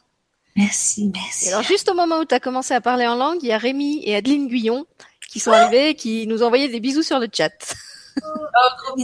Merci, 0.57 1.11
merci. 1.14 1.47
Et 1.47 1.49
alors, 1.49 1.62
juste 1.62 1.90
au 1.90 1.95
moment 1.95 2.21
où 2.21 2.25
tu 2.25 2.35
as 2.35 2.40
commencé 2.40 2.73
à 2.73 2.81
parler 2.81 3.07
en 3.07 3.14
langue, 3.14 3.39
il 3.43 3.49
y 3.49 3.53
a 3.53 3.59
Rémi 3.59 4.01
et 4.05 4.16
Adeline 4.16 4.49
Guyon 4.49 4.87
qui 5.28 5.39
sont 5.39 5.53
arrivés 5.53 5.91
et 5.91 5.95
qui 5.95 6.26
nous 6.26 6.43
ont 6.43 6.47
envoyé 6.47 6.68
des 6.68 6.81
bisous 6.81 7.03
sur 7.03 7.18
le 7.18 7.28
chat. 7.33 7.53
Oh, 8.22 8.97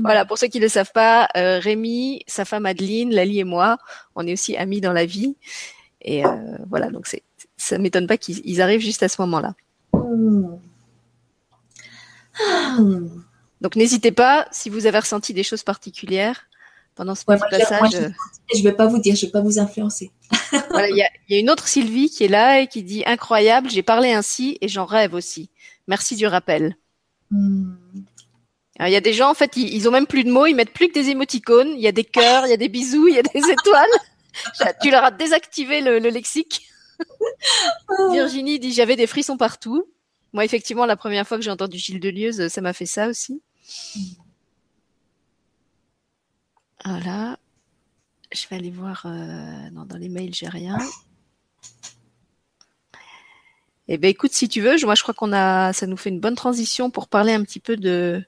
voilà, 0.00 0.24
pour 0.24 0.38
ceux 0.38 0.46
qui 0.46 0.56
ne 0.58 0.62
le 0.62 0.68
savent 0.70 0.92
pas, 0.92 1.28
euh, 1.36 1.58
Rémi, 1.58 2.22
sa 2.26 2.46
femme 2.46 2.64
Adeline, 2.64 3.14
Lali 3.14 3.40
et 3.40 3.44
moi, 3.44 3.76
on 4.14 4.26
est 4.26 4.32
aussi 4.32 4.56
amis 4.56 4.80
dans 4.80 4.94
la 4.94 5.04
vie. 5.04 5.36
Et 6.00 6.24
euh, 6.24 6.30
voilà, 6.70 6.88
donc 6.88 7.06
c'est, 7.06 7.22
ça 7.58 7.76
m'étonne 7.76 8.06
pas 8.06 8.16
qu'ils 8.16 8.62
arrivent 8.62 8.80
juste 8.80 9.02
à 9.02 9.08
ce 9.08 9.20
moment-là. 9.20 9.54
Donc 13.60 13.76
n'hésitez 13.76 14.12
pas, 14.12 14.48
si 14.50 14.70
vous 14.70 14.86
avez 14.86 15.00
ressenti 15.00 15.34
des 15.34 15.42
choses 15.42 15.62
particulières 15.62 16.46
pendant 16.94 17.14
ce 17.14 17.24
petit 17.24 17.42
passage. 17.50 17.94
Euh, 17.94 18.08
je 18.54 18.58
ne 18.58 18.64
vais 18.64 18.72
pas 18.72 18.86
vous 18.86 18.98
dire, 18.98 19.14
je 19.14 19.26
ne 19.26 19.28
vais 19.28 19.32
pas 19.32 19.42
vous 19.42 19.58
influencer. 19.58 20.10
Voilà, 20.70 20.88
il 20.88 20.96
y 20.96 21.02
a, 21.02 21.10
y 21.28 21.36
a, 21.36 21.38
une 21.38 21.50
autre 21.50 21.68
Sylvie 21.68 22.10
qui 22.10 22.24
est 22.24 22.28
là 22.28 22.60
et 22.60 22.66
qui 22.66 22.82
dit 22.82 23.02
incroyable, 23.06 23.70
j'ai 23.70 23.82
parlé 23.82 24.12
ainsi 24.12 24.58
et 24.60 24.68
j'en 24.68 24.84
rêve 24.84 25.14
aussi. 25.14 25.50
Merci 25.86 26.16
du 26.16 26.26
rappel. 26.26 26.76
Hmm. 27.30 27.74
Il 28.78 28.92
y 28.92 28.96
a 28.96 29.00
des 29.00 29.12
gens, 29.12 29.30
en 29.30 29.34
fait, 29.34 29.56
ils, 29.56 29.74
ils, 29.74 29.88
ont 29.88 29.90
même 29.90 30.06
plus 30.06 30.24
de 30.24 30.30
mots, 30.30 30.46
ils 30.46 30.54
mettent 30.54 30.72
plus 30.72 30.88
que 30.88 30.94
des 30.94 31.10
émoticônes. 31.10 31.68
Il 31.74 31.80
y 31.80 31.86
a 31.86 31.92
des 31.92 32.04
cœurs, 32.04 32.46
il 32.46 32.50
y 32.50 32.54
a 32.54 32.56
des 32.56 32.68
bisous, 32.68 33.08
il 33.08 33.14
y 33.14 33.18
a 33.18 33.22
des 33.22 33.38
étoiles. 33.50 34.74
tu 34.82 34.90
leur 34.90 35.04
as 35.04 35.10
désactivé 35.10 35.80
le, 35.80 35.98
le 35.98 36.08
lexique. 36.08 36.66
Virginie 38.12 38.58
dit 38.58 38.72
j'avais 38.72 38.96
des 38.96 39.06
frissons 39.06 39.36
partout. 39.36 39.86
Moi, 40.32 40.44
effectivement, 40.44 40.86
la 40.86 40.96
première 40.96 41.26
fois 41.26 41.36
que 41.36 41.42
j'ai 41.42 41.50
entendu 41.50 41.76
Gilles 41.76 42.00
Delieuse, 42.00 42.48
ça 42.48 42.60
m'a 42.60 42.72
fait 42.72 42.86
ça 42.86 43.08
aussi. 43.08 43.42
Voilà. 46.84 47.38
Je 48.32 48.46
vais 48.48 48.56
aller 48.56 48.70
voir. 48.70 49.02
Euh, 49.06 49.70
non, 49.72 49.84
dans 49.84 49.96
les 49.96 50.08
mails, 50.08 50.34
j'ai 50.34 50.48
rien. 50.48 50.78
Eh 53.88 53.98
ben, 53.98 54.08
écoute, 54.08 54.32
si 54.32 54.48
tu 54.48 54.60
veux, 54.60 54.76
moi, 54.84 54.94
je 54.94 55.02
crois 55.02 55.14
qu'on 55.14 55.32
a, 55.32 55.72
ça 55.72 55.86
nous 55.86 55.96
fait 55.96 56.10
une 56.10 56.20
bonne 56.20 56.36
transition 56.36 56.90
pour 56.90 57.08
parler 57.08 57.32
un 57.32 57.42
petit 57.42 57.60
peu 57.60 57.76
de 57.76 58.22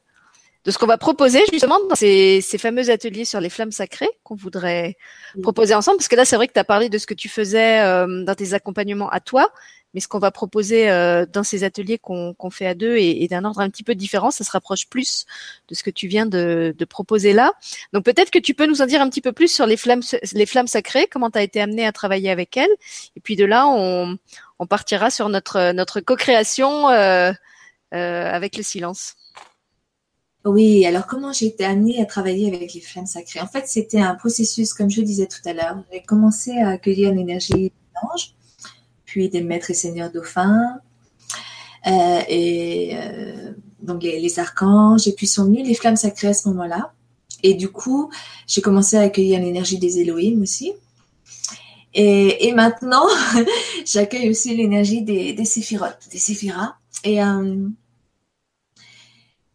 de 0.64 0.70
ce 0.70 0.78
qu'on 0.78 0.86
va 0.86 0.98
proposer 0.98 1.40
justement 1.50 1.78
dans 1.88 1.96
ces, 1.96 2.40
ces, 2.40 2.56
fameux 2.56 2.88
ateliers 2.88 3.24
sur 3.24 3.40
les 3.40 3.50
flammes 3.50 3.72
sacrées 3.72 4.10
qu'on 4.22 4.36
voudrait 4.36 4.96
proposer 5.42 5.74
ensemble. 5.74 5.98
Parce 5.98 6.08
que 6.08 6.14
là, 6.14 6.24
c'est 6.24 6.36
vrai 6.36 6.46
que 6.46 6.52
tu 6.52 6.60
as 6.60 6.64
parlé 6.64 6.88
de 6.88 6.98
ce 6.98 7.06
que 7.06 7.14
tu 7.14 7.28
faisais 7.28 7.80
euh, 7.80 8.22
dans 8.24 8.34
tes 8.34 8.54
accompagnements 8.54 9.10
à 9.10 9.18
toi, 9.18 9.52
mais 9.94 10.00
ce 10.00 10.08
qu'on 10.08 10.18
va 10.18 10.30
proposer 10.30 10.90
euh, 10.90 11.26
dans 11.26 11.42
ces 11.42 11.64
ateliers 11.64 11.98
qu'on 11.98 12.50
fait 12.50 12.66
à 12.66 12.74
deux 12.74 12.96
est, 12.96 13.28
d'un 13.28 13.44
ordre 13.44 13.60
un 13.60 13.70
petit 13.70 13.82
peu 13.82 13.94
différent. 13.94 14.30
Ça 14.30 14.44
se 14.44 14.50
rapproche 14.50 14.88
plus 14.88 15.26
de 15.68 15.74
ce 15.74 15.82
que 15.82 15.90
tu 15.90 16.08
viens 16.08 16.26
de, 16.26 16.74
de 16.76 16.84
proposer 16.84 17.32
là. 17.32 17.52
Donc 17.92 18.04
peut-être 18.04 18.30
que 18.30 18.38
tu 18.38 18.54
peux 18.54 18.66
nous 18.66 18.82
en 18.82 18.86
dire 18.86 19.00
un 19.00 19.08
petit 19.08 19.20
peu 19.20 19.32
plus 19.32 19.52
sur 19.52 19.66
les 19.66 19.76
flammes, 19.76 20.02
les 20.32 20.46
flammes 20.46 20.66
sacrées, 20.66 21.06
comment 21.06 21.30
tu 21.30 21.38
as 21.38 21.42
été 21.42 21.60
amené 21.60 21.86
à 21.86 21.92
travailler 21.92 22.30
avec 22.30 22.56
elles. 22.56 22.74
Et 23.16 23.20
puis 23.20 23.36
de 23.36 23.44
là, 23.44 23.66
on, 23.68 24.18
on 24.58 24.66
partira 24.66 25.10
sur 25.10 25.28
notre, 25.28 25.72
notre 25.72 26.00
co-création 26.00 26.88
euh, 26.88 27.32
avec 27.90 28.56
le 28.56 28.62
silence. 28.62 29.14
Oui, 30.44 30.84
alors 30.86 31.06
comment 31.06 31.32
j'ai 31.32 31.46
été 31.46 31.64
amenée 31.64 32.00
à 32.02 32.04
travailler 32.04 32.48
avec 32.48 32.74
les 32.74 32.80
flammes 32.80 33.06
sacrées? 33.06 33.40
En 33.40 33.46
fait, 33.46 33.68
c'était 33.68 34.00
un 34.00 34.16
processus, 34.16 34.74
comme 34.74 34.90
je 34.90 35.00
disais 35.00 35.28
tout 35.28 35.46
à 35.48 35.52
l'heure. 35.52 35.76
J'ai 35.92 36.02
commencé 36.02 36.58
à 36.58 36.70
accueillir 36.70 37.12
l'énergie 37.12 37.54
des 37.54 37.72
anges, 38.02 38.34
puis 39.12 39.28
des 39.28 39.42
maîtres 39.42 39.70
et 39.70 39.74
seigneurs 39.74 40.10
dauphins, 40.10 40.78
euh, 41.86 42.20
et 42.28 42.92
euh, 42.94 43.52
donc 43.82 44.02
les, 44.02 44.38
archanges, 44.38 45.06
et 45.06 45.12
puis 45.12 45.26
sont 45.26 45.44
venues 45.44 45.62
les 45.62 45.74
flammes 45.74 45.96
sacrées 45.96 46.28
à 46.28 46.34
ce 46.34 46.48
moment-là. 46.48 46.94
Et 47.42 47.52
du 47.52 47.68
coup, 47.68 48.10
j'ai 48.46 48.62
commencé 48.62 48.96
à 48.96 49.02
accueillir 49.02 49.38
l'énergie 49.40 49.78
des 49.78 49.98
Elohim 50.00 50.40
aussi. 50.40 50.72
Et, 51.92 52.54
maintenant, 52.54 53.04
j'accueille 53.84 54.30
aussi 54.30 54.56
l'énergie 54.56 55.02
des, 55.02 55.34
des 55.34 55.44
séphirotes, 55.44 56.08
des 56.10 56.18
séphiras. 56.18 56.76
Et 57.04 57.22
euh, 57.22 57.68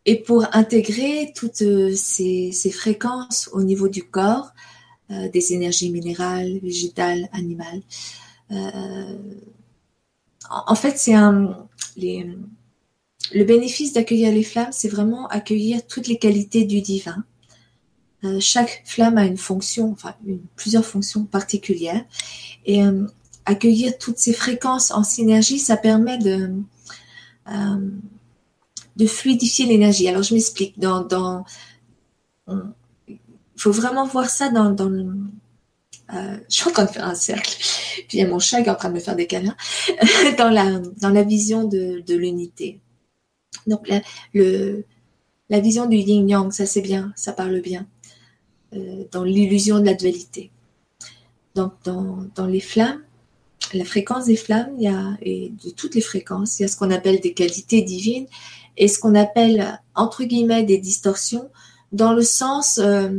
et 0.06 0.22
pour 0.22 0.46
intégrer 0.54 1.34
toutes 1.36 1.64
euh, 1.64 1.94
ces, 1.96 2.72
fréquences 2.72 3.50
au 3.54 3.64
niveau 3.64 3.90
du 3.90 4.04
corps, 4.04 4.52
des 5.10 5.54
énergies 5.54 5.90
minérales, 5.90 6.60
végétales, 6.62 7.30
animales, 7.32 7.82
en 10.50 10.76
fait, 10.76 10.98
c'est 10.98 11.14
un. 11.14 11.68
le 11.98 13.44
bénéfice 13.44 13.94
d'accueillir 13.94 14.32
les 14.32 14.44
flammes, 14.44 14.72
c'est 14.72 14.90
vraiment 14.90 15.28
accueillir 15.28 15.86
toutes 15.86 16.08
les 16.08 16.18
qualités 16.18 16.66
du 16.66 16.82
divin. 16.82 17.24
chaque 18.40 18.84
flamme 18.86 19.18
a 19.18 19.26
une 19.26 19.38
fonction, 19.38 19.92
enfin 19.92 20.16
plusieurs 20.56 20.86
fonctions 20.86 21.26
particulières, 21.26 22.06
et 22.66 22.82
accueillir 23.46 23.98
toutes 23.98 24.18
ces 24.18 24.34
fréquences 24.34 24.92
en 24.92 25.04
synergie, 25.04 25.60
ça 25.60 25.78
permet 25.78 26.18
de 26.18 26.54
fluidifier 29.06 29.66
l'énergie. 29.66 30.08
Alors 30.08 30.24
je 30.24 30.34
m'explique. 30.34 30.76
Il 33.58 33.62
faut 33.62 33.72
vraiment 33.72 34.06
voir 34.06 34.30
ça 34.30 34.50
dans, 34.50 34.70
dans. 34.70 34.92
Euh, 36.14 36.38
je 36.50 36.56
suis 36.56 36.70
en 36.70 36.72
train 36.72 36.86
de 36.86 36.90
faire 36.90 37.06
un 37.06 37.16
cercle, 37.16 37.58
puis 38.08 38.18
il 38.18 38.22
y 38.22 38.24
a 38.24 38.28
mon 38.28 38.40
chat 38.40 38.62
qui 38.62 38.70
est 38.70 38.72
en 38.72 38.76
train 38.76 38.90
de 38.90 38.94
me 38.94 39.00
faire 39.00 39.16
des 39.16 39.28
câlins, 39.28 39.58
dans, 40.38 40.50
la, 40.50 40.80
dans 41.02 41.10
la 41.10 41.24
vision 41.24 41.66
de, 41.66 42.02
de 42.06 42.16
l'unité. 42.16 42.80
Donc 43.66 43.90
la, 43.90 44.02
le, 44.34 44.86
la 45.50 45.60
vision 45.60 45.86
du 45.86 45.98
yin-yang, 45.98 46.52
ça 46.52 46.66
c'est 46.66 46.82
bien, 46.82 47.12
ça 47.16 47.34
parle 47.34 47.60
bien, 47.60 47.88
euh, 48.74 49.04
dans 49.12 49.24
l'illusion 49.24 49.80
de 49.80 49.86
la 49.86 49.94
dualité. 49.94 50.52
Donc 51.56 51.74
dans, 51.84 52.26
dans 52.36 52.48
les 52.48 52.62
flammes, 52.62 53.02
la 53.74 53.84
fréquence 53.84 54.26
des 54.26 54.38
flammes, 54.38 54.72
il 54.78 54.84
y 54.84 54.88
a, 54.88 55.18
et 55.22 55.52
de 55.64 55.72
toutes 55.72 55.96
les 55.96 56.02
fréquences, 56.02 56.60
il 56.60 56.62
y 56.62 56.66
a 56.66 56.68
ce 56.70 56.78
qu'on 56.78 56.92
appelle 56.92 57.20
des 57.20 57.34
qualités 57.34 57.82
divines 57.82 58.28
et 58.78 58.88
ce 58.88 59.00
qu'on 59.00 59.16
appelle 59.16 59.80
entre 59.96 60.24
guillemets 60.24 60.64
des 60.64 60.78
distorsions 60.78 61.50
dans 61.92 62.14
le 62.14 62.22
sens 62.22 62.78
euh, 62.78 63.10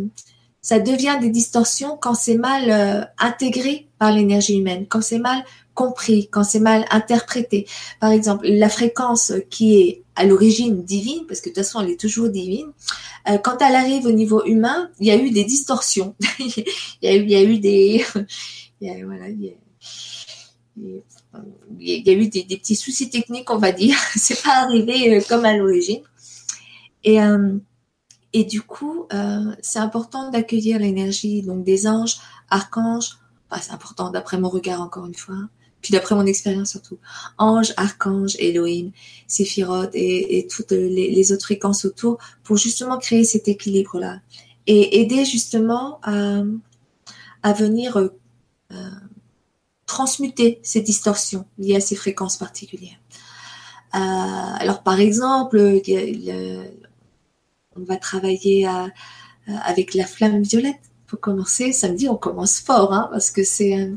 ça 0.60 0.78
devient 0.78 1.18
des 1.20 1.30
distorsions 1.30 1.96
quand 2.00 2.14
c'est 2.14 2.36
mal 2.36 2.70
euh, 2.70 3.04
intégré 3.18 3.88
par 3.98 4.12
l'énergie 4.12 4.58
humaine, 4.58 4.86
quand 4.88 5.02
c'est 5.02 5.18
mal 5.18 5.44
compris, 5.74 6.28
quand 6.28 6.42
c'est 6.42 6.60
mal 6.60 6.84
interprété. 6.90 7.66
Par 8.00 8.10
exemple, 8.10 8.46
la 8.48 8.68
fréquence 8.68 9.32
qui 9.50 9.80
est 9.80 10.02
à 10.16 10.24
l'origine 10.24 10.82
divine, 10.82 11.24
parce 11.28 11.40
que 11.40 11.48
de 11.48 11.54
toute 11.54 11.64
façon 11.64 11.80
elle 11.80 11.90
est 11.90 12.00
toujours 12.00 12.28
divine, 12.28 12.66
euh, 13.28 13.38
quand 13.38 13.58
elle 13.60 13.76
arrive 13.76 14.06
au 14.06 14.12
niveau 14.12 14.44
humain, 14.44 14.90
il 14.98 15.06
y 15.06 15.10
a 15.10 15.16
eu 15.16 15.30
des 15.30 15.44
distorsions. 15.44 16.16
il, 16.40 16.64
y 17.02 17.08
a 17.08 17.14
eu, 17.14 17.22
il 17.22 17.30
y 17.30 17.36
a 17.36 17.42
eu 17.42 17.58
des... 17.58 18.04
il 18.80 18.88
y 18.88 18.90
a, 18.90 19.06
voilà, 19.06 19.28
il 19.28 19.44
y 19.44 19.48
a, 22.10 22.12
eu 22.12 22.28
des, 22.28 22.56
petits 22.56 22.76
soucis 22.76 23.10
techniques, 23.10 23.50
on 23.50 23.58
va 23.58 23.72
dire. 23.72 23.96
C'est 24.16 24.42
pas 24.42 24.64
arrivé 24.64 25.16
euh, 25.16 25.20
comme 25.28 25.44
à 25.44 25.56
l'origine. 25.56 26.02
Et, 27.04 27.22
euh, 27.22 27.56
et 28.38 28.44
du 28.44 28.62
coup, 28.62 29.06
euh, 29.12 29.52
c'est 29.62 29.80
important 29.80 30.30
d'accueillir 30.30 30.78
l'énergie 30.78 31.42
donc 31.42 31.64
des 31.64 31.88
anges, 31.88 32.18
archanges. 32.50 33.18
c'est 33.60 33.72
important 33.72 34.10
d'après 34.10 34.38
mon 34.38 34.48
regard 34.48 34.80
encore 34.80 35.06
une 35.06 35.14
fois, 35.16 35.34
puis 35.82 35.90
d'après 35.90 36.14
mon 36.14 36.24
expérience 36.24 36.70
surtout. 36.70 36.98
Anges, 37.38 37.74
archanges, 37.76 38.36
Elohim, 38.38 38.92
Séphiroth 39.26 39.90
et, 39.92 40.46
toutes 40.54 40.70
les, 40.70 41.32
autres 41.32 41.46
fréquences 41.46 41.84
autour 41.84 42.18
pour 42.44 42.56
justement 42.56 42.98
créer 42.98 43.24
cet 43.24 43.48
équilibre-là 43.48 44.20
et 44.68 45.00
aider 45.00 45.24
justement 45.24 45.98
à, 46.04 47.52
venir 47.54 47.98
transmuter 49.86 50.60
ces 50.62 50.80
distorsions 50.80 51.44
liées 51.58 51.74
à 51.74 51.80
ces 51.80 51.96
fréquences 51.96 52.36
particulières. 52.36 53.00
Euh, 53.96 53.98
alors 53.98 54.84
par 54.84 55.00
exemple, 55.00 55.80
on 57.78 57.84
va 57.84 57.96
travailler 57.96 58.68
euh, 58.68 58.86
avec 59.64 59.94
la 59.94 60.04
flamme 60.04 60.42
violette. 60.42 60.80
Pour 61.06 61.20
commencer, 61.20 61.72
samedi, 61.72 62.08
on 62.08 62.16
commence 62.16 62.60
fort, 62.60 62.92
hein, 62.92 63.08
parce 63.10 63.30
que 63.30 63.42
c'est 63.42 63.90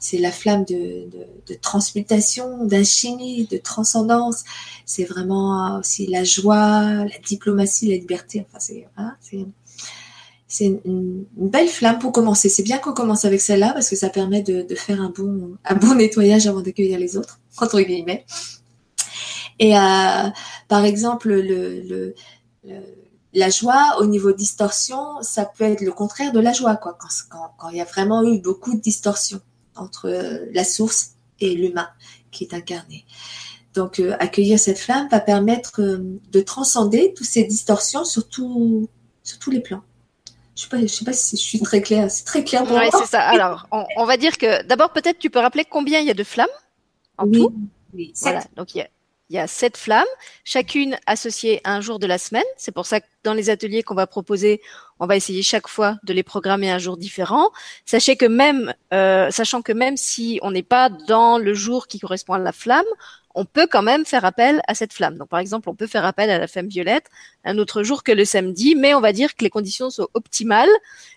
c'est 0.00 0.18
la 0.18 0.30
flamme 0.30 0.64
de, 0.64 1.08
transmutation, 1.60 2.64
d'inchimie, 2.64 3.46
de 3.50 3.56
transcendance. 3.56 4.44
C'est 4.86 5.04
vraiment 5.04 5.80
aussi 5.80 6.06
la 6.06 6.22
joie, 6.22 7.04
la 7.04 7.18
diplomatie, 7.26 7.88
la 7.88 7.96
liberté. 7.96 8.46
C'est 8.58 8.86
c'est 10.50 10.80
une, 10.84 11.26
belle 11.36 11.68
flamme 11.68 11.98
pour 11.98 12.10
commencer. 12.10 12.48
C'est 12.48 12.62
bien 12.62 12.78
qu'on 12.78 12.94
commence 12.94 13.26
avec 13.26 13.40
celle-là 13.40 13.72
parce 13.74 13.90
que 13.90 13.96
ça 13.96 14.08
permet 14.08 14.42
de, 14.42 14.74
faire 14.74 15.00
un 15.02 15.10
bon, 15.10 15.94
nettoyage 15.94 16.46
avant 16.46 16.62
d'accueillir 16.62 16.98
les 16.98 17.16
autres, 17.16 17.38
entre 17.58 17.80
guillemets. 17.80 18.24
Et 19.58 19.76
euh, 19.76 20.28
par 20.68 20.84
exemple, 20.84 21.32
le, 21.32 22.14
la 23.34 23.50
joie 23.50 23.96
au 24.00 24.06
niveau 24.06 24.32
distorsion, 24.32 25.22
ça 25.22 25.44
peut 25.44 25.64
être 25.64 25.80
le 25.80 25.92
contraire 25.92 26.32
de 26.32 26.40
la 26.40 26.52
joie, 26.52 26.76
quoi. 26.76 26.96
Quand, 26.98 27.50
quand, 27.58 27.68
il 27.70 27.76
y 27.76 27.80
a 27.80 27.84
vraiment 27.84 28.22
eu 28.22 28.38
beaucoup 28.40 28.74
de 28.74 28.80
distorsion 28.80 29.40
entre 29.76 30.08
la 30.52 30.64
source 30.64 31.10
et 31.40 31.54
l'humain 31.54 31.88
qui 32.30 32.44
est 32.44 32.54
incarné. 32.54 33.04
Donc, 33.74 34.00
euh, 34.00 34.16
accueillir 34.18 34.58
cette 34.58 34.78
flamme 34.78 35.08
va 35.08 35.20
permettre 35.20 35.80
euh, 35.82 36.18
de 36.32 36.40
transcender 36.40 37.14
toutes 37.16 37.26
ces 37.26 37.44
distorsions 37.44 38.04
sur, 38.04 38.24
sur 38.32 39.38
tous 39.38 39.50
les 39.50 39.60
plans. 39.60 39.82
Je 40.56 40.76
ne 40.76 40.86
sais, 40.88 41.04
pas 41.04 41.12
si 41.12 41.36
je 41.36 41.42
suis 41.42 41.60
très 41.60 41.80
claire. 41.80 42.10
C'est 42.10 42.24
très 42.24 42.42
clair 42.42 42.64
pour 42.64 42.76
ouais, 42.76 42.90
c'est 42.90 43.06
ça. 43.06 43.20
Alors, 43.20 43.68
on, 43.70 44.04
va 44.04 44.16
dire 44.16 44.36
que 44.36 44.64
d'abord, 44.64 44.92
peut-être 44.92 45.20
tu 45.20 45.30
peux 45.30 45.38
rappeler 45.38 45.64
combien 45.64 46.00
il 46.00 46.06
y 46.08 46.10
a 46.10 46.14
de 46.14 46.24
flammes 46.24 46.48
en 47.16 47.30
tout? 47.30 47.54
Oui, 47.94 48.12
voilà. 48.20 48.42
Donc, 48.56 48.74
il 48.74 48.78
y 48.78 48.80
a, 48.80 48.88
sept 49.46 49.76
flammes, 49.76 50.06
chacune 50.44 50.96
associée 51.06 51.60
à 51.64 51.74
un 51.74 51.80
jour 51.80 51.98
de 51.98 52.06
la 52.06 52.18
semaine. 52.18 52.44
C'est 52.56 52.72
pour 52.72 52.86
ça 52.86 53.00
que 53.00 53.06
dans 53.24 53.34
les 53.34 53.50
ateliers 53.50 53.82
qu'on 53.82 53.94
va 53.94 54.06
proposer, 54.06 54.60
on 55.00 55.06
va 55.06 55.16
essayer 55.16 55.42
chaque 55.42 55.68
fois 55.68 55.96
de 56.04 56.12
les 56.12 56.22
programmer 56.22 56.70
un 56.70 56.78
jour 56.78 56.96
différent. 56.96 57.50
Sachez 57.84 58.16
que 58.16 58.26
même, 58.26 58.74
euh, 58.92 59.30
sachant 59.30 59.62
que 59.62 59.72
même 59.72 59.96
si 59.96 60.38
on 60.42 60.50
n'est 60.50 60.62
pas 60.62 60.88
dans 60.88 61.38
le 61.38 61.54
jour 61.54 61.86
qui 61.88 61.98
correspond 61.98 62.34
à 62.34 62.38
la 62.38 62.52
flamme, 62.52 62.86
on 63.38 63.44
peut 63.44 63.68
quand 63.70 63.82
même 63.82 64.04
faire 64.04 64.24
appel 64.24 64.60
à 64.66 64.74
cette 64.74 64.92
flamme. 64.92 65.16
Donc, 65.16 65.28
par 65.28 65.38
exemple, 65.38 65.68
on 65.68 65.74
peut 65.76 65.86
faire 65.86 66.04
appel 66.04 66.28
à 66.28 66.40
la 66.40 66.48
flamme 66.48 66.66
violette 66.66 67.06
un 67.44 67.56
autre 67.58 67.84
jour 67.84 68.02
que 68.02 68.10
le 68.10 68.24
samedi, 68.24 68.74
mais 68.74 68.94
on 68.94 69.00
va 69.00 69.12
dire 69.12 69.36
que 69.36 69.44
les 69.44 69.48
conditions 69.48 69.90
sont 69.90 70.08
optimales 70.14 70.68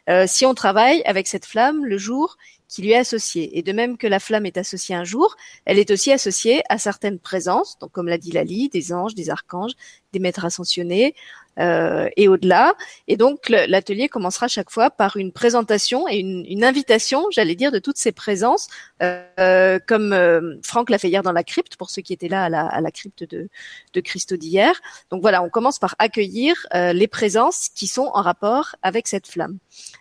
euh, 0.07 0.26
si 0.28 0.45
on 0.45 0.53
travaille 0.53 1.01
avec 1.05 1.28
cette 1.28 1.47
flamme 1.47 1.84
le 1.84 1.97
jour 1.97 2.38
qui 2.67 2.84
lui 2.84 2.91
est 2.91 2.97
associé. 2.97 3.57
Et 3.57 3.63
de 3.63 3.72
même 3.74 3.97
que 3.97 4.05
la 4.05 4.19
flamme 4.19 4.45
est 4.45 4.57
associée 4.57 4.93
un 4.93 5.03
jour, 5.03 5.36
elle 5.65 5.80
est 5.80 5.89
aussi 5.89 6.11
associée 6.11 6.61
à 6.69 6.78
certaines 6.78 7.17
présences, 7.17 7.80
donc 7.80 7.91
comme 7.91 8.07
l'a 8.07 8.19
dit 8.19 8.32
Lali, 8.32 8.69
des 8.69 8.93
anges, 8.93 9.15
des 9.15 9.32
archanges, 9.32 9.74
des 10.13 10.19
maîtres 10.19 10.45
ascensionnés, 10.45 11.15
euh, 11.60 12.10
et 12.18 12.28
au-delà. 12.28 12.74
Et 13.08 13.18
donc 13.18 13.49
l'atelier 13.49 14.10
commencera 14.10 14.47
chaque 14.47 14.70
fois 14.70 14.89
par 14.89 15.18
une 15.18 15.32
présentation 15.32 16.08
et 16.08 16.18
une, 16.18 16.45
une 16.47 16.64
invitation, 16.64 17.26
j'allais 17.32 17.56
dire, 17.56 17.72
de 17.72 17.80
toutes 17.80 17.97
ces 17.97 18.12
présences, 18.12 18.68
euh, 19.02 19.80
comme 19.88 20.14
euh, 20.14 20.56
Franck 20.64 20.89
l'a 20.89 20.97
fait 20.97 21.10
hier 21.10 21.24
dans 21.24 21.32
la 21.32 21.43
crypte, 21.43 21.76
pour 21.76 21.89
ceux 21.89 22.02
qui 22.02 22.14
étaient 22.14 22.30
là 22.30 22.45
à 22.45 22.49
la, 22.49 22.66
à 22.66 22.82
la 22.82 22.91
crypte 22.91 23.24
de, 23.30 23.49
de 23.93 24.02
Christo 24.02 24.38
d'hier. 24.38 24.80
Donc 25.10 25.22
voilà, 25.22 25.43
on 25.43 25.49
commence 25.49 25.80
par 25.80 25.95
accueillir 25.99 26.56
les 26.74 27.08
présences 27.08 27.70
qui 27.70 27.88
sont 27.88 28.10
en 28.14 28.22
rapport 28.22 28.76
avec 28.82 29.08
cette 29.08 29.28
flamme. 29.28 29.58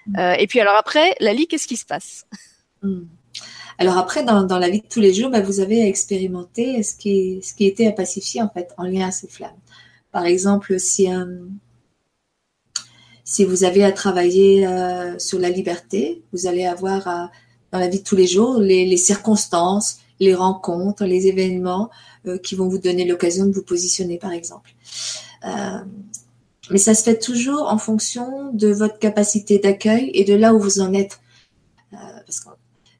Mmh. 0.07 0.19
Euh, 0.19 0.33
et 0.39 0.47
puis 0.47 0.61
alors 0.61 0.77
après, 0.77 1.15
Lali, 1.21 1.47
qu'est-ce 1.47 1.67
qui 1.67 1.77
se 1.77 1.87
passe? 1.87 2.27
Mmh. 2.83 3.03
Alors 3.79 3.99
après, 3.99 4.25
dans, 4.25 4.43
dans, 4.43 4.59
la 4.59 4.69
vie 4.69 4.81
de 4.81 4.87
tous 4.87 5.01
les 5.01 5.15
jours, 5.15 5.31
bah, 5.31 5.41
vous 5.41 5.61
avez 5.61 5.87
expérimenté 5.87 6.83
ce 6.83 6.95
qui, 6.97 7.41
ce 7.43 7.55
qui 7.55 7.67
était 7.67 7.87
à 7.87 7.93
pacifier 7.93 8.43
en 8.43 8.49
fait 8.49 8.73
en 8.77 8.85
lien 8.85 9.09
à 9.09 9.11
ces 9.11 9.29
flammes. 9.29 9.51
Par 10.13 10.27
exemple, 10.27 10.79
si, 10.79 11.13
euh, 11.13 11.25
si 13.25 13.45
vous 13.45 13.63
avez 13.63 13.85
à 13.85 13.93
travailler 13.93 14.67
euh, 14.67 15.17
sur 15.19 15.39
la 15.39 15.51
liberté, 15.51 16.23
vous 16.33 16.49
allez 16.49 16.67
avoir 16.67 17.07
euh, 17.07 17.27
dans 17.71 17.79
la 17.79 17.87
vie 17.87 18.01
de 18.01 18.05
tous 18.05 18.17
les 18.17 18.27
jours 18.27 18.59
les, 18.59 18.85
les 18.87 18.97
circonstances, 18.97 19.99
les 20.19 20.35
rencontres, 20.35 21.05
les 21.05 21.29
événements 21.29 21.91
euh, 22.27 22.39
qui 22.39 22.57
vont 22.57 22.69
vous 22.69 22.79
donner 22.79 23.05
l'occasion 23.05 23.47
de 23.47 23.53
vous 23.53 23.63
positionner, 23.63 24.19
par 24.19 24.33
exemple. 24.33 24.75
Mais 26.71 26.79
ça 26.79 26.95
se 26.95 27.03
fait 27.03 27.19
toujours 27.19 27.63
en 27.73 27.79
fonction 27.79 28.53
de 28.53 28.69
votre 28.69 28.99
capacité 28.99 29.59
d'accueil 29.59 30.11
et 30.13 30.25
de 30.25 30.35
là 30.35 30.53
où 30.53 30.61
vous 30.61 30.81
en 30.81 30.93
êtes. 30.93 31.21
parce 31.91 32.41
que 32.41 32.51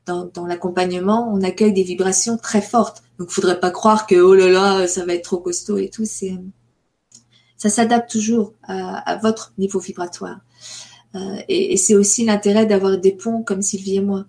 dans, 0.07 0.27
dans 0.27 0.47
l'accompagnement, 0.47 1.31
on 1.33 1.43
accueille 1.43 1.73
des 1.73 1.83
vibrations 1.83 2.37
très 2.37 2.63
fortes. 2.63 3.03
Donc, 3.19 3.29
il 3.31 3.35
faudrait 3.35 3.61
pas 3.61 3.71
croire 3.71 4.07
que 4.07 4.15
oh 4.15 4.35
là 4.35 4.49
là, 4.49 4.89
ça 4.89 5.05
va 5.05 5.15
être 5.15 5.25
trop 5.25 5.39
costaud 5.39 5.77
et 5.77 5.89
tout. 5.91 6.05
C'est 6.05 6.37
ça 7.61 7.69
s'adapte 7.69 8.11
toujours 8.11 8.55
à, 8.63 9.17
votre 9.17 9.53
niveau 9.59 9.81
vibratoire. 9.81 10.39
Euh, 11.15 11.37
et, 11.47 11.77
c'est 11.77 11.95
aussi 11.95 12.25
l'intérêt 12.25 12.65
d'avoir 12.65 12.97
des 12.97 13.13
ponts 13.13 13.43
comme 13.43 13.61
Sylvie 13.61 13.97
et 13.97 14.01
moi. 14.01 14.25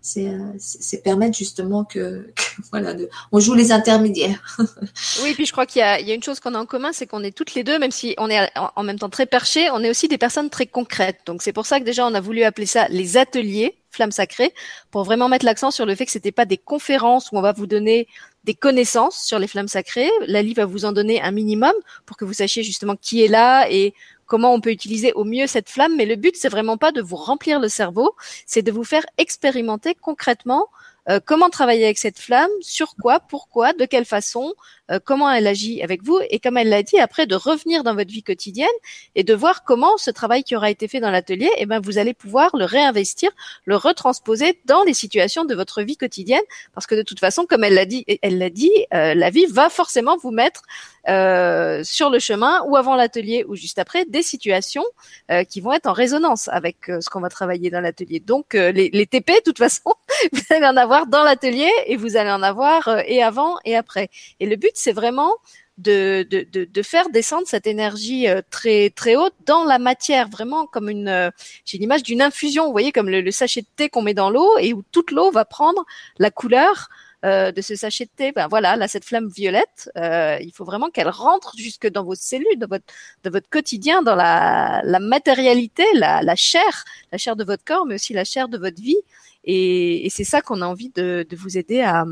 C'est 0.00 0.26
euh, 0.26 0.98
permettre 1.04 1.38
justement 1.38 1.84
que, 1.84 2.32
voilà, 2.72 2.96
on 3.30 3.38
joue 3.38 3.54
les 3.54 3.70
intermédiaires. 3.70 4.42
oui, 5.22 5.32
puis 5.34 5.46
je 5.46 5.52
crois 5.52 5.64
qu'il 5.64 5.78
y, 5.78 5.84
a 5.84 6.14
une 6.14 6.24
chose 6.24 6.40
qu'on 6.40 6.56
a 6.56 6.58
en 6.58 6.66
commun, 6.66 6.90
c'est 6.92 7.06
qu'on 7.06 7.22
est 7.22 7.30
toutes 7.30 7.54
les 7.54 7.62
deux, 7.62 7.78
même 7.78 7.92
si 7.92 8.16
on 8.18 8.28
est 8.28 8.50
en 8.56 8.82
même 8.82 8.98
temps 8.98 9.10
très 9.10 9.26
perchés, 9.26 9.70
on 9.70 9.84
est 9.84 9.90
aussi 9.90 10.08
des 10.08 10.18
personnes 10.18 10.50
très 10.50 10.66
concrètes. 10.66 11.20
Donc 11.24 11.40
c'est 11.40 11.52
pour 11.52 11.66
ça 11.66 11.78
que 11.78 11.84
déjà 11.84 12.04
on 12.04 12.14
a 12.14 12.20
voulu 12.20 12.42
appeler 12.42 12.66
ça 12.66 12.88
les 12.88 13.16
ateliers 13.16 13.76
flammes 13.92 14.10
sacrées, 14.10 14.52
pour 14.90 15.04
vraiment 15.04 15.28
mettre 15.28 15.44
l'accent 15.44 15.70
sur 15.70 15.86
le 15.86 15.94
fait 15.94 16.06
que 16.06 16.12
c'était 16.12 16.32
pas 16.32 16.46
des 16.46 16.56
conférences 16.56 17.30
où 17.30 17.36
on 17.36 17.42
va 17.42 17.52
vous 17.52 17.66
donner 17.66 18.08
des 18.44 18.54
connaissances 18.54 19.22
sur 19.24 19.38
les 19.38 19.46
flammes 19.46 19.68
sacrées. 19.68 20.10
Lali 20.26 20.54
va 20.54 20.66
vous 20.66 20.84
en 20.84 20.92
donner 20.92 21.20
un 21.22 21.30
minimum 21.30 21.72
pour 22.06 22.16
que 22.16 22.24
vous 22.24 22.32
sachiez 22.32 22.62
justement 22.62 22.96
qui 22.96 23.24
est 23.24 23.28
là 23.28 23.66
et 23.70 23.94
comment 24.26 24.54
on 24.54 24.60
peut 24.60 24.70
utiliser 24.70 25.12
au 25.12 25.24
mieux 25.24 25.46
cette 25.46 25.68
flamme. 25.68 25.96
Mais 25.96 26.06
le 26.06 26.16
but, 26.16 26.34
c'est 26.36 26.48
vraiment 26.48 26.76
pas 26.76 26.92
de 26.92 27.00
vous 27.00 27.16
remplir 27.16 27.60
le 27.60 27.68
cerveau, 27.68 28.14
c'est 28.46 28.62
de 28.62 28.72
vous 28.72 28.84
faire 28.84 29.04
expérimenter 29.18 29.94
concrètement 29.94 30.68
euh, 31.08 31.18
comment 31.24 31.50
travailler 31.50 31.84
avec 31.84 31.98
cette 31.98 32.18
flamme, 32.18 32.50
sur 32.60 32.94
quoi, 32.94 33.18
pourquoi, 33.18 33.72
de 33.72 33.84
quelle 33.84 34.04
façon, 34.04 34.54
euh, 34.90 34.98
comment 35.04 35.30
elle 35.30 35.46
agit 35.46 35.82
avec 35.82 36.02
vous 36.02 36.18
et 36.28 36.38
comme 36.40 36.56
elle 36.56 36.68
l'a 36.68 36.82
dit, 36.82 36.98
après 36.98 37.26
de 37.26 37.34
revenir 37.34 37.84
dans 37.84 37.94
votre 37.94 38.10
vie 38.10 38.22
quotidienne 38.22 38.66
et 39.14 39.22
de 39.22 39.34
voir 39.34 39.64
comment 39.64 39.96
ce 39.96 40.10
travail 40.10 40.42
qui 40.42 40.56
aura 40.56 40.70
été 40.70 40.88
fait 40.88 41.00
dans 41.00 41.10
l'atelier, 41.10 41.50
eh 41.58 41.66
ben 41.66 41.80
vous 41.80 41.98
allez 41.98 42.14
pouvoir 42.14 42.56
le 42.56 42.64
réinvestir, 42.64 43.30
le 43.64 43.76
retransposer 43.76 44.60
dans 44.64 44.82
les 44.82 44.94
situations 44.94 45.44
de 45.44 45.54
votre 45.54 45.82
vie 45.82 45.96
quotidienne, 45.96 46.42
parce 46.74 46.86
que 46.86 46.94
de 46.94 47.02
toute 47.02 47.20
façon, 47.20 47.46
comme 47.46 47.64
elle 47.64 47.74
l'a 47.74 47.86
dit, 47.86 48.04
elle 48.22 48.38
l'a 48.38 48.50
dit, 48.50 48.72
euh, 48.92 49.14
la 49.14 49.30
vie 49.30 49.46
va 49.46 49.70
forcément 49.70 50.16
vous 50.16 50.30
mettre 50.30 50.62
euh, 51.08 51.82
sur 51.82 52.10
le 52.10 52.20
chemin 52.20 52.62
ou 52.68 52.76
avant 52.76 52.94
l'atelier 52.94 53.44
ou 53.48 53.56
juste 53.56 53.80
après 53.80 54.04
des 54.04 54.22
situations 54.22 54.84
euh, 55.32 55.42
qui 55.42 55.60
vont 55.60 55.72
être 55.72 55.86
en 55.86 55.92
résonance 55.92 56.46
avec 56.46 56.88
euh, 56.88 57.00
ce 57.00 57.10
qu'on 57.10 57.18
va 57.18 57.28
travailler 57.28 57.70
dans 57.70 57.80
l'atelier. 57.80 58.20
Donc 58.20 58.54
les, 58.54 58.88
les, 58.92 59.06
TP, 59.06 59.30
de 59.30 59.42
toute 59.44 59.58
façon, 59.58 59.94
vous 60.32 60.42
allez 60.50 60.64
en 60.66 60.76
avoir 60.76 61.08
dans 61.08 61.24
l'atelier 61.24 61.70
et 61.86 61.96
vous 61.96 62.16
allez 62.16 62.30
en 62.30 62.42
avoir 62.42 63.00
et 63.06 63.20
avant 63.20 63.56
et 63.64 63.74
après. 63.74 64.10
Et 64.38 64.46
le 64.46 64.54
but, 64.54 64.70
c'est 64.82 64.92
vraiment 64.92 65.32
de, 65.78 66.26
de, 66.30 66.46
de, 66.52 66.64
de, 66.64 66.82
faire 66.82 67.08
descendre 67.08 67.46
cette 67.46 67.66
énergie 67.66 68.26
très 68.50 68.90
très 68.90 69.16
haute 69.16 69.34
dans 69.46 69.64
la 69.64 69.78
matière, 69.78 70.28
vraiment 70.28 70.66
comme 70.66 70.88
une, 70.88 71.32
j'ai 71.64 71.78
l'image 71.78 72.02
d'une 72.02 72.20
infusion, 72.20 72.66
vous 72.66 72.72
voyez, 72.72 72.92
comme 72.92 73.08
le, 73.08 73.20
le 73.20 73.30
sachet 73.30 73.62
de 73.62 73.66
thé 73.76 73.88
qu'on 73.88 74.02
met 74.02 74.14
dans 74.14 74.30
l'eau 74.30 74.58
et 74.58 74.74
où 74.74 74.82
toute 74.92 75.10
l'eau 75.10 75.30
va 75.30 75.44
prendre 75.44 75.84
la 76.18 76.30
couleur 76.30 76.88
euh, 77.24 77.52
de 77.52 77.60
ce 77.60 77.76
sachet 77.76 78.06
de 78.06 78.10
thé, 78.16 78.32
ben 78.32 78.48
voilà, 78.48 78.74
là 78.74 78.88
cette 78.88 79.04
flamme 79.04 79.28
violette, 79.28 79.88
euh, 79.96 80.38
il 80.40 80.52
faut 80.52 80.64
vraiment 80.64 80.90
qu'elle 80.90 81.08
rentre 81.08 81.52
jusque 81.56 81.86
dans 81.86 82.02
vos 82.02 82.16
cellules, 82.16 82.58
dans 82.58 82.66
votre, 82.66 82.84
dans 83.22 83.30
votre 83.30 83.48
quotidien, 83.48 84.02
dans 84.02 84.16
la, 84.16 84.82
la 84.84 84.98
matérialité, 84.98 85.84
la, 85.94 86.20
la 86.22 86.34
chair, 86.34 86.84
la 87.12 87.18
chair 87.18 87.36
de 87.36 87.44
votre 87.44 87.62
corps, 87.62 87.86
mais 87.86 87.94
aussi 87.94 88.12
la 88.12 88.24
chair 88.24 88.48
de 88.48 88.58
votre 88.58 88.82
vie. 88.82 88.98
Et, 89.44 90.06
et 90.06 90.10
c'est 90.10 90.24
ça 90.24 90.40
qu'on 90.40 90.62
a 90.62 90.66
envie 90.66 90.90
de, 90.90 91.26
de 91.28 91.36
vous 91.36 91.58
aider 91.58 91.80
à, 91.80 92.04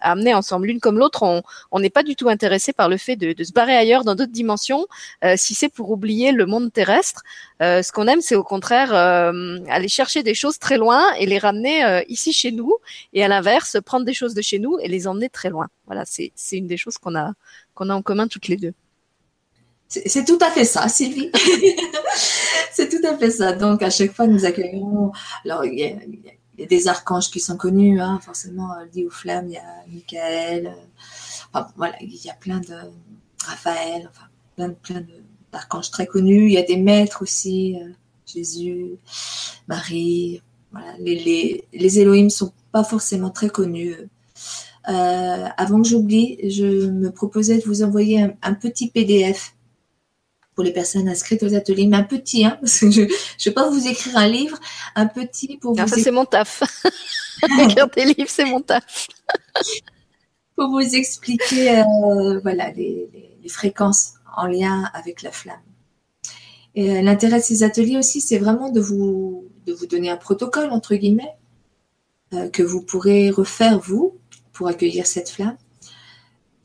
à, 0.00 0.12
amener 0.12 0.34
ensemble. 0.34 0.66
L'une 0.68 0.80
comme 0.80 0.98
l'autre, 0.98 1.42
on 1.70 1.80
n'est 1.80 1.90
pas 1.90 2.02
du 2.02 2.16
tout 2.16 2.28
intéressé 2.28 2.72
par 2.72 2.88
le 2.88 2.96
fait 2.96 3.16
de, 3.16 3.32
de 3.32 3.44
se 3.44 3.52
barrer 3.52 3.76
ailleurs 3.76 4.04
dans 4.04 4.14
d'autres 4.14 4.32
dimensions, 4.32 4.86
euh, 5.24 5.34
si 5.36 5.54
c'est 5.54 5.68
pour 5.68 5.90
oublier 5.90 6.32
le 6.32 6.46
monde 6.46 6.72
terrestre. 6.72 7.22
Euh, 7.60 7.82
ce 7.82 7.92
qu'on 7.92 8.06
aime, 8.06 8.20
c'est 8.20 8.36
au 8.36 8.44
contraire 8.44 8.94
euh, 8.94 9.58
aller 9.68 9.88
chercher 9.88 10.22
des 10.22 10.34
choses 10.34 10.58
très 10.58 10.78
loin 10.78 11.12
et 11.14 11.26
les 11.26 11.38
ramener 11.38 11.84
euh, 11.84 12.02
ici 12.08 12.32
chez 12.32 12.52
nous, 12.52 12.74
et 13.12 13.24
à 13.24 13.28
l'inverse, 13.28 13.76
prendre 13.84 14.04
des 14.04 14.14
choses 14.14 14.34
de 14.34 14.42
chez 14.42 14.58
nous 14.58 14.78
et 14.80 14.88
les 14.88 15.06
emmener 15.06 15.28
très 15.28 15.50
loin. 15.50 15.68
Voilà, 15.86 16.04
c'est 16.06 16.32
une 16.52 16.66
des 16.66 16.76
choses 16.76 16.98
qu'on 16.98 17.14
a 17.16 17.32
qu'on 17.74 17.90
a 17.90 17.94
en 17.94 18.02
commun 18.02 18.28
toutes 18.28 18.48
les 18.48 18.56
deux. 18.56 18.74
C'est 19.88 20.26
tout 20.26 20.38
à 20.42 20.50
fait 20.50 20.66
ça, 20.66 20.86
Sylvie. 20.88 21.30
c'est 22.72 22.90
tout 22.90 23.06
à 23.06 23.16
fait 23.16 23.30
ça. 23.30 23.52
Donc, 23.52 23.82
à 23.82 23.88
chaque 23.88 24.12
fois, 24.12 24.26
nous 24.26 24.44
accueillons. 24.44 25.12
Alors, 25.46 25.64
il 25.64 25.78
y 25.78 25.84
a, 25.84 25.88
il 26.06 26.20
y 26.22 26.28
a 26.28 26.32
des 26.66 26.88
archanges 26.88 27.30
qui 27.30 27.40
sont 27.40 27.56
connus, 27.56 28.00
hein, 28.00 28.18
forcément, 28.22 28.70
dit 28.92 29.06
aux 29.06 29.10
flammes, 29.10 29.48
il 29.48 29.54
y 29.54 29.56
a 29.56 29.84
Michael, 29.88 30.66
euh, 30.66 30.70
enfin, 31.52 31.68
voilà, 31.76 31.94
il 32.00 32.14
y 32.24 32.30
a 32.30 32.34
plein 32.34 32.58
de 32.58 32.74
Raphaël, 33.44 34.10
plein, 34.56 34.70
plein 34.70 35.04
d'archanges 35.52 35.90
très 35.90 36.06
connus. 36.06 36.46
Il 36.46 36.52
y 36.52 36.58
a 36.58 36.62
des 36.62 36.76
maîtres 36.76 37.22
aussi, 37.22 37.76
euh, 37.80 37.90
Jésus, 38.26 38.96
Marie. 39.68 40.42
Les, 40.98 41.18
les, 41.18 41.64
les 41.72 42.00
Elohim 42.00 42.28
sont 42.28 42.52
pas 42.72 42.84
forcément 42.84 43.30
très 43.30 43.48
connus. 43.48 43.96
Euh, 44.88 45.48
avant 45.56 45.82
que 45.82 45.88
j'oublie, 45.88 46.38
je 46.50 46.88
me 46.90 47.10
proposais 47.10 47.58
de 47.58 47.64
vous 47.64 47.82
envoyer 47.82 48.26
un 48.42 48.54
petit 48.54 48.90
PDF 48.90 49.54
pour 50.58 50.64
les 50.64 50.72
personnes 50.72 51.08
inscrites 51.08 51.44
aux 51.44 51.54
ateliers, 51.54 51.86
mais 51.86 51.98
un 51.98 52.02
petit, 52.02 52.44
hein, 52.44 52.58
parce 52.60 52.80
que 52.80 52.90
je 52.90 53.02
ne 53.02 53.06
vais 53.44 53.52
pas 53.52 53.70
vous 53.70 53.86
écrire 53.86 54.16
un 54.16 54.26
livre, 54.26 54.58
un 54.96 55.06
petit 55.06 55.56
pour 55.56 55.72
vous. 55.72 55.86
ça, 55.86 55.96
c'est 55.96 56.10
mon 56.10 56.24
taf. 56.24 56.64
écrire 57.60 57.88
des 57.90 58.06
livres, 58.06 58.28
c'est 58.28 58.44
mon 58.44 58.60
taf. 58.60 59.06
pour 60.56 60.68
vous 60.70 60.96
expliquer 60.96 61.78
euh, 61.78 62.40
voilà, 62.42 62.72
les, 62.72 63.08
les, 63.40 63.48
fréquences 63.48 64.14
en 64.36 64.48
lien 64.48 64.90
avec 64.94 65.22
la 65.22 65.30
flamme. 65.30 65.62
Et 66.74 66.90
euh, 66.90 67.02
l'intérêt 67.02 67.38
de 67.38 67.44
ces 67.44 67.62
ateliers 67.62 67.96
aussi, 67.96 68.20
c'est 68.20 68.38
vraiment 68.38 68.68
de 68.68 68.80
vous, 68.80 69.44
de 69.64 69.72
vous 69.72 69.86
donner 69.86 70.10
un 70.10 70.16
protocole, 70.16 70.70
entre 70.70 70.96
guillemets, 70.96 71.36
euh, 72.34 72.50
que 72.50 72.64
vous 72.64 72.82
pourrez 72.82 73.30
refaire, 73.30 73.78
vous, 73.78 74.18
pour 74.52 74.66
accueillir 74.66 75.06
cette 75.06 75.30
flamme 75.30 75.56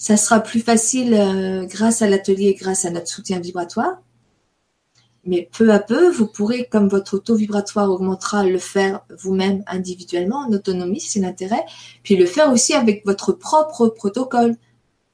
ça 0.03 0.17
sera 0.17 0.41
plus 0.41 0.59
facile 0.59 1.13
euh, 1.13 1.65
grâce 1.65 2.01
à 2.01 2.09
l'atelier, 2.09 2.57
grâce 2.59 2.83
à 2.83 2.89
notre 2.89 3.07
soutien 3.07 3.39
vibratoire. 3.39 4.01
Mais 5.23 5.49
peu 5.57 5.71
à 5.71 5.79
peu, 5.79 6.09
vous 6.09 6.27
pourrez, 6.27 6.67
comme 6.69 6.89
votre 6.89 7.17
taux 7.19 7.35
vibratoire 7.35 7.89
augmentera, 7.89 8.43
le 8.43 8.57
faire 8.57 9.05
vous-même 9.17 9.63
individuellement, 9.65 10.39
en 10.39 10.51
autonomie, 10.51 10.99
c'est 10.99 11.21
l'intérêt. 11.21 11.63
Puis 12.03 12.17
le 12.17 12.25
faire 12.25 12.51
aussi 12.51 12.73
avec 12.73 13.05
votre 13.05 13.31
propre 13.31 13.87
protocole. 13.87 14.57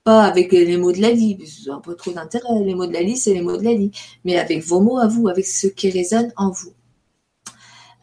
Pas 0.04 0.24
avec 0.24 0.52
les 0.52 0.78
mots 0.78 0.92
de 0.92 1.02
la 1.02 1.12
vie, 1.12 1.38
ça 1.46 1.74
n'a 1.74 1.80
pas 1.82 1.94
trop 1.94 2.12
d'intérêt. 2.12 2.48
Les 2.64 2.74
mots 2.74 2.88
de 2.88 2.94
la 2.94 3.04
vie, 3.04 3.16
c'est 3.18 3.36
les 3.36 3.44
mots 3.44 3.58
de 3.58 3.64
la 3.64 3.76
vie. 3.76 3.92
Mais 4.26 4.40
avec 4.40 4.64
vos 4.64 4.82
mots 4.82 4.98
à 4.98 5.06
vous, 5.06 5.28
avec 5.28 5.46
ce 5.46 5.68
qui 5.68 5.92
résonne 5.92 6.34
en 6.36 6.50
vous. 6.50 6.74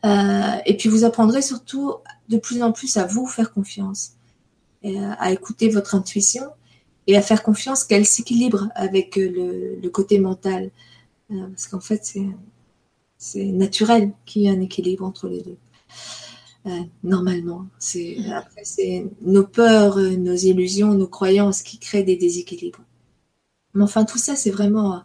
Euh, 0.05 0.57
et 0.67 0.77
puis 0.77 0.89
vous 0.89 1.03
apprendrez 1.03 1.43
surtout 1.43 1.95
de 2.29 2.37
plus 2.37 2.63
en 2.63 2.71
plus 2.71 2.97
à 2.97 3.07
vous 3.07 3.27
faire 3.27 3.53
confiance, 3.53 4.13
et 4.85 5.01
à 5.01 5.33
écouter 5.33 5.69
votre 5.69 5.97
intuition 5.97 6.45
et 7.07 7.17
à 7.17 7.23
faire 7.23 7.43
confiance 7.43 7.85
qu'elle 7.85 8.07
s'équilibre 8.07 8.69
avec 8.75 9.17
euh, 9.19 9.79
le, 9.81 9.89
côté 9.91 10.19
mental. 10.19 10.71
Euh, 11.31 11.47
parce 11.49 11.69
qu'en 11.69 11.81
fait, 11.81 12.17
c'est 13.19 13.45
naturel 13.45 14.13
qu'il 14.25 14.43
y 14.43 14.47
ait 14.47 14.51
un 14.51 14.61
équilibre 14.61 15.05
entre 15.05 15.29
les 15.29 15.43
deux. 15.43 15.57
Euh, 16.67 16.81
normalement, 17.05 17.67
c'est 17.79 18.19
après 18.33 18.65
c'est 18.65 19.07
nos 19.23 19.45
peurs, 19.45 19.99
nos 19.99 20.35
illusions, 20.35 20.95
nos 20.95 21.07
croyances 21.07 21.63
qui 21.63 21.79
créent 21.79 22.03
des 22.03 22.17
déséquilibres. 22.17 22.83
Mais 23.75 23.85
enfin, 23.85 24.05
tout 24.05 24.19
ça, 24.19 24.35
c'est 24.35 24.51
vraiment 24.51 24.95
à, 24.95 25.05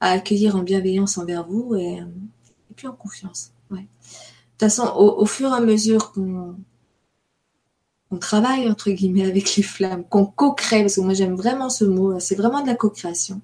accueillir 0.00 0.56
en 0.56 0.62
bienveillance 0.62 1.18
envers 1.18 1.46
vous 1.46 1.74
et, 1.74 2.00
puis 2.76 2.86
en 2.86 2.92
confiance. 2.92 3.52
Ouais. 3.70 3.80
De 3.80 3.84
toute 3.84 4.60
façon, 4.60 4.84
au, 4.96 5.20
au 5.20 5.26
fur 5.26 5.50
et 5.50 5.56
à 5.56 5.60
mesure 5.60 6.12
qu'on 6.12 6.56
on 8.10 8.18
travaille 8.18 8.68
entre 8.68 8.90
guillemets 8.90 9.26
avec 9.26 9.56
les 9.56 9.62
flammes, 9.62 10.04
qu'on 10.04 10.26
co-crée, 10.26 10.82
parce 10.82 10.96
que 10.96 11.00
moi 11.00 11.14
j'aime 11.14 11.34
vraiment 11.34 11.68
ce 11.68 11.84
mot, 11.84 12.18
c'est 12.20 12.36
vraiment 12.36 12.62
de 12.62 12.68
la 12.68 12.76
co-création. 12.76 13.40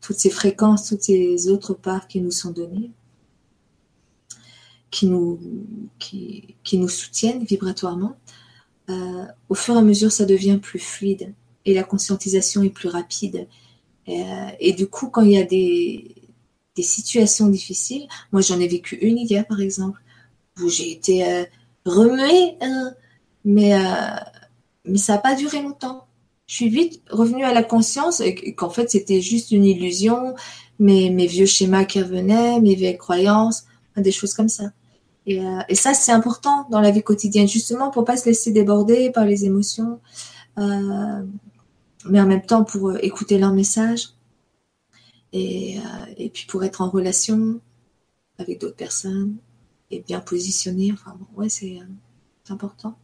toutes 0.00 0.18
ces 0.18 0.30
fréquences, 0.30 0.88
toutes 0.88 1.02
ces 1.02 1.48
autres 1.48 1.74
parts 1.74 2.08
qui 2.08 2.20
nous 2.20 2.30
sont 2.30 2.50
données, 2.50 2.90
qui 4.90 5.06
nous, 5.06 5.38
qui, 5.98 6.56
qui 6.64 6.78
nous 6.78 6.88
soutiennent 6.88 7.44
vibratoirement, 7.44 8.16
euh, 8.90 9.24
au 9.48 9.54
fur 9.54 9.74
et 9.74 9.78
à 9.78 9.82
mesure, 9.82 10.10
ça 10.10 10.24
devient 10.24 10.58
plus 10.60 10.78
fluide 10.78 11.34
et 11.64 11.74
la 11.74 11.84
conscientisation 11.84 12.62
est 12.62 12.70
plus 12.70 12.88
rapide. 12.88 13.46
Et, 14.06 14.22
euh, 14.22 14.48
et 14.58 14.72
du 14.72 14.88
coup, 14.88 15.08
quand 15.08 15.22
il 15.22 15.32
y 15.32 15.38
a 15.38 15.44
des, 15.44 16.14
des 16.74 16.82
situations 16.82 17.48
difficiles, 17.48 18.08
moi 18.32 18.40
j'en 18.40 18.58
ai 18.58 18.66
vécu 18.68 18.96
une 18.96 19.18
hier 19.18 19.46
par 19.46 19.60
exemple, 19.60 20.00
où 20.60 20.68
j'ai 20.68 20.90
été 20.90 21.26
euh, 21.26 21.44
remuée, 21.84 22.56
hein, 22.60 22.94
mais, 23.44 23.74
euh, 23.74 23.80
mais 24.84 24.98
ça 24.98 25.14
n'a 25.14 25.18
pas 25.18 25.34
duré 25.34 25.62
longtemps. 25.62 26.06
Je 26.46 26.56
suis 26.56 26.68
vite 26.68 27.02
revenue 27.10 27.44
à 27.44 27.54
la 27.54 27.62
conscience 27.62 28.22
qu'en 28.56 28.70
fait 28.70 28.90
c'était 28.90 29.20
juste 29.20 29.52
une 29.52 29.64
illusion, 29.64 30.34
mes, 30.78 31.10
mes 31.10 31.26
vieux 31.26 31.46
schémas 31.46 31.84
qui 31.84 32.02
revenaient, 32.02 32.60
mes 32.60 32.74
vieilles 32.74 32.98
croyances, 32.98 33.64
des 33.96 34.12
choses 34.12 34.34
comme 34.34 34.48
ça. 34.48 34.72
Et, 35.26 35.40
euh, 35.40 35.60
et 35.68 35.76
ça, 35.76 35.94
c'est 35.94 36.10
important 36.10 36.66
dans 36.70 36.80
la 36.80 36.90
vie 36.90 37.02
quotidienne, 37.02 37.46
justement 37.46 37.90
pour 37.90 38.04
pas 38.04 38.16
se 38.16 38.26
laisser 38.26 38.50
déborder 38.50 39.10
par 39.10 39.24
les 39.24 39.44
émotions, 39.44 40.00
euh, 40.58 41.22
mais 42.06 42.20
en 42.20 42.26
même 42.26 42.44
temps 42.44 42.64
pour 42.64 42.96
écouter 42.96 43.38
leur 43.38 43.52
message 43.52 44.10
et, 45.32 45.78
et 46.16 46.28
puis 46.28 46.46
pour 46.46 46.64
être 46.64 46.80
en 46.80 46.90
relation 46.90 47.60
avec 48.38 48.60
d'autres 48.60 48.76
personnes 48.76 49.36
et 49.90 50.00
bien 50.00 50.20
positionné. 50.20 50.92
Enfin 50.92 51.16
bon, 51.18 51.40
ouais, 51.40 51.48
c'est 51.48 51.78
euh, 52.50 52.54
important. 52.54 52.98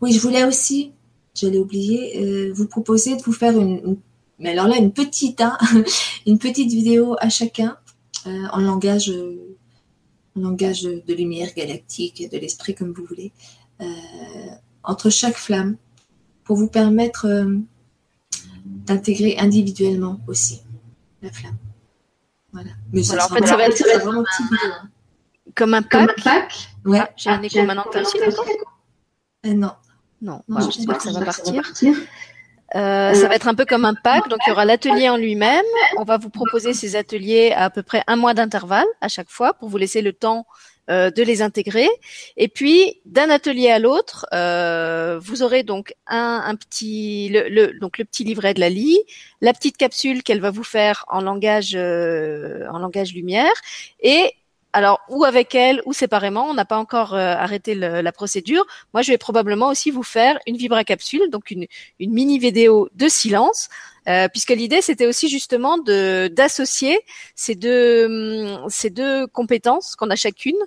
Oui, 0.00 0.12
je 0.12 0.20
voulais 0.20 0.44
aussi, 0.44 0.92
j'allais 1.34 1.58
oublier, 1.58 2.20
euh, 2.20 2.52
vous 2.52 2.66
proposer 2.66 3.16
de 3.16 3.22
vous 3.22 3.32
faire 3.32 3.58
une, 3.58 3.78
une, 3.84 3.96
mais 4.38 4.50
alors 4.50 4.68
là 4.68 4.76
une 4.76 4.92
petite, 4.92 5.40
hein, 5.40 5.58
une 6.26 6.38
petite 6.38 6.70
vidéo 6.70 7.16
à 7.20 7.28
chacun 7.28 7.76
euh, 8.26 8.46
en 8.52 8.60
langage 8.60 9.12
langage 10.38 10.82
de, 10.82 11.02
de, 11.06 11.14
lumière 11.14 11.52
galactique, 11.54 12.30
de 12.30 12.38
l'esprit 12.38 12.74
comme 12.74 12.92
vous 12.92 13.04
voulez, 13.04 13.32
euh, 13.80 13.84
entre 14.82 15.10
chaque 15.10 15.36
flamme, 15.36 15.76
pour 16.44 16.56
vous 16.56 16.68
permettre 16.68 17.26
euh, 17.26 17.56
d'intégrer 18.64 19.36
individuellement 19.38 20.20
aussi 20.26 20.62
la 21.22 21.30
flamme. 21.32 21.56
Voilà. 22.52 22.70
Mais 22.92 23.02
ça, 23.02 23.14
Alors, 23.14 23.32
en 23.32 23.34
fait, 23.34 23.46
ça 23.46 23.56
va 23.56 23.66
être, 23.66 23.76
ça 23.76 23.84
va 23.84 23.94
être 23.94 24.04
vraiment 24.04 24.22
petit 24.22 24.54
hein. 24.54 24.88
comme 25.54 25.74
un 25.74 25.82
pack. 25.82 25.90
Comme 25.90 26.08
un 26.08 26.22
pack. 26.22 26.68
Ouais. 26.84 27.00
Ah, 27.00 27.10
J'ai 27.16 27.30
un 27.30 27.42
écho 27.42 27.62
maintenant. 27.62 27.84
Euh, 29.46 29.54
Non. 29.54 29.72
Non, 30.20 30.42
non 30.48 30.60
j'espère 30.70 30.98
que 30.98 31.04
ça 31.04 31.12
va 31.12 31.24
partir. 31.24 31.62
Euh, 32.74 33.14
ça 33.14 33.28
va 33.28 33.34
être 33.34 33.48
un 33.48 33.54
peu 33.54 33.64
comme 33.64 33.84
un 33.84 33.94
pack, 33.94 34.28
donc 34.28 34.40
il 34.46 34.50
y 34.50 34.52
aura 34.52 34.64
l'atelier 34.64 35.08
en 35.08 35.16
lui-même. 35.16 35.64
On 35.96 36.04
va 36.04 36.18
vous 36.18 36.28
proposer 36.28 36.74
ces 36.74 36.96
ateliers 36.96 37.52
à, 37.52 37.64
à 37.64 37.70
peu 37.70 37.82
près 37.82 38.02
un 38.08 38.16
mois 38.16 38.34
d'intervalle 38.34 38.86
à 39.00 39.08
chaque 39.08 39.30
fois 39.30 39.54
pour 39.54 39.68
vous 39.68 39.78
laisser 39.78 40.02
le 40.02 40.12
temps 40.12 40.44
euh, 40.90 41.10
de 41.10 41.22
les 41.22 41.42
intégrer. 41.42 41.88
Et 42.38 42.48
puis 42.48 43.00
d'un 43.04 43.28
atelier 43.28 43.68
à 43.68 43.78
l'autre, 43.78 44.24
euh, 44.32 45.18
vous 45.22 45.42
aurez 45.42 45.62
donc 45.62 45.94
un, 46.06 46.42
un 46.46 46.54
petit 46.56 47.28
le, 47.28 47.48
le, 47.50 47.78
donc 47.78 47.98
le 47.98 48.06
petit 48.06 48.24
livret 48.24 48.54
de 48.54 48.60
la 48.60 48.70
lie, 48.70 48.98
la 49.42 49.52
petite 49.52 49.76
capsule 49.76 50.22
qu'elle 50.22 50.40
va 50.40 50.50
vous 50.50 50.64
faire 50.64 51.04
en 51.08 51.20
langage 51.20 51.74
euh, 51.74 52.66
en 52.70 52.78
langage 52.78 53.12
lumière 53.12 53.52
et 54.00 54.32
alors, 54.78 55.00
ou 55.08 55.24
avec 55.24 55.54
elle, 55.54 55.82
ou 55.86 55.92
séparément, 55.92 56.44
on 56.48 56.54
n'a 56.54 56.64
pas 56.64 56.78
encore 56.78 57.12
euh, 57.14 57.34
arrêté 57.46 57.74
le, 57.74 58.00
la 58.00 58.12
procédure. 58.12 58.64
Moi, 58.94 59.02
je 59.02 59.10
vais 59.10 59.18
probablement 59.18 59.68
aussi 59.68 59.90
vous 59.90 60.04
faire 60.04 60.38
une 60.46 60.56
vibra-capsule, 60.56 61.30
donc 61.30 61.50
une, 61.50 61.66
une 61.98 62.12
mini 62.12 62.38
vidéo 62.38 62.88
de 62.94 63.08
silence, 63.08 63.68
euh, 64.06 64.28
puisque 64.28 64.54
l'idée, 64.60 64.80
c'était 64.80 65.06
aussi 65.06 65.28
justement 65.28 65.78
de 65.78 66.28
d'associer 66.38 66.96
ces 67.34 67.56
deux 67.56 68.56
ces 68.68 68.90
deux 68.90 69.26
compétences 69.26 69.96
qu'on 69.96 70.10
a 70.10 70.16
chacune. 70.16 70.60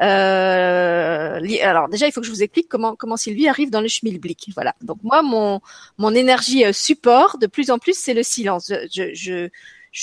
Euh, 0.00 1.40
alors 1.70 1.88
déjà, 1.88 2.06
il 2.06 2.12
faut 2.12 2.20
que 2.20 2.26
je 2.26 2.32
vous 2.32 2.44
explique 2.44 2.68
comment 2.68 2.94
comment 2.94 3.16
Sylvie 3.16 3.48
arrive 3.48 3.70
dans 3.70 3.82
le 3.82 3.88
schmilblick. 3.88 4.50
Voilà. 4.54 4.74
Donc 4.80 4.98
moi, 5.02 5.22
mon 5.22 5.60
mon 5.98 6.14
énergie 6.14 6.64
euh, 6.64 6.72
support, 6.72 7.38
de 7.38 7.48
plus 7.48 7.70
en 7.70 7.78
plus, 7.78 7.96
c'est 7.98 8.14
le 8.14 8.22
silence. 8.22 8.64
je, 8.68 8.80
je 8.94 9.12
je 9.14 9.48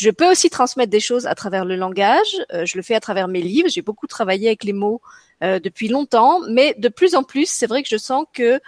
peux 0.10 0.30
aussi 0.30 0.50
transmettre 0.50 0.90
des 0.90 1.00
choses 1.00 1.28
à 1.28 1.36
travers 1.36 1.66
le 1.66 1.76
langage. 1.76 2.42
Euh, 2.52 2.66
je 2.66 2.78
le 2.78 2.84
fais 2.84 2.96
à 2.96 3.00
travers 3.00 3.28
mes 3.28 3.42
livres. 3.42 3.70
J'ai 3.70 3.84
beaucoup 3.84 4.08
travaillé 4.08 4.48
avec 4.48 4.64
les 4.64 4.74
mots 4.74 5.02
euh, 5.44 5.60
depuis 5.60 5.88
longtemps, 5.88 6.40
mais 6.50 6.74
de 6.78 6.90
plus 6.90 7.16
en 7.16 7.24
plus, 7.24 7.48
c'est 7.48 7.68
vrai 7.68 7.84
que 7.84 7.90
je 7.90 7.98
sens 7.98 8.26
que 8.34 8.60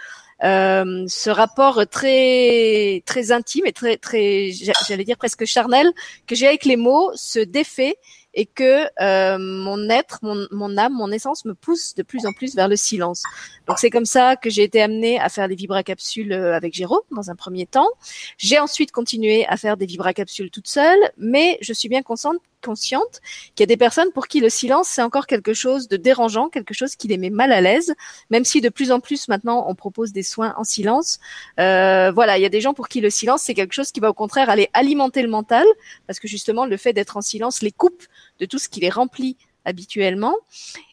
euh, 0.44 1.04
ce 1.08 1.30
rapport 1.30 1.86
très 1.90 3.02
très 3.06 3.32
intime 3.32 3.64
et 3.64 3.72
très 3.72 3.96
très 3.96 4.50
j'allais 4.86 5.04
dire 5.04 5.16
presque 5.16 5.46
charnel 5.46 5.90
que 6.26 6.34
j'ai 6.34 6.46
avec 6.46 6.66
les 6.66 6.76
mots 6.76 7.10
se 7.14 7.38
défait 7.38 7.96
et 8.36 8.44
que 8.44 8.86
euh, 9.00 9.38
mon 9.38 9.88
être, 9.88 10.18
mon, 10.22 10.46
mon, 10.52 10.76
âme, 10.76 10.92
mon 10.92 11.10
essence 11.10 11.46
me 11.46 11.54
pousse 11.54 11.94
de 11.94 12.02
plus 12.02 12.26
en 12.26 12.32
plus 12.32 12.54
vers 12.54 12.68
le 12.68 12.76
silence. 12.76 13.22
Donc 13.66 13.78
c'est 13.78 13.90
comme 13.90 14.04
ça 14.04 14.36
que 14.36 14.50
j'ai 14.50 14.62
été 14.62 14.80
amenée 14.80 15.18
à 15.18 15.30
faire 15.30 15.48
des 15.48 15.54
vibracapsules 15.54 16.32
euh, 16.32 16.54
avec 16.54 16.74
Jérôme 16.74 17.00
dans 17.10 17.30
un 17.30 17.34
premier 17.34 17.66
temps. 17.66 17.88
J'ai 18.36 18.58
ensuite 18.58 18.92
continué 18.92 19.46
à 19.48 19.56
faire 19.56 19.78
des 19.78 19.86
vibracapsules 19.86 20.50
toute 20.50 20.68
seule, 20.68 20.98
mais 21.16 21.58
je 21.62 21.72
suis 21.72 21.88
bien 21.88 22.02
consciente 22.02 22.36
consciente 22.62 23.20
qu'il 23.54 23.62
y 23.62 23.64
a 23.64 23.66
des 23.66 23.76
personnes 23.76 24.10
pour 24.12 24.26
qui 24.26 24.40
le 24.40 24.48
silence 24.48 24.88
c'est 24.88 25.02
encore 25.02 25.26
quelque 25.26 25.54
chose 25.54 25.88
de 25.88 25.96
dérangeant, 25.96 26.48
quelque 26.48 26.74
chose 26.74 26.96
qui 26.96 27.06
les 27.06 27.16
met 27.16 27.30
mal 27.30 27.52
à 27.52 27.60
l'aise, 27.60 27.94
même 28.30 28.44
si 28.44 28.60
de 28.60 28.68
plus 28.68 28.90
en 28.90 28.98
plus 28.98 29.28
maintenant 29.28 29.66
on 29.68 29.74
propose 29.74 30.12
des 30.12 30.24
soins 30.24 30.54
en 30.56 30.64
silence. 30.64 31.20
Euh, 31.60 32.10
voilà, 32.12 32.38
il 32.38 32.42
y 32.42 32.46
a 32.46 32.48
des 32.48 32.60
gens 32.60 32.74
pour 32.74 32.88
qui 32.88 33.00
le 33.00 33.10
silence 33.10 33.42
c'est 33.42 33.54
quelque 33.54 33.72
chose 33.72 33.92
qui 33.92 34.00
va 34.00 34.10
au 34.10 34.14
contraire 34.14 34.50
aller 34.50 34.68
alimenter 34.72 35.22
le 35.22 35.28
mental, 35.28 35.66
parce 36.06 36.18
que 36.18 36.26
justement 36.26 36.66
le 36.66 36.76
fait 36.76 36.92
d'être 36.92 37.16
en 37.16 37.22
silence 37.22 37.62
les 37.62 37.72
coupe 37.72 38.02
de 38.38 38.46
tout 38.46 38.58
ce 38.58 38.68
qui 38.68 38.80
les 38.80 38.90
remplit 38.90 39.36
habituellement. 39.64 40.34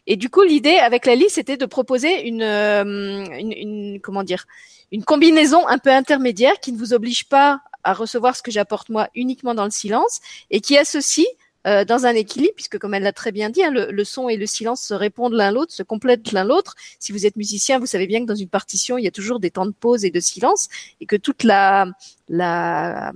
Et 0.06 0.16
du 0.16 0.28
coup, 0.28 0.42
l'idée 0.42 0.76
avec 0.76 1.06
la 1.06 1.14
liste, 1.14 1.36
c'était 1.36 1.56
de 1.56 1.66
proposer 1.66 2.26
une, 2.26 2.42
euh, 2.42 2.84
une, 3.38 3.52
une, 3.52 4.00
comment 4.00 4.24
dire, 4.24 4.46
une 4.92 5.04
combinaison 5.04 5.66
un 5.68 5.78
peu 5.78 5.90
intermédiaire 5.90 6.60
qui 6.60 6.72
ne 6.72 6.78
vous 6.78 6.92
oblige 6.92 7.28
pas 7.28 7.60
à 7.84 7.92
recevoir 7.94 8.36
ce 8.36 8.42
que 8.42 8.50
j'apporte 8.50 8.88
moi 8.88 9.08
uniquement 9.14 9.54
dans 9.54 9.64
le 9.64 9.70
silence 9.70 10.20
et 10.50 10.60
qui 10.60 10.76
associe 10.76 11.26
euh, 11.66 11.84
dans 11.84 12.04
un 12.04 12.14
équilibre, 12.14 12.52
puisque 12.54 12.78
comme 12.78 12.92
elle 12.92 13.04
l'a 13.04 13.12
très 13.12 13.32
bien 13.32 13.48
dit, 13.48 13.62
hein, 13.62 13.70
le, 13.70 13.90
le, 13.90 14.04
son 14.04 14.28
et 14.28 14.36
le 14.36 14.44
silence 14.44 14.82
se 14.82 14.92
répondent 14.92 15.32
l'un 15.32 15.50
l'autre, 15.50 15.72
se 15.72 15.82
complètent 15.82 16.32
l'un 16.32 16.44
l'autre. 16.44 16.74
Si 17.00 17.10
vous 17.10 17.24
êtes 17.24 17.36
musicien, 17.36 17.78
vous 17.78 17.86
savez 17.86 18.06
bien 18.06 18.20
que 18.20 18.26
dans 18.26 18.34
une 18.34 18.50
partition, 18.50 18.98
il 18.98 19.04
y 19.04 19.08
a 19.08 19.10
toujours 19.10 19.40
des 19.40 19.50
temps 19.50 19.64
de 19.64 19.72
pause 19.72 20.04
et 20.04 20.10
de 20.10 20.20
silence, 20.20 20.68
et 21.00 21.06
que 21.06 21.16
toute 21.16 21.42
la, 21.42 21.86
la 22.28 23.12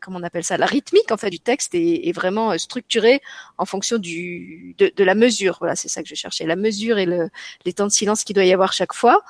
comment 0.00 0.18
on 0.18 0.22
appelle 0.22 0.44
ça, 0.44 0.56
la 0.56 0.66
rythmique 0.66 1.10
en 1.12 1.16
fait 1.16 1.30
du 1.30 1.40
texte 1.40 1.74
est, 1.74 2.12
vraiment 2.12 2.52
euh, 2.52 2.58
structurée 2.58 3.20
en 3.58 3.64
fonction 3.64 3.98
du 3.98 4.74
de, 4.78 4.92
de 4.94 5.04
la 5.04 5.14
mesure. 5.14 5.56
Voilà, 5.60 5.76
c'est 5.76 5.88
ça 5.88 6.02
que 6.02 6.08
je 6.08 6.14
cherchais, 6.14 6.46
la 6.46 6.56
mesure 6.56 6.98
et 6.98 7.06
le, 7.06 7.30
les 7.64 7.72
temps 7.72 7.86
de 7.86 7.92
silence 7.92 8.24
qu'il 8.24 8.34
doit 8.34 8.44
y 8.44 8.52
avoir 8.52 8.72
chaque 8.72 8.94
fois. 8.94 9.22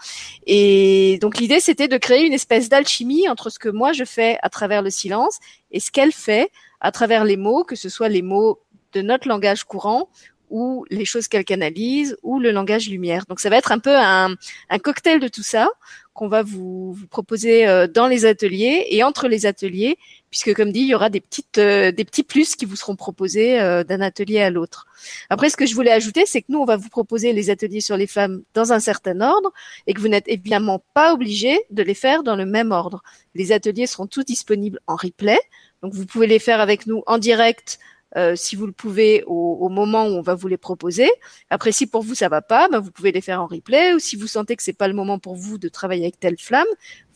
Et 0.46 1.18
donc 1.20 1.38
l'idée, 1.38 1.60
c'était 1.60 1.88
de 1.88 1.96
créer 1.96 2.24
une 2.26 2.32
espèce 2.32 2.68
d'alchimie 2.68 3.28
entre 3.28 3.50
ce 3.50 3.58
que 3.58 3.68
moi 3.68 3.92
je 3.92 4.04
fais 4.04 4.38
à 4.42 4.48
travers 4.48 4.82
le 4.82 4.90
silence 4.90 5.38
et 5.70 5.80
ce 5.80 5.90
qu'elle 5.90 6.12
fait 6.12 6.50
à 6.80 6.92
travers 6.92 7.24
les 7.24 7.36
mots, 7.36 7.64
que 7.64 7.76
ce 7.76 7.88
soit 7.88 8.08
les 8.08 8.22
mots 8.22 8.60
de 8.92 9.02
notre 9.02 9.28
langage 9.28 9.64
courant 9.64 10.08
ou 10.50 10.84
les 10.90 11.04
choses 11.04 11.28
qu'elle 11.28 11.44
canalise 11.44 12.16
ou 12.22 12.38
le 12.40 12.50
langage 12.50 12.88
lumière. 12.88 13.24
Donc 13.28 13.40
ça 13.40 13.48
va 13.48 13.56
être 13.56 13.72
un 13.72 13.78
peu 13.78 13.96
un, 13.96 14.34
un 14.68 14.78
cocktail 14.78 15.20
de 15.20 15.28
tout 15.28 15.42
ça 15.42 15.70
qu'on 16.12 16.28
va 16.28 16.42
vous, 16.42 16.92
vous 16.92 17.06
proposer 17.06 17.66
euh, 17.66 17.86
dans 17.86 18.06
les 18.06 18.26
ateliers 18.26 18.86
et 18.90 19.02
entre 19.02 19.28
les 19.28 19.46
ateliers, 19.46 19.96
puisque 20.28 20.54
comme 20.54 20.72
dit, 20.72 20.80
il 20.80 20.88
y 20.88 20.94
aura 20.94 21.08
des 21.08 21.20
petites 21.20 21.58
euh, 21.58 21.92
des 21.92 22.04
petits 22.04 22.24
plus 22.24 22.56
qui 22.56 22.64
vous 22.64 22.76
seront 22.76 22.96
proposés 22.96 23.60
euh, 23.60 23.84
d'un 23.84 24.00
atelier 24.00 24.40
à 24.40 24.50
l'autre. 24.50 24.86
Après, 25.30 25.48
ce 25.50 25.56
que 25.56 25.66
je 25.66 25.74
voulais 25.74 25.92
ajouter, 25.92 26.26
c'est 26.26 26.42
que 26.42 26.48
nous, 26.50 26.58
on 26.58 26.64
va 26.64 26.76
vous 26.76 26.88
proposer 26.88 27.32
les 27.32 27.48
ateliers 27.48 27.80
sur 27.80 27.96
les 27.96 28.06
femmes 28.06 28.42
dans 28.54 28.72
un 28.72 28.80
certain 28.80 29.20
ordre 29.20 29.52
et 29.86 29.94
que 29.94 30.00
vous 30.00 30.08
n'êtes 30.08 30.28
évidemment 30.28 30.82
pas 30.94 31.14
obligé 31.14 31.58
de 31.70 31.82
les 31.82 31.94
faire 31.94 32.22
dans 32.22 32.36
le 32.36 32.44
même 32.44 32.72
ordre. 32.72 33.02
Les 33.34 33.52
ateliers 33.52 33.86
seront 33.86 34.06
tous 34.06 34.24
disponibles 34.24 34.80
en 34.86 34.96
replay. 34.96 35.38
Donc 35.82 35.94
vous 35.94 36.04
pouvez 36.04 36.26
les 36.26 36.38
faire 36.38 36.60
avec 36.60 36.86
nous 36.86 37.02
en 37.06 37.18
direct 37.18 37.78
euh, 38.16 38.34
si 38.36 38.56
vous 38.56 38.66
le 38.66 38.72
pouvez 38.72 39.22
au, 39.26 39.68
moment 39.68 40.04
où 40.06 40.10
on 40.10 40.22
va 40.22 40.34
vous 40.34 40.48
les 40.48 40.56
proposer. 40.56 41.08
Après, 41.48 41.72
si 41.72 41.86
pour 41.86 42.02
vous 42.02 42.14
ça 42.14 42.28
va 42.28 42.42
pas, 42.42 42.68
ben, 42.68 42.80
vous 42.80 42.90
pouvez 42.90 43.12
les 43.12 43.20
faire 43.20 43.40
en 43.40 43.46
replay. 43.46 43.94
Ou 43.94 43.98
si 43.98 44.16
vous 44.16 44.26
sentez 44.26 44.56
que 44.56 44.62
c'est 44.62 44.72
pas 44.72 44.88
le 44.88 44.94
moment 44.94 45.18
pour 45.18 45.36
vous 45.36 45.58
de 45.58 45.68
travailler 45.68 46.04
avec 46.04 46.18
telle 46.18 46.38
flamme, 46.38 46.66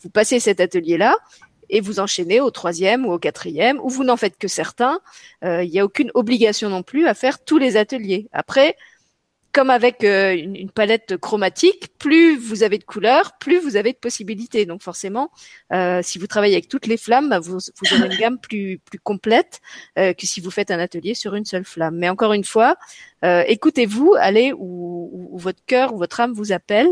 vous 0.01 0.09
passez 0.09 0.39
cet 0.39 0.59
atelier-là 0.59 1.15
et 1.69 1.81
vous 1.81 1.99
enchaînez 1.99 2.39
au 2.39 2.51
troisième 2.51 3.05
ou 3.05 3.11
au 3.11 3.19
quatrième, 3.19 3.79
ou 3.81 3.89
vous 3.89 4.03
n'en 4.03 4.17
faites 4.17 4.37
que 4.37 4.47
certains. 4.47 4.99
Euh, 5.43 5.63
il 5.63 5.71
n'y 5.71 5.79
a 5.79 5.85
aucune 5.85 6.11
obligation 6.13 6.69
non 6.69 6.83
plus 6.83 7.07
à 7.07 7.13
faire 7.13 7.43
tous 7.43 7.57
les 7.57 7.77
ateliers. 7.77 8.27
Après, 8.31 8.75
comme 9.55 9.69
avec 9.69 10.03
euh, 10.03 10.35
une, 10.35 10.57
une, 10.57 10.69
palette 10.69 11.15
chromatique, 11.15 11.87
plus 11.97 12.37
vous 12.37 12.61
avez 12.63 12.77
de 12.77 12.83
couleurs, 12.83 13.37
plus 13.39 13.57
vous 13.57 13.77
avez 13.77 13.93
de 13.93 13.97
possibilités. 13.97 14.65
Donc 14.65 14.83
forcément, 14.83 15.31
euh, 15.71 16.01
si 16.03 16.19
vous 16.19 16.27
travaillez 16.27 16.55
avec 16.55 16.67
toutes 16.67 16.87
les 16.87 16.97
flammes, 16.97 17.29
bah, 17.29 17.39
vous, 17.39 17.53
vous 17.53 17.97
aurez 17.97 18.13
une 18.13 18.19
gamme 18.19 18.37
plus, 18.37 18.79
plus 18.79 18.99
complète 18.99 19.61
euh, 19.97 20.11
que 20.11 20.27
si 20.27 20.41
vous 20.41 20.51
faites 20.51 20.71
un 20.71 20.79
atelier 20.79 21.13
sur 21.13 21.35
une 21.35 21.45
seule 21.45 21.63
flamme. 21.63 21.95
Mais 21.95 22.09
encore 22.09 22.33
une 22.33 22.43
fois, 22.43 22.75
euh, 23.23 23.45
écoutez-vous, 23.47 24.13
allez 24.19 24.51
où, 24.51 25.29
où, 25.31 25.37
votre 25.37 25.63
cœur 25.65 25.93
ou 25.93 25.99
votre 25.99 26.19
âme 26.19 26.33
vous 26.33 26.51
appelle. 26.51 26.89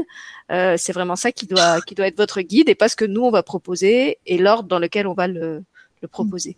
Euh, 0.50 0.76
c'est 0.78 0.94
vraiment 0.94 1.18
ça 1.18 1.34
qui 1.34 1.48
doit, 1.48 1.82
qui 1.82 1.96
doit 1.96 2.08
être 2.08 2.18
votre 2.18 2.40
guide 2.40 2.70
et 2.70 2.76
pas 2.76 2.88
ce 2.88 2.96
que 2.96 3.04
nous 3.04 3.24
on 3.24 3.32
va 3.32 3.44
proposer 3.44 4.20
et 4.26 4.38
l'ordre 4.38 4.70
dans 4.70 4.80
lequel 4.80 5.06
on 5.06 5.14
va 5.14 5.28
le, 5.28 5.66
le 6.02 6.08
proposer. 6.08 6.56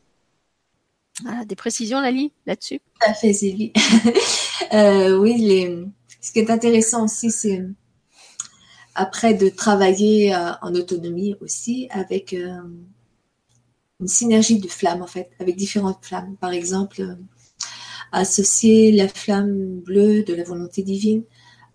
Des 1.47 1.55
précisions, 1.55 2.01
Lali, 2.01 2.34
là-dessus? 2.45 2.80
Tout 2.80 3.09
à 3.09 3.13
fait, 3.13 3.32
euh, 4.74 5.18
oui, 5.18 5.86
ce 6.20 6.32
qui 6.32 6.39
est 6.39 6.49
intéressant 6.49 7.05
aussi, 7.05 7.32
c'est 7.32 7.63
après 8.95 9.34
de 9.34 9.47
travailler 9.49 10.36
euh, 10.36 10.51
en 10.61 10.76
autonomie 10.76 11.36
aussi 11.39 11.88
avec 11.89 12.34
euh, 12.34 12.57
une 14.01 14.07
synergie 14.07 14.59
de 14.59 14.68
flammes, 14.68 15.01
en 15.01 15.07
fait, 15.07 15.32
avec 15.39 15.55
différentes 15.55 16.03
flammes. 16.03 16.36
Par 16.38 16.51
exemple, 16.51 17.18
associer 18.11 18.91
la 18.91 19.07
flamme 19.07 19.80
bleue 19.80 20.24
de 20.24 20.34
la 20.34 20.43
volonté 20.43 20.84
divine 20.84 21.24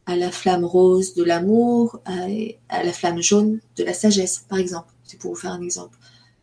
à 0.06 0.16
la 0.16 0.30
flamme 0.30 0.64
rose 0.64 1.14
de 1.14 1.22
l'amour, 1.22 2.00
à, 2.04 2.26
à, 2.68 2.82
la 2.82 2.92
flamme 2.92 3.22
jaune 3.22 3.60
de 3.76 3.84
la 3.84 3.94
sagesse, 3.94 4.44
par 4.48 4.58
exemple. 4.58 4.92
C'est 5.04 5.18
pour 5.18 5.32
vous 5.32 5.40
faire 5.40 5.52
un 5.52 5.62
exemple. 5.62 5.96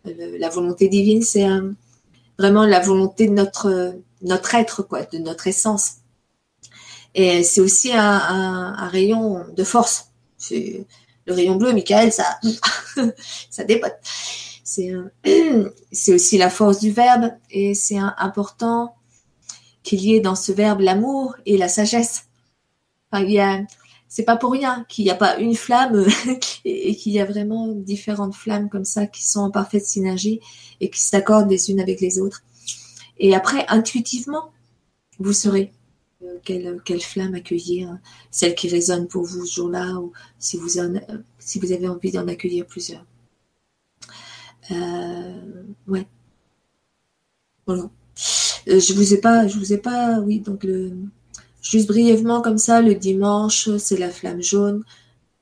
Le, 0.06 0.38
la 0.38 0.50
volonté 0.50 0.88
divine, 0.88 1.22
c'est 1.22 1.44
un 1.44 1.76
vraiment 2.38 2.66
la 2.66 2.80
volonté 2.80 3.28
de 3.28 3.34
notre, 3.34 3.96
notre 4.22 4.56
être, 4.56 4.84
quoi, 4.84 5.04
de 5.04 5.18
notre 5.18 5.48
essence. 5.48 5.98
Et 7.14 7.44
c'est 7.44 7.62
aussi 7.62 7.92
un, 7.94 8.88
rayon 8.90 9.46
de 9.56 9.64
force. 9.64 10.12
Le 10.52 11.34
rayon 11.34 11.56
bleu, 11.56 11.74
Michael, 11.74 12.12
ça, 12.12 12.40
ça 13.50 13.64
dépote. 13.64 13.96
C'est, 14.64 14.92
c'est 15.92 16.14
aussi 16.14 16.38
la 16.38 16.50
force 16.50 16.80
du 16.80 16.92
verbe 16.92 17.32
et 17.50 17.74
c'est 17.74 17.98
important 17.98 18.96
qu'il 19.84 20.02
y 20.02 20.16
ait 20.16 20.20
dans 20.20 20.36
ce 20.36 20.52
verbe 20.52 20.82
l'amour 20.82 21.36
et 21.46 21.58
la 21.58 21.70
sagesse. 21.70 22.26
Enfin, 23.12 23.24
il 23.24 23.32
y 23.32 23.40
a, 23.40 23.62
c'est 24.08 24.24
pas 24.24 24.38
pour 24.38 24.52
rien 24.52 24.86
qu'il 24.88 25.06
n'y 25.06 25.12
a 25.12 25.16
pas 25.16 25.38
une 25.38 25.56
flamme 25.56 26.06
et 26.66 26.96
qu'il 26.96 27.12
y 27.12 27.20
a 27.20 27.26
vraiment 27.26 27.68
différentes 27.68 28.36
flammes 28.36 28.70
comme 28.70 28.86
ça 28.86 29.06
qui 29.06 29.26
sont 29.26 29.42
en 29.42 29.52
parfaite 29.52 29.86
synergie 29.86 30.40
et 30.80 30.90
qui 30.90 31.02
s'accordent 31.02 31.50
les 31.50 31.70
unes 31.72 31.80
avec 31.80 32.00
les 32.00 32.20
autres. 32.20 32.44
Et 33.20 33.36
après, 33.36 33.66
intuitivement, 33.68 34.52
vous 35.20 35.34
saurez 35.34 35.74
quelle, 36.44 36.82
quelle 36.86 37.02
flamme 37.02 37.36
accueillir, 37.36 37.98
celle 38.32 38.56
qui 38.56 38.70
résonne 38.70 39.08
pour 39.08 39.24
vous 39.24 39.46
ce 39.46 39.56
jour-là, 39.56 39.96
ou 40.00 40.14
si 40.40 40.58
vous, 40.58 40.80
en, 40.80 40.94
si 41.40 41.60
vous 41.60 41.72
avez 41.72 41.88
envie 41.88 42.12
d'en 42.12 42.28
accueillir 42.28 42.66
plusieurs. 42.66 43.06
Euh, 44.72 45.64
ouais. 45.88 46.08
Voilà. 47.66 47.90
Je 48.66 48.94
vous 48.94 49.14
ai 49.14 49.22
pas, 49.22 49.48
je 49.48 49.58
vous 49.58 49.74
ai 49.74 49.78
pas, 49.78 50.20
oui, 50.20 50.40
donc 50.40 50.64
le, 50.64 50.94
Juste 51.70 51.88
brièvement 51.88 52.42
comme 52.42 52.58
ça, 52.58 52.82
le 52.82 52.96
dimanche, 52.96 53.70
c'est 53.78 53.98
la 53.98 54.10
flamme 54.10 54.42
jaune. 54.42 54.84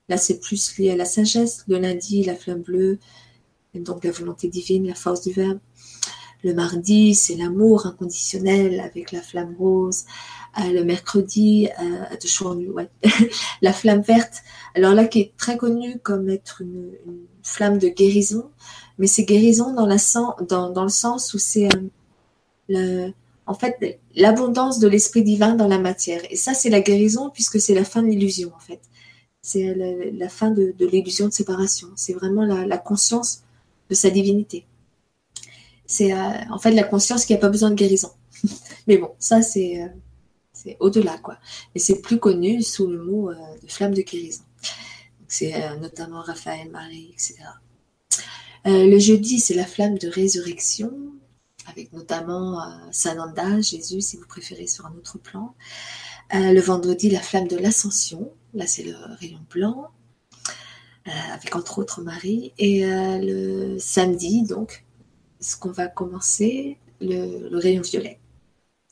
Là, 0.10 0.18
c'est 0.18 0.40
plus 0.40 0.76
lié 0.80 0.90
à 0.92 0.96
la 0.96 1.06
sagesse. 1.06 1.64
Le 1.68 1.78
lundi, 1.78 2.24
la 2.24 2.36
flamme 2.36 2.64
bleue. 2.64 2.98
Donc 3.76 4.04
la 4.04 4.12
volonté 4.12 4.48
divine, 4.48 4.88
la 4.88 4.96
force 4.96 5.22
du 5.22 5.34
verbe. 5.34 5.60
Le 6.44 6.56
mardi, 6.56 7.14
c'est 7.14 7.36
l'amour 7.36 7.86
inconditionnel 7.86 8.80
avec 8.80 9.12
la 9.12 9.22
flamme 9.22 9.56
rose. 9.60 10.06
Euh, 10.60 10.72
le 10.72 10.84
mercredi, 10.84 11.70
euh, 11.80 12.72
ouais. 12.72 12.90
la 13.62 13.74
flamme 13.74 14.02
verte. 14.02 14.42
Alors 14.74 14.96
là, 14.96 15.06
qui 15.06 15.20
est 15.20 15.34
très 15.38 15.58
connue 15.58 16.00
comme 16.00 16.30
être 16.30 16.62
une, 16.62 16.92
flamme 17.44 17.78
de 17.78 17.90
guérison. 17.90 18.50
Mais 18.98 19.06
c'est 19.06 19.26
guérison 19.26 19.74
dans, 19.74 19.86
la 19.86 19.98
dans, 20.48 20.72
dans 20.72 20.84
le 20.84 20.90
sens 20.90 21.36
où 21.36 21.38
c'est 21.38 21.70
euh, 22.72 23.12
en 23.48 23.54
fait 23.54 24.00
l'abondance 24.16 24.80
de 24.80 24.88
l'esprit 24.88 25.24
divin 25.24 25.56
dans 25.56 25.68
la 25.68 25.78
matière. 25.78 26.22
Et 26.30 26.36
ça, 26.36 26.54
c'est 26.54 26.70
la 26.70 26.82
guérison 26.82 27.30
puisque 27.30 27.60
c'est 27.60 27.76
la 27.76 27.86
fin 27.86 28.02
de 28.02 28.08
l'illusion, 28.08 28.52
en 28.56 28.60
fait. 28.60 28.82
C'est 29.42 29.76
la, 29.76 30.30
fin 30.30 30.50
de, 30.50 30.74
l'illusion 30.80 31.28
de 31.28 31.34
séparation. 31.34 31.90
C'est 31.96 32.14
vraiment 32.14 32.46
la, 32.46 32.78
conscience 32.78 33.44
de 33.90 33.96
sa 33.96 34.10
divinité. 34.10 34.66
C'est 35.86 36.14
euh, 36.14 36.32
en 36.50 36.58
fait 36.58 36.72
la 36.72 36.84
conscience 36.84 37.26
qui 37.26 37.34
n'a 37.34 37.40
pas 37.40 37.50
besoin 37.50 37.70
de 37.70 37.76
guérison. 37.76 38.10
Mais 38.88 38.98
bon, 38.98 39.12
ça, 39.20 39.44
c'est 39.44 39.84
euh, 39.84 39.88
c'est 40.52 40.78
au-delà, 40.80 41.20
quoi. 41.20 41.38
Et 41.76 41.80
c'est 41.80 42.02
plus 42.02 42.18
connu 42.18 42.64
sous 42.64 42.88
le 42.88 43.04
mot 43.04 43.30
euh, 43.30 43.36
de 43.62 43.70
flamme 43.70 43.94
de 43.94 44.02
guérison. 44.02 44.44
C'est 45.28 45.54
notamment 45.80 46.22
Raphaël, 46.22 46.70
Marie, 46.70 47.10
etc. 47.14 47.36
Le 48.64 48.98
jeudi, 49.00 49.40
c'est 49.40 49.54
la 49.54 49.66
flamme 49.66 49.98
de 49.98 50.08
résurrection 50.08 50.92
avec 51.68 51.94
notamment 51.94 52.62
euh, 52.62 52.72
Sananda, 52.92 53.62
Jésus, 53.62 54.02
si 54.02 54.18
vous 54.18 54.26
préférez, 54.28 54.68
sur 54.68 54.86
un 54.86 54.94
autre 54.96 55.18
plan. 55.18 55.56
Euh, 56.34 56.52
le 56.52 56.62
vendredi, 56.62 57.10
la 57.10 57.22
flamme 57.22 57.48
de 57.48 57.58
l'ascension, 57.58 58.32
là 58.54 58.68
c'est 58.68 58.84
le 58.84 58.96
rayon 59.20 59.40
blanc, 59.50 59.88
euh, 61.08 61.12
avec 61.34 61.56
entre 61.56 61.80
autres 61.80 62.02
Marie. 62.02 62.54
Et 62.58 62.84
le 62.86 63.78
samedi, 63.80 64.44
donc, 64.44 64.86
ce 65.40 65.58
qu'on 65.58 65.72
va 65.72 65.88
commencer, 65.88 66.78
le, 67.02 67.58
rayon 67.58 67.82
violet. 67.82 68.20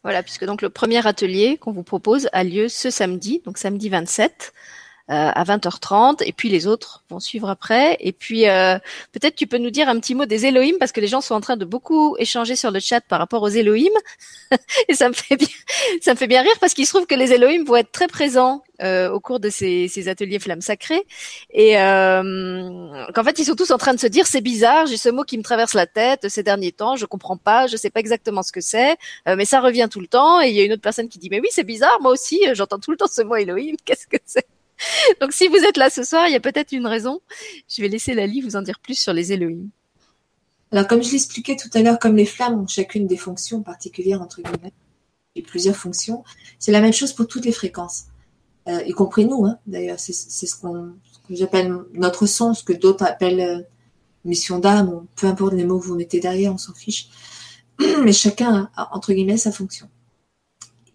Voilà, 0.04 0.22
puisque 0.22 0.46
donc 0.46 0.62
le 0.62 0.70
premier 0.70 1.06
atelier 1.08 1.58
qu'on 1.58 1.72
vous 1.72 1.84
propose 1.84 2.28
a 2.34 2.44
lieu 2.44 2.68
ce 2.68 2.90
samedi, 2.90 3.42
donc 3.46 3.58
samedi 3.58 3.90
27 3.90 4.54
euh, 4.54 4.83
à 5.10 5.44
20h30 5.44 6.24
et 6.26 6.32
puis 6.32 6.48
les 6.48 6.66
autres 6.66 7.04
vont 7.10 7.20
suivre 7.20 7.50
après. 7.50 7.98
Et 8.00 8.14
puis 8.14 8.48
euh, 8.48 8.78
peut-être 9.12 9.36
tu 9.36 9.48
peux 9.48 9.58
nous 9.58 9.70
dire 9.70 9.90
un 9.90 10.00
petit 10.00 10.16
mot 10.16 10.26
des 10.26 10.46
Elohim 10.46 10.78
parce 10.80 10.94
que 10.94 11.02
les 11.02 11.08
gens 11.08 11.20
sont 11.20 11.36
en 11.36 11.42
train 11.42 11.58
de 11.58 11.66
beaucoup 11.66 12.16
échanger 12.18 12.56
sur 12.56 12.72
le 12.72 12.80
chat 12.80 13.02
par 13.02 13.20
rapport 13.20 13.42
aux 13.42 13.50
Elohim. 13.50 13.92
Et 14.88 14.94
ça 14.96 15.10
me 15.10 15.14
fait 15.14 15.36
bien 15.36 15.48
ça 16.02 16.14
me 16.14 16.18
fait 16.18 16.28
bien 16.28 16.42
rire 16.42 16.56
parce 16.62 16.74
qu'il 16.74 16.86
se 16.86 16.94
trouve 16.94 17.06
que 17.06 17.16
les 17.16 17.34
Elohim 17.34 17.66
vont 17.66 17.76
être 17.76 17.92
très 17.92 18.08
présents 18.08 18.64
euh, 18.82 19.10
au 19.12 19.20
cours 19.20 19.40
de 19.40 19.50
ces, 19.50 19.88
ces, 19.88 20.08
ateliers 20.08 20.40
flammes 20.40 20.62
sacrées. 20.62 21.06
Et 21.52 21.78
euh, 21.78 23.06
qu'en 23.14 23.24
fait 23.26 23.38
ils 23.40 23.46
sont 23.46 23.56
tous 23.56 23.72
en 23.72 23.78
train 23.78 23.94
de 23.94 24.00
se 24.00 24.08
dire 24.08 24.26
c'est 24.26 24.42
bizarre 24.42 24.86
j'ai 24.86 24.98
ce 24.98 25.10
mot 25.10 25.24
qui 25.24 25.38
me 25.38 25.44
traverse 25.44 25.74
la 25.74 25.86
tête 25.86 26.30
ces 26.30 26.44
derniers 26.44 26.72
temps 26.72 26.96
je 26.96 27.06
comprends 27.06 27.38
pas 27.38 27.68
je 27.68 27.76
sais 27.76 27.90
pas 27.90 28.00
exactement 28.00 28.42
ce 28.42 28.52
que 28.52 28.62
c'est 28.62 28.98
euh, 29.28 29.36
mais 29.36 29.46
ça 29.46 29.60
revient 29.60 29.90
tout 29.92 30.00
le 30.00 30.08
temps. 30.08 30.42
Et 30.42 30.48
il 30.50 30.56
y 30.56 30.62
a 30.62 30.64
une 30.64 30.72
autre 30.72 30.82
personne 30.82 31.10
qui 31.10 31.20
dit 31.20 31.30
mais 31.30 31.42
oui 31.42 31.50
c'est 31.52 31.66
bizarre 31.66 32.00
moi 32.02 32.12
aussi 32.12 32.40
j'entends 32.54 32.80
tout 32.80 32.92
le 32.92 32.98
temps 32.98 33.08
ce 33.08 33.22
mot 33.22 33.36
Elohim 33.36 33.76
qu'est-ce 33.86 34.08
que 34.08 34.18
c'est? 34.26 34.48
Donc 35.22 35.34
si 35.34 35.48
vous 35.48 35.58
êtes 35.58 35.78
là 35.78 35.90
ce 35.90 36.04
soir, 36.04 36.28
il 36.28 36.34
y 36.34 36.36
a 36.36 36.40
peut-être 36.40 36.72
une 36.72 36.88
raison. 36.88 37.22
Je 37.68 37.82
vais 37.82 37.88
laisser 37.88 38.14
Lali 38.14 38.42
vous 38.42 38.56
en 38.56 38.62
dire 38.62 38.80
plus 38.80 39.00
sur 39.00 39.14
les 39.14 39.32
Elohim. 39.32 39.70
Alors 40.72 40.88
comme 40.88 41.04
je 41.04 41.12
l'expliquais 41.12 41.56
tout 41.56 41.70
à 41.74 41.82
l'heure, 41.82 42.00
comme 42.00 42.16
les 42.16 42.26
flammes 42.26 42.60
ont 42.60 42.68
chacune 42.68 43.06
des 43.06 43.18
fonctions 43.18 43.62
particulières 43.62 44.22
entre 44.22 44.42
guillemets 44.42 44.74
et 45.36 45.42
plusieurs 45.42 45.76
fonctions, 45.76 46.24
c'est 46.60 46.72
la 46.72 46.82
même 46.82 46.94
chose 46.94 47.14
pour 47.14 47.28
toutes 47.28 47.46
les 47.46 47.52
fréquences, 47.52 48.06
euh, 48.68 48.82
y 48.84 48.92
compris 48.92 49.26
nous. 49.26 49.46
Hein, 49.46 49.60
D'ailleurs, 49.68 50.00
c'est 50.00 50.14
ce 50.14 50.56
qu'on 50.56 50.94
qu 51.28 51.36
j'appelle 51.36 51.74
notre 51.94 52.26
son, 52.26 52.54
ce 52.54 52.64
que 52.64 52.74
d'autres 52.74 53.06
appellent 53.06 53.40
euh, 53.40 53.62
mission 54.26 54.60
d'âme, 54.60 55.06
peu 55.16 55.28
importe 55.28 55.54
les 55.54 55.66
mots 55.66 55.80
que 55.80 55.86
vous 55.86 55.96
mettez 55.96 56.20
derrière, 56.20 56.54
on 56.54 56.58
s'en 56.58 56.74
fiche. 56.74 57.10
Mais 58.04 58.14
chacun 58.14 58.70
a 58.76 58.96
entre 58.96 59.14
guillemets 59.14 59.38
sa 59.38 59.52
fonction 59.52 59.90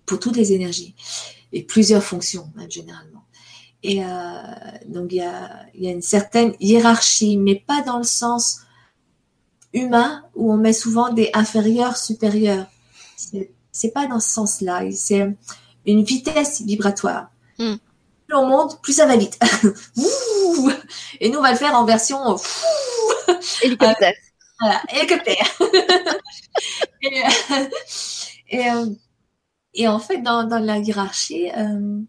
pour 0.06 0.18
toutes 0.18 0.36
les 0.36 0.52
énergies 0.52 0.94
et 1.52 1.62
plusieurs 1.62 2.02
fonctions 2.02 2.50
même 2.56 2.70
généralement. 2.70 3.24
Et 3.82 4.04
euh, 4.04 4.06
donc, 4.86 5.12
il 5.12 5.18
y 5.18 5.22
a, 5.22 5.66
y 5.74 5.88
a, 5.88 5.90
une 5.90 6.02
certaine 6.02 6.54
hiérarchie, 6.60 7.36
mais 7.36 7.54
pas 7.54 7.82
dans 7.82 7.98
le 7.98 8.04
sens 8.04 8.60
humain 9.72 10.24
où 10.34 10.52
on 10.52 10.56
met 10.56 10.72
souvent 10.72 11.12
des 11.12 11.30
inférieurs, 11.34 11.96
supérieurs. 11.96 12.66
C'est 13.70 13.92
pas 13.92 14.06
dans 14.06 14.20
ce 14.20 14.30
sens-là. 14.30 14.82
C'est 14.92 15.36
une 15.86 16.02
vitesse 16.02 16.62
vibratoire. 16.62 17.30
Mm. 17.58 17.76
Plus 18.26 18.36
on 18.36 18.46
monte, 18.46 18.82
plus 18.82 18.92
ça 18.94 19.06
va 19.06 19.16
vite. 19.16 19.38
et 21.20 21.30
nous, 21.30 21.38
on 21.38 21.42
va 21.42 21.52
le 21.52 21.56
faire 21.56 21.74
en 21.74 21.84
version 21.84 22.18
hélicoptère. 23.62 24.12
Euh, 24.12 24.28
voilà, 24.60 24.82
hélicoptère. 24.92 25.46
et, 27.02 27.22
euh, 27.24 27.64
et, 28.50 28.70
euh, 28.70 28.86
et, 29.74 29.88
en 29.88 29.98
fait, 29.98 30.18
dans, 30.18 30.44
dans 30.44 30.58
la 30.58 30.78
hiérarchie, 30.78 31.50
euh, 31.56 32.00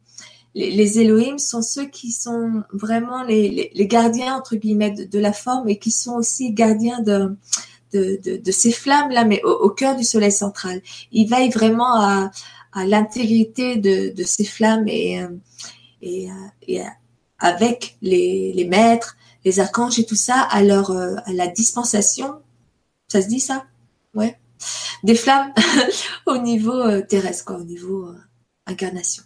les, 0.56 0.72
les, 0.72 1.00
Elohim 1.00 1.38
sont 1.38 1.62
ceux 1.62 1.86
qui 1.86 2.12
sont 2.12 2.64
vraiment 2.74 3.24
les, 3.24 3.50
les, 3.50 3.72
les 3.74 3.88
gardiens 3.88 4.36
entre 4.36 4.56
guillemets 4.56 4.92
de, 4.92 5.20
la 5.20 5.34
forme 5.34 5.70
et 5.70 5.78
qui 5.78 5.92
sont 5.92 6.16
aussi 6.16 6.54
gardiens 6.54 7.02
de 7.02 7.36
de, 7.92 8.20
de, 8.24 8.38
de 8.38 8.52
ces 8.52 8.72
flammes 8.72 9.10
là, 9.10 9.26
mais 9.26 9.42
au, 9.44 9.50
au, 9.50 9.70
cœur 9.72 9.96
du 9.96 10.04
Soleil 10.04 10.32
central. 10.32 10.80
Ils 11.12 11.28
veillent 11.28 11.50
vraiment 11.50 11.96
à, 11.96 12.30
à 12.72 12.86
l'intégrité 12.86 13.78
de, 13.78 14.24
ces 14.24 14.46
flammes 14.46 14.88
et 14.88 15.22
et, 16.02 16.30
et 16.68 16.82
avec 17.40 17.98
les, 18.02 18.54
les 18.54 18.66
maîtres, 18.66 19.18
les 19.44 19.60
archanges 19.60 19.98
et 20.00 20.06
tout 20.06 20.16
ça 20.16 20.42
à 20.42 20.62
leur 20.62 20.92
à 20.92 21.34
la 21.34 21.48
dispensation. 21.48 22.36
Ça 23.08 23.22
se 23.22 23.28
dit 23.28 23.40
ça? 23.40 23.66
Ouais. 24.14 24.40
Des 25.04 25.16
flammes 25.16 25.52
au 26.28 26.38
niveau 26.38 27.02
terrestre, 27.02 27.46
quoi, 27.46 27.58
au 27.58 27.64
niveau 27.64 28.10
incarnation 28.68 29.24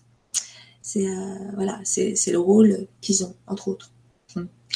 c'est 0.93 1.07
euh, 1.07 1.51
voilà, 1.55 1.79
c'est 1.83 2.31
le 2.31 2.37
rôle 2.39 2.87
qu'ils 3.01 3.23
ont 3.23 3.35
entre 3.47 3.67
autres. 3.67 3.91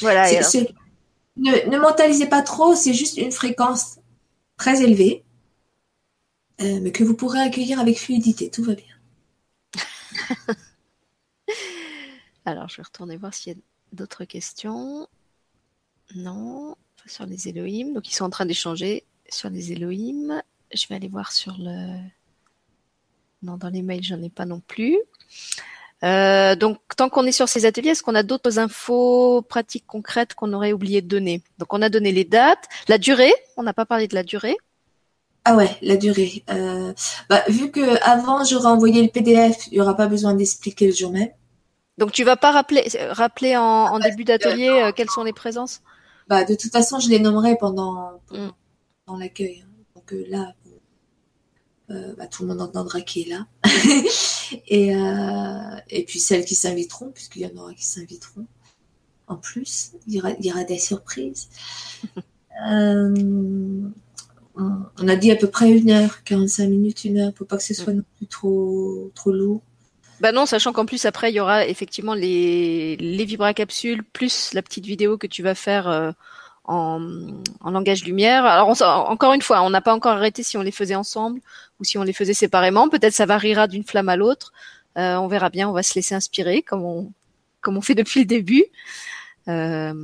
Voilà. 0.00 0.28
ne, 0.30 1.70
ne, 1.70 1.78
mentalisez 1.78 2.26
pas 2.26 2.42
trop, 2.42 2.74
c'est 2.74 2.94
juste 2.94 3.16
une 3.18 3.30
fréquence 3.30 3.98
très 4.56 4.82
élevée, 4.82 5.24
euh, 6.60 6.80
mais 6.80 6.90
que 6.90 7.04
vous 7.04 7.14
pourrez 7.14 7.40
accueillir 7.40 7.78
avec 7.78 7.98
fluidité. 7.98 8.50
Tout 8.50 8.64
va 8.64 8.74
bien. 8.74 8.96
Alors, 12.44 12.68
je 12.68 12.76
vais 12.78 12.82
retourner 12.82 13.16
voir 13.16 13.34
s'il 13.34 13.52
y 13.52 13.56
a 13.56 13.58
d'autres 13.92 14.24
questions. 14.24 15.06
Non, 16.14 16.76
sur 17.06 17.26
les 17.26 17.48
Elohim. 17.48 17.92
Donc, 17.92 18.08
ils 18.08 18.14
sont 18.14 18.24
en 18.24 18.30
train 18.30 18.46
d'échanger 18.46 19.04
sur 19.28 19.50
les 19.50 19.72
Elohim. 19.72 20.42
je 20.72 20.86
vais 20.88 20.96
aller 20.96 21.08
voir 21.08 21.30
sur 21.32 21.56
le. 21.58 22.00
Non, 23.42 23.56
dans 23.56 23.68
les 23.68 23.82
mails, 23.82 24.02
j'en 24.02 24.22
ai 24.22 24.30
pas 24.30 24.46
non 24.46 24.60
plus. 24.60 24.98
Euh, 26.04 26.54
donc, 26.54 26.78
tant 26.96 27.08
qu'on 27.08 27.24
est 27.24 27.32
sur 27.32 27.48
ces 27.48 27.66
ateliers, 27.66 27.90
est-ce 27.90 28.02
qu'on 28.02 28.14
a 28.14 28.22
d'autres 28.22 28.58
infos 28.58 29.42
pratiques 29.42 29.86
concrètes 29.86 30.34
qu'on 30.34 30.52
aurait 30.52 30.72
oublié 30.72 31.02
de 31.02 31.08
donner? 31.08 31.42
Donc, 31.58 31.74
on 31.74 31.82
a 31.82 31.88
donné 31.88 32.12
les 32.12 32.24
dates, 32.24 32.64
la 32.86 32.98
durée. 32.98 33.32
On 33.56 33.62
n'a 33.62 33.72
pas 33.72 33.86
parlé 33.86 34.06
de 34.06 34.14
la 34.14 34.22
durée. 34.22 34.56
Ah 35.44 35.56
ouais, 35.56 35.76
la 35.82 35.96
durée. 35.96 36.44
Euh, 36.50 36.92
bah, 37.28 37.42
vu 37.48 37.70
que 37.70 38.02
avant 38.04 38.44
j'aurais 38.44 38.66
envoyé 38.66 39.02
le 39.02 39.08
PDF, 39.08 39.66
il 39.68 39.74
n'y 39.74 39.80
aura 39.80 39.96
pas 39.96 40.06
besoin 40.06 40.34
d'expliquer 40.34 40.86
le 40.86 40.92
jour 40.92 41.10
même. 41.10 41.30
Donc, 41.96 42.12
tu 42.12 42.22
vas 42.22 42.36
pas 42.36 42.52
rappeler, 42.52 42.86
rappeler 43.10 43.56
en, 43.56 43.98
début 43.98 44.24
d'atelier 44.24 44.68
euh, 44.68 44.92
quelles 44.92 45.10
sont 45.10 45.24
les 45.24 45.32
présences? 45.32 45.80
Bah, 46.28 46.44
de 46.44 46.54
toute 46.54 46.70
façon, 46.70 47.00
je 47.00 47.08
les 47.08 47.18
nommerai 47.18 47.56
pendant, 47.56 48.20
pendant 48.28 49.18
mm. 49.18 49.20
l'accueil. 49.20 49.64
Hein. 49.64 49.68
Donc 49.96 50.14
là, 50.28 50.52
euh, 51.90 52.14
bah, 52.18 52.26
tout 52.26 52.42
le 52.42 52.48
monde 52.48 52.60
entendra 52.60 53.00
qui 53.00 53.22
est 53.22 53.28
là. 53.30 53.46
et, 54.68 54.94
euh, 54.94 55.76
et 55.88 56.04
puis 56.04 56.20
celles 56.20 56.44
qui 56.44 56.54
s'inviteront, 56.54 57.10
puisqu'il 57.10 57.42
y 57.42 57.46
en 57.46 57.56
aura 57.56 57.72
qui 57.72 57.86
s'inviteront. 57.86 58.46
En 59.26 59.36
plus, 59.36 59.92
il 60.06 60.14
y 60.14 60.18
aura, 60.20 60.32
il 60.32 60.44
y 60.44 60.52
aura 60.52 60.64
des 60.64 60.78
surprises. 60.78 61.48
euh, 62.70 63.88
on 64.56 65.08
a 65.08 65.16
dit 65.16 65.30
à 65.30 65.36
peu 65.36 65.48
près 65.48 65.70
une 65.70 65.90
heure, 65.90 66.24
45 66.24 66.68
minutes, 66.68 67.04
une 67.04 67.18
heure, 67.18 67.32
pour 67.32 67.46
pas 67.46 67.56
que 67.56 67.62
ce 67.62 67.74
soit 67.74 67.92
non 67.92 68.04
plus 68.16 68.26
trop, 68.26 69.10
trop 69.14 69.32
lourd. 69.32 69.62
Bah 70.20 70.32
non, 70.32 70.46
sachant 70.46 70.72
qu'en 70.72 70.84
plus 70.84 71.04
après 71.04 71.30
il 71.30 71.36
y 71.36 71.40
aura 71.40 71.64
effectivement 71.66 72.14
les 72.14 72.96
les 72.96 73.24
vibracapsules 73.24 74.02
plus 74.02 74.52
la 74.52 74.62
petite 74.62 74.84
vidéo 74.84 75.16
que 75.16 75.28
tu 75.28 75.44
vas 75.44 75.54
faire 75.54 76.12
en, 76.68 77.00
en, 77.60 77.70
langage 77.70 78.04
lumière. 78.04 78.44
Alors 78.44 78.68
encore 79.10 79.32
une 79.32 79.42
fois, 79.42 79.62
on 79.62 79.70
n'a 79.70 79.80
pas 79.80 79.94
encore 79.94 80.12
arrêté 80.12 80.42
si 80.42 80.56
on 80.56 80.62
les 80.62 80.70
faisait 80.70 80.94
ensemble 80.94 81.40
ou 81.80 81.84
si 81.84 81.98
on 81.98 82.02
les 82.02 82.12
faisait 82.12 82.34
séparément. 82.34 82.88
Peut-être 82.88 83.14
ça 83.14 83.26
variera 83.26 83.66
d'une 83.66 83.84
flamme 83.84 84.08
à 84.08 84.16
l'autre. 84.16 84.52
Euh, 84.98 85.16
on 85.16 85.26
verra 85.26 85.48
bien. 85.48 85.68
On 85.68 85.72
va 85.72 85.82
se 85.82 85.94
laisser 85.94 86.14
inspirer 86.14 86.62
comme 86.62 86.84
on 86.84 87.12
comme 87.60 87.76
on 87.76 87.80
fait 87.80 87.94
depuis 87.94 88.20
le 88.20 88.26
début. 88.26 88.64
Euh, 89.48 89.94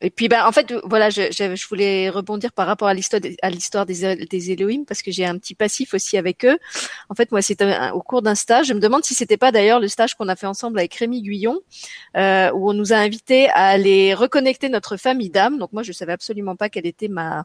et 0.00 0.10
puis, 0.10 0.28
ben, 0.28 0.46
en 0.46 0.52
fait, 0.52 0.72
voilà, 0.84 1.10
je, 1.10 1.22
je, 1.32 1.68
voulais 1.68 2.08
rebondir 2.08 2.52
par 2.52 2.68
rapport 2.68 2.86
à 2.86 2.94
l'histoire 2.94 3.20
des, 3.20 3.36
à 3.42 3.50
l'histoire 3.50 3.84
des, 3.84 4.14
des 4.26 4.52
Elohim 4.52 4.84
parce 4.86 5.02
que 5.02 5.10
j'ai 5.10 5.26
un 5.26 5.36
petit 5.38 5.56
passif 5.56 5.92
aussi 5.92 6.16
avec 6.16 6.44
eux. 6.44 6.56
En 7.08 7.14
fait, 7.14 7.32
moi, 7.32 7.42
c'était 7.42 7.90
au 7.92 8.00
cours 8.00 8.22
d'un 8.22 8.36
stage. 8.36 8.66
Je 8.68 8.74
me 8.74 8.80
demande 8.80 9.04
si 9.04 9.14
c'était 9.14 9.36
pas 9.36 9.50
d'ailleurs 9.50 9.80
le 9.80 9.88
stage 9.88 10.14
qu'on 10.14 10.28
a 10.28 10.36
fait 10.36 10.46
ensemble 10.46 10.78
avec 10.78 10.94
Rémi 10.94 11.22
Guyon, 11.22 11.60
euh, 12.16 12.52
où 12.52 12.70
on 12.70 12.74
nous 12.74 12.92
a 12.92 12.96
invités 12.96 13.48
à 13.50 13.66
aller 13.66 14.14
reconnecter 14.14 14.68
notre 14.68 14.96
famille 14.96 15.30
d'âme. 15.30 15.58
Donc 15.58 15.72
moi, 15.72 15.82
je 15.82 15.90
savais 15.90 16.12
absolument 16.12 16.54
pas 16.54 16.68
quelle 16.68 16.86
était 16.86 17.08
ma 17.08 17.44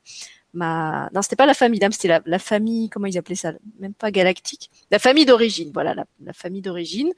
ma 0.54 1.10
non 1.14 1.22
c'était 1.22 1.36
pas 1.36 1.46
la 1.46 1.54
famille 1.54 1.80
d'âme 1.80 1.92
c'était 1.92 2.08
la, 2.08 2.22
la, 2.26 2.40
famille 2.40 2.90
comment 2.90 3.08
ils 3.08 3.18
appelaient 3.18 3.36
ça? 3.36 3.54
Même 3.80 3.94
pas 3.94 4.12
galactique. 4.12 4.70
La 4.92 5.00
famille 5.00 5.26
d'origine 5.26 5.72
voilà 5.74 5.94
la, 5.94 6.06
la 6.24 6.34
famille 6.34 6.62
d'origine. 6.62 7.12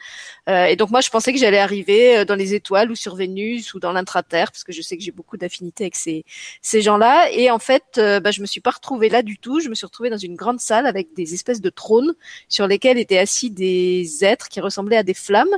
Euh, 0.49 0.65
et 0.65 0.75
donc 0.75 0.91
moi 0.91 1.01
je 1.01 1.09
pensais 1.09 1.33
que 1.33 1.39
j'allais 1.39 1.59
arriver 1.59 2.19
euh, 2.19 2.25
dans 2.25 2.35
les 2.35 2.53
étoiles 2.53 2.91
ou 2.91 2.95
sur 2.95 3.15
Vénus 3.15 3.73
ou 3.73 3.79
dans 3.79 3.91
l'intraterre 3.91 4.51
parce 4.51 4.63
que 4.63 4.71
je 4.71 4.81
sais 4.81 4.97
que 4.97 5.03
j'ai 5.03 5.11
beaucoup 5.11 5.37
d'affinités 5.37 5.85
avec 5.85 5.95
ces 5.95 6.23
ces 6.61 6.81
gens 6.81 6.97
là 6.97 7.29
et 7.31 7.51
en 7.51 7.59
fait 7.59 7.83
euh, 7.97 8.19
bah, 8.19 8.31
je 8.31 8.41
me 8.41 8.45
suis 8.45 8.61
pas 8.61 8.71
retrouvée 8.71 9.09
là 9.09 9.21
du 9.21 9.37
tout. 9.37 9.59
Je 9.59 9.69
me 9.69 9.75
suis 9.75 9.85
retrouvée 9.85 10.09
dans 10.09 10.17
une 10.17 10.35
grande 10.35 10.59
salle 10.59 10.85
avec 10.85 11.13
des 11.13 11.33
espèces 11.33 11.61
de 11.61 11.69
trônes 11.69 12.13
sur 12.49 12.67
lesquels 12.67 12.97
étaient 12.97 13.17
assis 13.17 13.51
des 13.51 14.23
êtres 14.23 14.49
qui 14.49 14.61
ressemblaient 14.61 14.97
à 14.97 15.03
des 15.03 15.13
flammes 15.13 15.55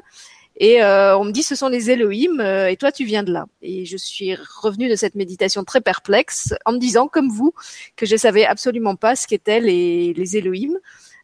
et 0.60 0.84
euh, 0.84 1.18
on 1.18 1.24
me 1.24 1.32
dit 1.32 1.44
ce 1.44 1.56
sont 1.56 1.70
les 1.70 1.92
Elohim 1.92 2.40
euh, 2.40 2.68
et 2.68 2.78
toi 2.78 2.92
tu 2.92 3.06
viens 3.06 3.24
de 3.24 3.32
là. 3.32 3.46
Et 3.62 3.86
je 3.86 3.96
suis 3.96 4.36
revenue 4.36 4.90
de 4.90 4.96
cette 4.96 5.14
méditation 5.16 5.64
très 5.64 5.82
perplexe 5.82 6.56
en 6.66 6.74
me 6.74 6.80
disant 6.80 7.08
comme 7.08 7.30
vous 7.30 7.54
que 7.96 8.08
je 8.08 8.16
savais 8.16 8.46
absolument 8.46 8.96
pas 8.96 9.16
ce 9.16 9.28
qu'étaient 9.28 9.60
les, 9.60 10.14
les 10.14 10.38
Elohim. 10.38 10.74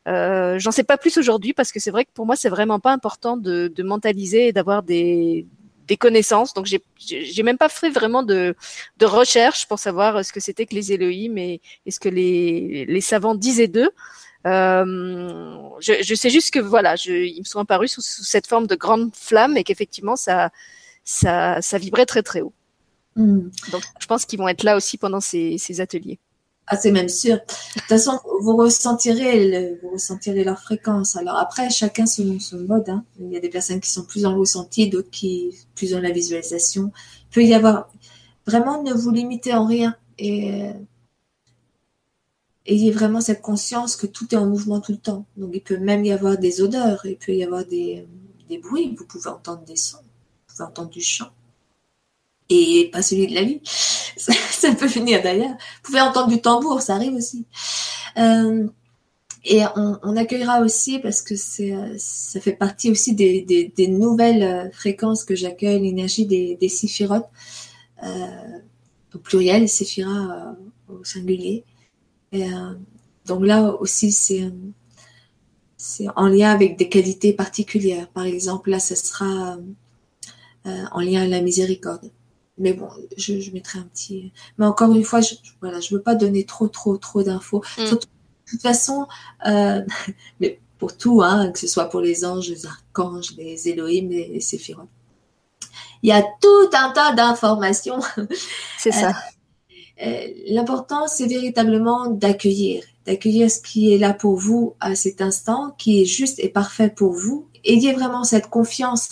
Euh, 0.07 0.59
J'en 0.59 0.71
sais 0.71 0.84
pas 0.84 0.97
plus 0.97 1.17
aujourd'hui 1.17 1.53
parce 1.53 1.71
que 1.71 1.79
c'est 1.79 1.89
vrai 1.89 2.05
que 2.05 2.11
pour 2.13 2.27
moi 2.27 2.36
c'est 2.36 2.49
vraiment 2.49 2.79
pas 2.79 2.91
important 2.91 3.36
de, 3.36 3.71
de 3.75 3.84
mentaliser 3.84 4.49
et 4.49 4.53
d'avoir 4.53 4.84
des, 4.84 5.47
des 5.88 5.97
connaissances. 5.97 6.53
Donc 6.53 6.67
j'ai 6.97 7.43
même 7.43 7.57
pas 7.57 7.69
fait 7.69 7.89
vraiment 7.89 8.21
de, 8.21 8.55
de 8.97 9.05
recherche 9.05 9.67
pour 9.67 9.79
savoir 9.79 10.23
ce 10.23 10.31
que 10.31 10.39
c'était 10.39 10.65
que 10.67 10.75
les 10.75 10.93
Elohim 10.93 11.38
et, 11.38 11.59
et 11.86 11.91
ce 11.91 11.99
que 11.99 12.09
les, 12.09 12.86
les 12.86 13.01
savants 13.01 13.36
disaient 13.36 13.67
d'eux. 13.67 13.89
Euh, 14.46 15.56
je, 15.80 15.94
je, 16.04 16.16
sais 16.16 16.30
juste 16.30 16.52
que 16.52 16.60
voilà, 16.60 16.96
je, 16.96 17.12
ils 17.12 17.39
me 17.39 17.46
sont 17.46 17.60
apparus 17.60 17.94
sous, 17.94 18.02
cette 18.02 18.48
forme 18.48 18.68
de 18.68 18.76
grande 18.76 19.16
flamme 19.16 19.56
et 19.56 19.64
qu'effectivement 19.64 20.18
ça, 20.18 20.50
ça, 21.06 21.62
ça 21.62 21.78
vibrait 21.78 22.06
très 22.06 22.24
très 22.24 22.41
haut. 22.41 22.54
Hmm. 23.16 23.50
Donc 23.72 23.84
je 24.00 24.06
pense 24.06 24.26
qu'ils 24.26 24.39
vont 24.39 24.48
être 24.48 24.64
là 24.64 24.76
aussi 24.76 24.98
pendant 24.98 25.22
ces, 25.22 25.58
ces 25.58 25.80
ateliers. 25.80 26.20
Ah, 26.68 26.78
c'est 26.78 26.91
même 26.91 27.10
sûr. 27.10 27.36
De 27.36 27.41
toute 27.80 27.89
façon, 27.89 28.20
vous 28.39 28.56
ressentirez, 28.56 29.50
le, 29.50 29.80
vous 29.82 29.91
ressentirez 29.91 30.46
leur 30.46 30.60
fréquence. 30.62 31.18
Alors 31.18 31.38
après, 31.38 31.70
chacun 31.70 32.06
selon 32.06 32.39
son 32.39 32.60
mode. 32.60 32.88
Hein. 32.88 33.04
Il 33.20 33.32
y 33.32 33.38
a 33.38 33.41
des 33.41 33.50
personnes 33.50 33.82
qui 33.82 33.91
sont 33.91 34.06
plus 34.06 34.22
dans 34.22 34.32
le 34.32 34.39
ressenti, 34.39 34.89
d'autres 34.89 35.10
qui 35.12 35.54
plus 35.76 35.91
dans 35.91 36.00
la 36.00 36.12
visualisation. 36.12 36.91
Il 37.32 37.34
peut 37.34 37.44
y 37.44 37.54
avoir 37.54 37.89
vraiment 38.48 38.82
ne 38.82 38.94
vous 38.94 39.12
limitez 39.12 39.54
en 39.54 39.66
rien 39.66 39.96
et 40.18 40.72
ayez 42.66 42.91
vraiment 42.91 43.22
cette 43.22 43.41
conscience 43.41 43.95
que 43.95 44.07
tout 44.07 44.34
est 44.34 44.38
en 44.38 44.45
mouvement 44.45 44.80
tout 44.80 44.91
le 44.91 44.97
temps. 44.97 45.26
Donc 45.38 45.51
il 45.53 45.61
peut 45.61 45.78
même 45.78 46.05
y 46.05 46.11
avoir 46.11 46.38
des 46.38 46.61
odeurs, 46.61 47.05
il 47.05 47.18
peut 47.18 47.34
y 47.34 47.43
avoir 47.43 47.66
des, 47.66 48.07
des 48.49 48.57
bruits, 48.57 48.95
vous 48.97 49.05
pouvez 49.05 49.30
entendre 49.30 49.64
des 49.64 49.76
sons, 49.76 49.97
vous 49.97 50.55
pouvez 50.55 50.68
entendre 50.68 50.89
du 50.89 51.01
chant. 51.01 51.30
Et 52.49 52.89
pas 52.91 53.01
celui 53.01 53.28
de 53.28 53.36
la 53.36 53.43
vie, 53.43 53.61
ça, 54.18 54.76
peut 54.76 54.88
venir 54.88 55.22
d'ailleurs. 55.24 55.51
Vous 55.51 55.82
pouvez 55.84 56.01
entendre 56.01 56.28
du 56.28 56.41
tambour, 56.41 56.82
ça 56.82 56.95
arrive 56.95 57.14
aussi. 57.14 57.45
Euh, 58.18 58.68
et 59.45 59.61
on, 59.76 59.97
on, 60.03 60.16
accueillera 60.16 60.61
aussi, 60.61 60.99
parce 60.99 61.22
que 61.22 61.36
c'est, 61.36 61.74
ça 61.97 62.39
fait 62.39 62.53
partie 62.53 62.89
aussi 62.91 63.14
des, 63.14 63.41
des, 63.41 63.74
des 63.76 63.88
nouvelles 63.88 64.72
fréquences 64.72 65.26
que 65.26 65.36
j'accueille, 65.36 65.82
l'énergie 65.82 66.26
des, 66.26 66.55
des 66.55 66.70
séphirotes, 66.70 67.28
euh, 68.03 68.59
au 69.14 69.20
pluriel, 69.20 69.70
séphira 69.70 70.55
euh, 70.89 70.93
au 70.93 71.03
singulier. 71.03 71.64
Et, 72.34 72.43
euh, 72.43 72.73
donc 73.25 73.45
là 73.45 73.63
aussi, 73.79 74.11
c'est 74.11 74.51
c'est 75.77 76.07
en 76.15 76.27
lien 76.27 76.51
avec 76.51 76.77
des 76.77 76.89
qualités 76.89 77.34
particulières. 77.34 78.07
Par 78.09 78.23
exemple, 78.23 78.69
là, 78.69 78.79
ce 78.79 78.95
sera 78.95 79.57
euh, 80.65 80.86
en 80.91 81.01
lien 81.01 81.19
avec 81.19 81.31
la 81.31 81.41
miséricorde. 81.41 82.09
Mais 82.57 82.73
bon, 82.73 82.88
je, 83.17 83.39
je, 83.39 83.51
mettrai 83.51 83.79
un 83.79 83.84
petit. 83.84 84.31
Mais 84.57 84.65
encore 84.65 84.93
une 84.95 85.03
fois, 85.03 85.21
je, 85.21 85.36
voilà, 85.59 85.79
je 85.81 85.93
veux 85.93 86.01
pas 86.01 86.15
donner 86.15 86.45
trop, 86.45 86.67
trop, 86.67 86.97
trop 86.97 87.21
d'infos. 87.23 87.63
Mm. 87.77 87.84
De 87.84 87.99
toute 88.45 88.61
façon, 88.61 89.07
euh, 89.45 89.81
mais 90.39 90.59
pour 90.79 90.95
tout, 90.95 91.21
hein, 91.21 91.51
que 91.51 91.59
ce 91.59 91.67
soit 91.67 91.86
pour 91.86 92.01
les 92.01 92.23
anges, 92.23 92.49
les 92.49 92.65
archanges, 92.65 93.36
les 93.38 93.67
Elohim, 93.67 94.09
les, 94.09 94.27
les 94.29 94.41
séphirotes, 94.41 94.88
il 96.01 96.09
y 96.09 96.11
a 96.11 96.21
tout 96.21 96.69
un 96.73 96.91
tas 96.91 97.13
d'informations. 97.13 97.99
C'est 98.77 98.91
ça. 98.91 99.13
Euh, 100.02 100.28
l'important, 100.48 101.08
c'est 101.08 101.28
véritablement 101.28 102.10
d'accueillir, 102.10 102.84
d'accueillir 103.06 103.50
ce 103.52 103.60
qui 103.60 103.94
est 103.94 103.98
là 103.98 104.14
pour 104.14 104.38
vous 104.38 104.76
à 104.80 104.96
cet 104.96 105.22
instant, 105.22 105.76
qui 105.78 106.02
est 106.02 106.06
juste 106.06 106.39
et 106.39 106.50
parfait 106.50 106.89
pour 106.89 107.14
vous. 107.14 107.48
Ayez 107.64 107.94
vraiment 107.94 108.24
cette 108.24 108.50
confiance, 108.50 109.10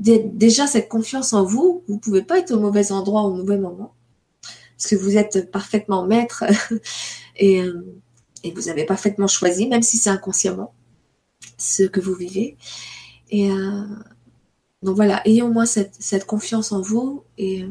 déjà 0.00 0.66
cette 0.66 0.88
confiance 0.88 1.32
en 1.32 1.44
vous. 1.44 1.84
Vous 1.88 1.98
pouvez 1.98 2.22
pas 2.22 2.38
être 2.38 2.52
au 2.52 2.58
mauvais 2.58 2.90
endroit 2.90 3.22
au 3.22 3.34
mauvais 3.34 3.58
moment, 3.58 3.94
parce 4.76 4.90
que 4.90 4.96
vous 4.96 5.16
êtes 5.16 5.50
parfaitement 5.50 6.06
maître 6.06 6.44
et, 7.36 7.62
euh, 7.62 7.84
et 8.44 8.52
vous 8.52 8.68
avez 8.68 8.84
parfaitement 8.84 9.28
choisi, 9.28 9.68
même 9.68 9.82
si 9.82 9.98
c'est 9.98 10.10
inconsciemment, 10.10 10.72
ce 11.58 11.82
que 11.82 12.00
vous 12.00 12.14
vivez. 12.14 12.56
Et 13.30 13.50
euh, 13.50 13.82
donc 14.82 14.96
voilà, 14.96 15.20
ayez 15.26 15.42
au 15.42 15.52
moins 15.52 15.66
cette, 15.66 15.94
cette 15.98 16.24
confiance 16.24 16.72
en 16.72 16.80
vous 16.80 17.24
et 17.36 17.66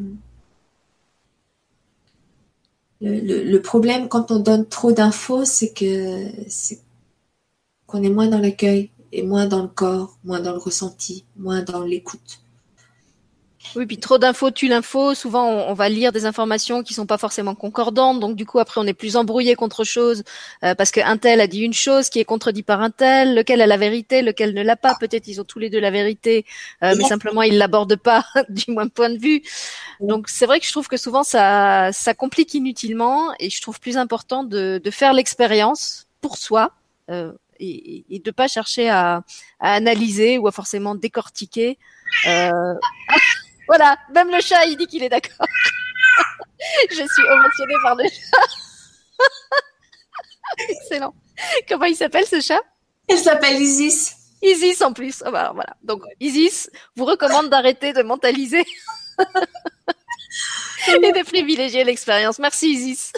le, 3.02 3.58
problème 3.60 4.08
quand 4.08 4.32
on 4.32 4.40
donne 4.40 4.68
trop 4.68 4.92
d'infos, 4.92 5.46
c'est 5.46 5.74
que 5.74 6.30
c'est 6.48 6.80
qu'on 7.86 8.04
est 8.04 8.10
moins 8.10 8.28
dans 8.28 8.40
l'accueil 8.40 8.92
et 9.12 9.24
moins 9.24 9.48
dans 9.48 9.62
le 9.62 9.68
corps, 9.68 10.18
moins 10.24 10.42
dans 10.42 10.52
le 10.52 10.58
ressenti, 10.58 11.26
moins 11.38 11.62
dans 11.62 11.84
l'écoute. 11.84 12.42
Oui, 13.76 13.86
puis 13.86 13.98
trop 13.98 14.18
d'infos 14.18 14.52
tue 14.52 14.68
l'info. 14.68 15.14
Souvent, 15.14 15.48
on, 15.48 15.74
va 15.74 15.90
lire 15.90 16.12
des 16.12 16.26
informations 16.26 16.84
qui 16.84 16.94
sont 16.94 17.06
pas 17.06 17.18
forcément 17.18 17.56
concordantes. 17.56 18.20
Donc, 18.20 18.36
du 18.36 18.46
coup, 18.46 18.60
après, 18.60 18.80
on 18.82 18.86
est 18.86 18.94
plus 18.94 19.16
embrouillé 19.16 19.56
contre 19.56 19.84
chose 19.84 20.24
euh, 20.64 20.76
parce 20.76 20.92
qu'un 20.92 21.18
tel 21.18 21.42
a 21.42 21.48
dit 21.48 21.62
une 21.62 21.74
chose 21.74 22.10
qui 22.10 22.20
est 22.20 22.26
contredit 22.26 22.64
par 22.64 22.82
un 22.82 22.90
tel, 22.90 23.36
lequel 23.36 23.62
a 23.62 23.68
la 23.68 23.78
vérité, 23.78 24.22
lequel 24.22 24.54
ne 24.54 24.64
l'a 24.64 24.76
pas? 24.76 24.96
Peut-être 25.00 25.28
ils 25.28 25.40
ont 25.42 25.44
tous 25.44 25.60
les 25.60 25.70
deux 25.70 25.80
la 25.80 25.92
vérité, 25.92 26.46
euh, 26.84 26.96
mais 26.98 27.04
simplement 27.04 27.44
ils 27.44 27.58
l'abordent 27.58 27.98
pas, 27.98 28.26
du 28.50 28.72
moins 28.72 28.88
point 28.88 29.10
de 29.10 29.20
vue. 29.20 29.44
Donc, 30.00 30.30
c'est 30.30 30.46
vrai 30.46 30.60
que 30.60 30.66
je 30.66 30.72
trouve 30.72 30.88
que 30.88 30.98
souvent 30.98 31.24
ça, 31.24 31.92
ça 31.94 32.14
complique 32.14 32.54
inutilement, 32.54 33.34
et 33.40 33.50
je 33.50 33.62
trouve 33.62 33.80
plus 33.80 33.98
important 33.98 34.44
de, 34.44 34.82
de 34.84 34.92
faire 34.92 35.14
l'expérience 35.14 36.08
pour 36.22 36.38
soi. 36.38 36.72
Euh, 37.10 37.32
et, 37.60 38.06
et 38.10 38.20
de 38.20 38.32
pas 38.32 38.48
chercher 38.48 38.90
à, 38.90 39.24
à, 39.60 39.74
analyser 39.74 40.38
ou 40.38 40.48
à 40.48 40.52
forcément 40.52 40.94
décortiquer. 40.94 41.78
Euh... 42.28 42.74
Voilà, 43.68 43.98
même 44.14 44.30
le 44.30 44.42
chat, 44.42 44.66
il 44.66 44.78
dit 44.78 44.88
qu'il 44.88 45.04
est 45.04 45.10
d'accord. 45.10 45.46
je 46.90 46.96
suis 46.96 47.26
émotionnée 47.32 47.76
par 47.84 47.96
le 47.96 48.04
chat. 48.04 48.48
Excellent. 50.70 51.14
Comment 51.68 51.86
il 51.86 51.96
s'appelle 51.96 52.26
ce 52.26 52.42
chat? 52.42 52.62
Elle 53.08 53.20
s'appelle 53.20 53.62
Isis. 53.62 54.16
Isis 54.42 54.82
en 54.82 54.94
plus. 54.94 55.22
Ah 55.26 55.32
bah, 55.32 55.52
voilà. 55.54 55.76
Donc 55.84 56.04
Isis 56.20 56.70
vous 56.96 57.06
recommande 57.06 57.50
d'arrêter 57.50 57.94
de 57.94 58.04
mentaliser 58.04 58.66
et 60.88 61.12
de 61.12 61.24
privilégier 61.24 61.84
l'expérience. 61.84 62.40
Merci 62.40 62.70
Isis. 62.72 63.12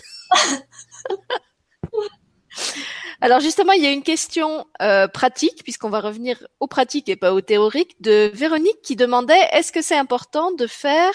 Alors 3.21 3.41
justement, 3.41 3.73
il 3.73 3.83
y 3.83 3.85
a 3.85 3.91
une 3.91 4.03
question 4.03 4.65
euh, 4.81 5.07
pratique, 5.07 5.63
puisqu'on 5.63 5.89
va 5.89 5.99
revenir 5.99 6.47
aux 6.59 6.67
pratiques 6.67 7.09
et 7.09 7.17
pas 7.17 7.33
aux 7.33 7.41
théoriques, 7.41 8.01
de 8.01 8.31
Véronique 8.33 8.81
qui 8.81 8.95
demandait 8.95 9.39
est-ce 9.51 9.71
que 9.71 9.81
c'est 9.81 9.97
important 9.97 10.53
de 10.53 10.67
faire 10.67 11.11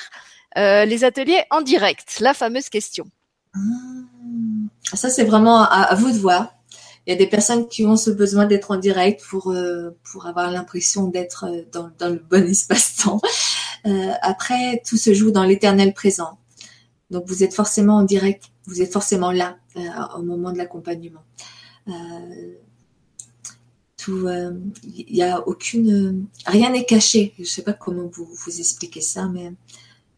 euh, 0.58 0.84
les 0.84 1.04
ateliers 1.04 1.44
en 1.50 1.62
direct? 1.62 2.20
La 2.20 2.34
fameuse 2.34 2.68
question. 2.68 3.06
Ah, 3.54 4.96
ça, 4.96 5.08
c'est 5.08 5.24
vraiment 5.24 5.62
à, 5.62 5.94
vous 5.94 6.12
de 6.12 6.18
voir. 6.18 6.54
Il 7.06 7.10
y 7.10 7.14
a 7.14 7.18
des 7.18 7.26
personnes 7.26 7.68
qui 7.68 7.86
ont 7.86 7.96
ce 7.96 8.10
besoin 8.10 8.44
d'être 8.44 8.70
en 8.70 8.76
direct 8.76 9.22
pour, 9.28 9.50
euh, 9.50 9.90
pour 10.10 10.26
avoir 10.26 10.50
l'impression 10.50 11.08
d'être 11.08 11.46
dans, 11.72 11.90
dans, 11.98 12.08
le 12.10 12.18
bon 12.18 12.46
espace-temps. 12.50 13.20
après, 14.20 14.82
tout 14.86 14.98
se 14.98 15.14
joue 15.14 15.30
dans 15.30 15.44
l'éternel 15.44 15.94
présent. 15.94 16.38
Donc, 17.10 17.24
vous 17.26 17.42
êtes 17.42 17.54
forcément 17.54 17.96
en 17.96 18.02
direct, 18.02 18.44
vous 18.66 18.82
êtes 18.82 18.92
forcément 18.92 19.30
là 19.30 19.56
au 20.16 20.22
moment 20.22 20.52
de 20.52 20.58
l'accompagnement. 20.58 21.20
Euh, 21.88 22.54
tout, 23.96 24.28
il 24.84 25.14
n'y 25.14 25.22
a 25.22 25.46
aucune, 25.46 26.26
rien 26.46 26.70
n'est 26.70 26.84
caché. 26.84 27.32
Je 27.36 27.42
ne 27.42 27.46
sais 27.46 27.62
pas 27.62 27.72
comment 27.72 28.06
vous 28.06 28.26
vous 28.26 28.58
expliquer 28.60 29.00
ça, 29.00 29.28
mais 29.28 29.52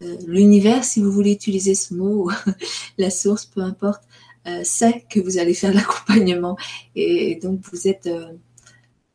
euh, 0.03 0.17
l'univers, 0.27 0.85
si 0.85 1.01
vous 1.01 1.13
voulez 1.13 1.33
utiliser 1.33 1.75
ce 1.75 1.95
mot, 1.95 2.31
la 2.99 3.11
source, 3.11 3.47
peu 3.47 3.61
importe, 3.61 4.03
euh, 4.47 4.63
sait 4.65 5.05
que 5.09 5.21
vous 5.21 5.39
allez 5.39 5.55
faire 5.55 5.73
l'accompagnement 5.75 6.57
et, 6.95 7.37
donc 7.37 7.61
vous 7.71 7.87
êtes 7.87 8.09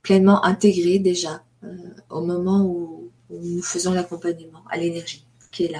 pleinement 0.01 0.43
intégré 0.45 0.99
déjà 0.99 1.43
au 2.09 2.21
moment 2.21 2.65
où, 2.65 3.11
nous 3.29 3.61
faisons 3.61 3.93
l'accompagnement 3.93 4.61
à 4.69 4.77
l'énergie. 4.77 5.25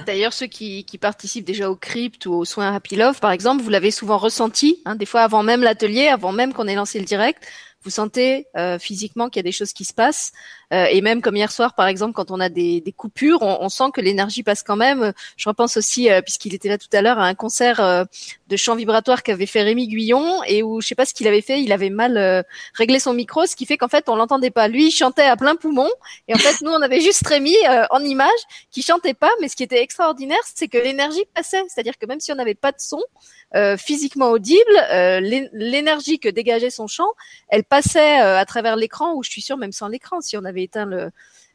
D'ailleurs, 0.06 0.32
ceux 0.32 0.46
qui, 0.46 0.84
qui, 0.84 0.98
participent 0.98 1.46
déjà 1.46 1.70
au 1.70 1.76
crypt 1.76 2.26
ou 2.26 2.34
aux 2.34 2.44
soins 2.44 2.74
Happy 2.74 2.96
Love, 2.96 3.20
par 3.20 3.30
exemple, 3.30 3.62
vous 3.62 3.70
l'avez 3.70 3.90
souvent 3.90 4.18
ressenti, 4.18 4.82
hein, 4.84 4.96
des 4.96 5.06
fois 5.06 5.22
avant 5.22 5.42
même 5.42 5.62
l'atelier, 5.62 6.08
avant 6.08 6.32
même 6.32 6.52
qu'on 6.52 6.68
ait 6.68 6.74
lancé 6.74 6.98
le 6.98 7.04
direct, 7.04 7.42
vous 7.82 7.90
sentez 7.90 8.46
euh, 8.56 8.78
physiquement 8.78 9.28
qu'il 9.28 9.40
y 9.40 9.44
a 9.44 9.48
des 9.48 9.52
choses 9.52 9.72
qui 9.72 9.84
se 9.84 9.94
passent. 9.94 10.32
Euh, 10.72 10.86
et 10.90 11.00
même 11.00 11.20
comme 11.20 11.36
hier 11.36 11.52
soir, 11.52 11.74
par 11.74 11.86
exemple, 11.86 12.14
quand 12.14 12.30
on 12.30 12.40
a 12.40 12.48
des, 12.48 12.80
des 12.80 12.92
coupures, 12.92 13.42
on, 13.42 13.58
on, 13.60 13.68
sent 13.68 13.90
que 13.92 14.00
l'énergie 14.00 14.42
passe 14.42 14.62
quand 14.62 14.76
même. 14.76 15.12
Je 15.36 15.48
repense 15.48 15.76
aussi, 15.76 16.10
euh, 16.10 16.22
puisqu'il 16.22 16.54
était 16.54 16.68
là 16.68 16.78
tout 16.78 16.88
à 16.92 17.02
l'heure, 17.02 17.18
à 17.18 17.26
un 17.26 17.34
concert 17.34 17.80
euh, 17.80 18.04
de 18.48 18.56
chant 18.56 18.74
vibratoire 18.74 19.22
qu'avait 19.22 19.46
fait 19.46 19.62
Rémi 19.62 19.88
Guyon 19.88 20.42
et 20.46 20.62
où 20.62 20.80
je 20.80 20.88
sais 20.88 20.94
pas 20.94 21.04
ce 21.04 21.14
qu'il 21.14 21.26
avait 21.28 21.40
fait, 21.40 21.60
il 21.62 21.72
avait 21.72 21.90
mal 21.90 22.16
euh, 22.16 22.42
réglé 22.74 22.98
son 22.98 23.12
micro, 23.12 23.46
ce 23.46 23.56
qui 23.56 23.66
fait 23.66 23.76
qu'en 23.76 23.88
fait 23.88 24.08
on 24.08 24.16
l'entendait 24.16 24.50
pas. 24.50 24.68
Lui, 24.68 24.88
il 24.88 24.90
chantait 24.90 25.22
à 25.22 25.36
plein 25.36 25.56
poumon 25.56 25.88
et 26.28 26.34
en 26.34 26.38
fait 26.38 26.60
nous 26.62 26.70
on 26.70 26.80
avait 26.82 27.00
juste 27.00 27.26
Rémi 27.26 27.54
en 27.90 28.02
image 28.02 28.28
qui 28.70 28.82
chantait 28.82 29.14
pas, 29.14 29.30
mais 29.40 29.48
ce 29.48 29.56
qui 29.56 29.62
était 29.62 29.82
extraordinaire, 29.82 30.38
c'est 30.54 30.68
que 30.68 30.78
l'énergie 30.78 31.24
passait. 31.34 31.62
C'est-à-dire 31.68 31.98
que 31.98 32.06
même 32.06 32.20
si 32.20 32.32
on 32.32 32.34
n'avait 32.34 32.54
pas 32.54 32.72
de 32.72 32.80
son, 32.80 33.00
physiquement 33.76 34.30
audible, 34.30 34.60
l'énergie 35.52 36.18
que 36.18 36.28
dégageait 36.28 36.70
son 36.70 36.86
chant, 36.86 37.08
elle 37.48 37.64
passait 37.64 38.16
à 38.16 38.44
travers 38.46 38.76
l'écran, 38.76 39.14
ou 39.14 39.22
je 39.22 39.30
suis 39.30 39.42
sûre 39.42 39.56
même 39.56 39.72
sans 39.72 39.88
l'écran, 39.88 40.20
si 40.20 40.36
on 40.36 40.44
avait 40.44 40.61
éteint 40.62 40.88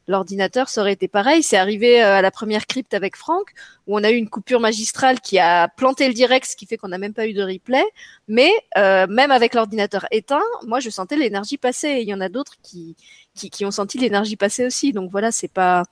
l'ordinateur, 0.06 0.68
ça 0.68 0.80
aurait 0.80 0.94
été 0.94 1.06
pareil. 1.06 1.42
C'est 1.42 1.58
arrivé 1.58 2.00
à 2.00 2.22
la 2.22 2.30
première 2.30 2.66
crypte 2.66 2.94
avec 2.94 3.16
Franck, 3.16 3.52
où 3.86 3.98
on 3.98 4.02
a 4.02 4.10
eu 4.10 4.16
une 4.16 4.30
coupure 4.30 4.60
magistrale 4.60 5.20
qui 5.20 5.38
a 5.38 5.68
planté 5.68 6.08
le 6.08 6.14
direct, 6.14 6.46
ce 6.46 6.56
qui 6.56 6.66
fait 6.66 6.78
qu'on 6.78 6.88
n'a 6.88 6.98
même 6.98 7.12
pas 7.12 7.26
eu 7.26 7.34
de 7.34 7.42
replay. 7.42 7.84
Mais 8.26 8.50
même 8.76 9.30
avec 9.30 9.54
l'ordinateur 9.54 10.06
éteint, 10.10 10.40
moi 10.66 10.80
je 10.80 10.90
sentais 10.90 11.16
l'énergie 11.16 11.58
passer. 11.58 11.98
il 12.00 12.08
y 12.08 12.14
en 12.14 12.20
a 12.20 12.28
d'autres 12.28 12.56
qui, 12.62 12.96
qui, 13.34 13.50
qui 13.50 13.64
ont 13.64 13.70
senti 13.70 13.98
l'énergie 13.98 14.36
passer 14.36 14.64
aussi. 14.64 14.92
Donc 14.92 15.10
voilà, 15.10 15.30
c'est 15.30 15.52
pas 15.52 15.84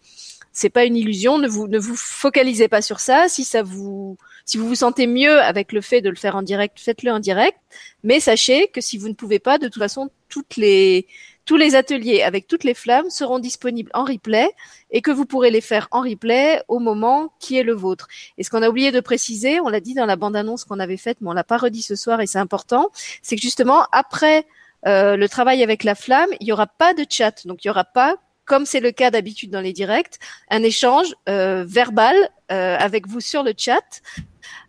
pas 0.73 0.85
une 0.85 0.97
illusion. 0.97 1.39
Ne 1.39 1.49
vous 1.49 1.69
ne 1.69 1.79
vous 1.79 1.97
focalisez 1.97 2.69
pas 2.69 2.83
sur 2.83 3.01
ça. 3.01 3.29
Si 3.29 3.45
ça 3.45 3.63
vous 3.63 4.17
si 4.45 4.59
vous 4.59 4.69
vous 4.69 4.77
sentez 4.77 5.07
mieux 5.07 5.41
avec 5.41 5.73
le 5.73 5.81
fait 5.81 6.01
de 6.01 6.09
le 6.09 6.17
faire 6.17 6.37
en 6.37 6.43
direct, 6.43 6.79
faites-le 6.79 7.11
en 7.13 7.19
direct. 7.19 7.59
Mais 8.05 8.21
sachez 8.21 8.69
que 8.69 8.81
si 8.81 8.97
vous 8.97 9.09
ne 9.09 9.15
pouvez 9.15 9.39
pas, 9.41 9.59
de 9.59 9.67
toute 9.69 9.83
façon, 9.83 10.09
toutes 10.29 10.57
les, 10.57 11.07
tous 11.47 11.57
les 11.57 11.75
ateliers 11.77 12.23
avec 12.23 12.47
toutes 12.47 12.65
les 12.65 12.75
flammes 12.75 13.09
seront 13.09 13.39
disponibles 13.39 13.91
en 13.95 14.05
replay 14.05 14.51
et 14.91 15.01
que 15.01 15.11
vous 15.11 15.25
pourrez 15.25 15.51
les 15.51 15.61
faire 15.61 15.89
en 15.93 16.03
replay 16.03 16.61
au 16.69 16.81
moment 16.81 17.33
qui 17.39 17.57
est 17.57 17.63
le 17.63 17.73
vôtre. 17.73 18.09
Et 18.37 18.45
ce 18.45 18.51
qu'on 18.51 18.63
a 18.63 18.69
oublié 18.69 18.93
de 18.93 19.01
préciser, 19.01 19.61
on 19.61 19.69
l'a 19.69 19.81
dit 19.81 19.95
dans 19.95 20.07
la 20.07 20.17
bande-annonce 20.17 20.65
qu'on 20.65 20.81
avait 20.81 20.97
faite, 20.97 21.19
mais 21.21 21.31
on 21.31 21.33
l'a 21.33 21.45
pas 21.45 21.57
redit 21.57 21.83
ce 21.83 21.95
soir 21.95 22.21
et 22.21 22.27
c'est 22.27 22.39
important, 22.39 22.91
c'est 23.23 23.37
que 23.37 23.43
justement 23.43 23.87
après 23.93 24.45
euh, 24.87 25.17
le 25.17 25.29
travail 25.29 25.63
avec 25.63 25.85
la 25.85 25.95
flamme, 25.95 26.29
il 26.41 26.47
y 26.47 26.53
aura 26.53 26.67
pas 26.67 26.93
de 26.93 27.07
chat, 27.09 27.47
donc 27.47 27.65
il 27.65 27.69
y 27.69 27.71
aura 27.71 27.85
pas 27.85 28.17
comme 28.45 28.65
c'est 28.65 28.81
le 28.81 28.93
cas 28.93 29.11
d'habitude 29.11 29.51
dans 29.51 29.61
les 29.61 29.73
directs, 29.73 30.19
un 30.51 30.63
échange 30.63 31.15
euh, 31.29 31.65
verbal 31.67 32.15
euh, 32.53 32.77
avec 32.79 33.09
vous 33.09 33.21
sur 33.21 33.43
le 33.43 33.53
chat 33.57 34.03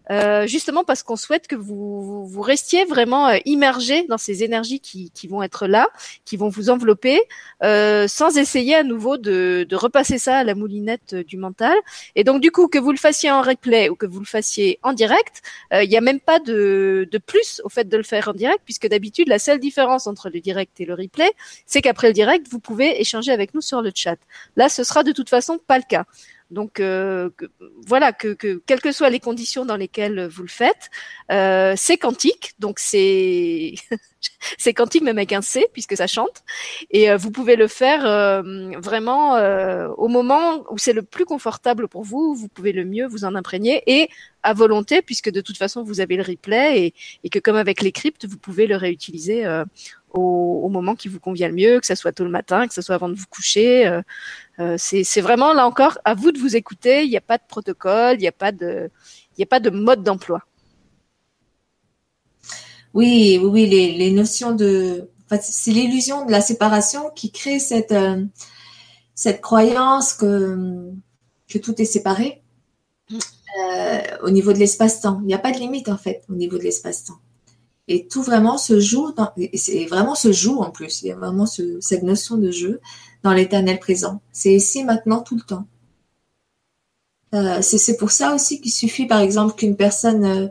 euh, 0.09 0.47
justement 0.47 0.83
parce 0.83 1.03
qu'on 1.03 1.17
souhaite 1.17 1.47
que 1.47 1.55
vous, 1.55 2.25
vous 2.25 2.41
restiez 2.41 2.85
vraiment 2.85 3.27
euh, 3.27 3.37
immergé 3.45 4.03
dans 4.07 4.17
ces 4.17 4.43
énergies 4.43 4.79
qui, 4.79 5.11
qui, 5.11 5.27
vont 5.27 5.43
être 5.43 5.67
là, 5.67 5.89
qui 6.23 6.37
vont 6.37 6.47
vous 6.47 6.69
envelopper, 6.69 7.19
euh, 7.63 8.07
sans 8.07 8.37
essayer 8.37 8.75
à 8.75 8.83
nouveau 8.83 9.17
de, 9.17 9.65
de, 9.67 9.75
repasser 9.75 10.17
ça 10.17 10.37
à 10.37 10.43
la 10.43 10.55
moulinette 10.55 11.13
du 11.15 11.37
mental. 11.37 11.75
Et 12.15 12.23
donc 12.23 12.41
du 12.41 12.51
coup, 12.51 12.67
que 12.67 12.77
vous 12.77 12.91
le 12.91 12.97
fassiez 12.97 13.31
en 13.31 13.41
replay 13.41 13.89
ou 13.89 13.95
que 13.95 14.05
vous 14.05 14.19
le 14.19 14.25
fassiez 14.25 14.79
en 14.83 14.93
direct, 14.93 15.41
il 15.73 15.89
n'y 15.89 15.97
a 15.97 16.01
même 16.01 16.19
pas 16.19 16.39
de, 16.39 17.07
de 17.11 17.17
plus 17.17 17.61
au 17.63 17.69
fait 17.69 17.87
de 17.87 17.97
le 17.97 18.03
faire 18.03 18.29
en 18.29 18.33
direct, 18.33 18.61
puisque 18.63 18.87
d'habitude, 18.87 19.27
la 19.27 19.39
seule 19.39 19.59
différence 19.59 20.07
entre 20.07 20.29
le 20.29 20.39
direct 20.39 20.79
et 20.79 20.85
le 20.85 20.93
replay, 20.93 21.29
c'est 21.65 21.81
qu'après 21.81 22.07
le 22.07 22.13
direct, 22.13 22.47
vous 22.49 22.59
pouvez 22.59 22.99
échanger 23.01 23.31
avec 23.31 23.53
nous 23.53 23.61
sur 23.61 23.81
le 23.81 23.91
chat. 23.93 24.17
Là, 24.55 24.69
ce 24.69 24.83
sera 24.83 25.03
de 25.03 25.11
toute 25.11 25.29
façon 25.29 25.59
pas 25.65 25.77
le 25.77 25.83
cas. 25.87 26.05
Donc 26.49 26.79
euh, 26.79 27.29
voilà, 27.85 28.13
que, 28.13 28.33
que, 28.33 28.61
quelles 28.65 28.79
que 28.79 28.91
soient 28.91 29.09
les 29.09 29.19
conditions 29.19 29.65
dans 29.65 29.75
lesquelles 29.75 30.27
vous 30.27 30.43
le 30.43 30.47
faites, 30.47 30.89
euh, 31.31 31.73
c'est 31.75 31.97
quantique, 31.97 32.53
donc 32.59 32.79
c'est 32.79 33.75
c'est 34.57 34.73
quantique 34.73 35.03
même 35.03 35.17
avec 35.17 35.33
un 35.33 35.41
C 35.41 35.67
puisque 35.73 35.97
ça 35.97 36.07
chante, 36.07 36.43
et 36.89 37.11
euh, 37.11 37.17
vous 37.17 37.31
pouvez 37.31 37.57
le 37.57 37.67
faire 37.67 38.05
euh, 38.05 38.71
vraiment 38.77 39.35
euh, 39.35 39.89
au 39.97 40.07
moment 40.07 40.63
où 40.71 40.77
c'est 40.77 40.93
le 40.93 41.01
plus 41.01 41.25
confortable 41.25 41.89
pour 41.89 42.03
vous, 42.03 42.33
vous 42.33 42.47
pouvez 42.47 42.71
le 42.71 42.85
mieux 42.85 43.07
vous 43.07 43.25
en 43.25 43.35
imprégner 43.35 43.83
et 43.85 44.09
à 44.43 44.53
volonté 44.53 45.01
puisque 45.01 45.29
de 45.29 45.41
toute 45.41 45.57
façon 45.57 45.83
vous 45.83 45.99
avez 45.99 46.15
le 46.15 46.23
replay 46.23 46.85
et, 46.85 46.93
et 47.25 47.29
que 47.29 47.39
comme 47.39 47.57
avec 47.57 47.81
les 47.81 47.91
cryptes 47.91 48.25
vous 48.25 48.37
pouvez 48.37 48.67
le 48.67 48.77
réutiliser 48.77 49.45
au, 50.17 50.69
moment 50.69 50.95
qui 50.95 51.07
vous 51.07 51.19
convient 51.19 51.47
le 51.47 51.53
mieux, 51.53 51.79
que 51.79 51.85
ce 51.85 51.95
soit 51.95 52.11
tôt 52.11 52.23
le 52.23 52.29
matin, 52.29 52.67
que 52.67 52.73
ce 52.73 52.81
soit 52.81 52.95
avant 52.95 53.09
de 53.09 53.15
vous 53.15 53.25
coucher. 53.29 53.87
Euh, 53.87 54.01
euh, 54.59 54.75
c'est 54.77 55.21
vraiment 55.21 55.53
là 55.53 55.67
encore 55.67 55.99
à 56.03 56.15
vous 56.15 56.31
de 56.31 56.39
vous 56.39 56.55
écouter. 56.55 57.03
Il 57.03 57.09
n'y 57.09 57.17
a 57.17 57.21
pas 57.21 57.37
de 57.37 57.43
protocole, 57.47 58.15
il 58.17 58.21
n'y 58.21 58.27
a 58.27 58.31
pas 58.31 58.51
de, 58.51 59.69
mode 59.69 60.03
d'emploi. 60.03 60.41
Oui, 62.93 63.39
oui, 63.43 63.67
les, 63.67 64.11
notions 64.11 64.53
de, 64.53 65.09
c'est 65.41 65.71
l'illusion 65.71 66.25
de 66.25 66.31
la 66.31 66.41
séparation 66.41 67.11
qui 67.15 67.31
crée 67.31 67.59
cette 67.59 67.91
euh, 67.91 68.23
cette 69.13 69.41
croyance 69.41 70.13
que 70.13 70.89
que 71.47 71.59
tout 71.59 71.79
est 71.79 71.85
séparé 71.85 72.41
mm. 73.11 73.17
au 74.23 74.31
niveau 74.31 74.53
de 74.53 74.57
l'espace-temps. 74.57 75.19
Il 75.21 75.27
n'y 75.27 75.35
a 75.35 75.39
pas 75.39 75.51
de 75.51 75.59
limite 75.59 75.89
en 75.89 75.97
fait 75.97 76.23
au 76.29 76.33
niveau 76.33 76.57
de 76.57 76.63
l'espace-temps. 76.63 77.19
Et 77.89 78.07
tout 78.07 78.21
vraiment 78.21 78.57
se 78.57 78.81
joue, 78.81 79.13
et 79.37 79.85
vraiment 79.85 80.15
se 80.15 80.33
joue 80.33 80.57
en 80.57 80.71
plus. 80.71 81.03
Il 81.03 81.07
y 81.07 81.11
a 81.11 81.15
vraiment 81.15 81.45
ce, 81.45 81.79
cette 81.79 82.03
notion 82.03 82.35
de 82.35 82.51
jeu 82.51 82.81
dans 83.23 83.33
l'éternel 83.33 83.79
présent. 83.79 84.21
C'est 84.31 84.53
ici, 84.53 84.83
maintenant, 84.83 85.21
tout 85.21 85.35
le 85.35 85.41
temps. 85.41 85.65
Euh, 87.33 87.61
c'est 87.61 87.97
pour 87.97 88.11
ça 88.11 88.33
aussi 88.33 88.61
qu'il 88.61 88.71
suffit, 88.71 89.05
par 89.05 89.19
exemple, 89.19 89.55
qu'une 89.55 89.75
personne 89.75 90.23
euh, 90.23 90.47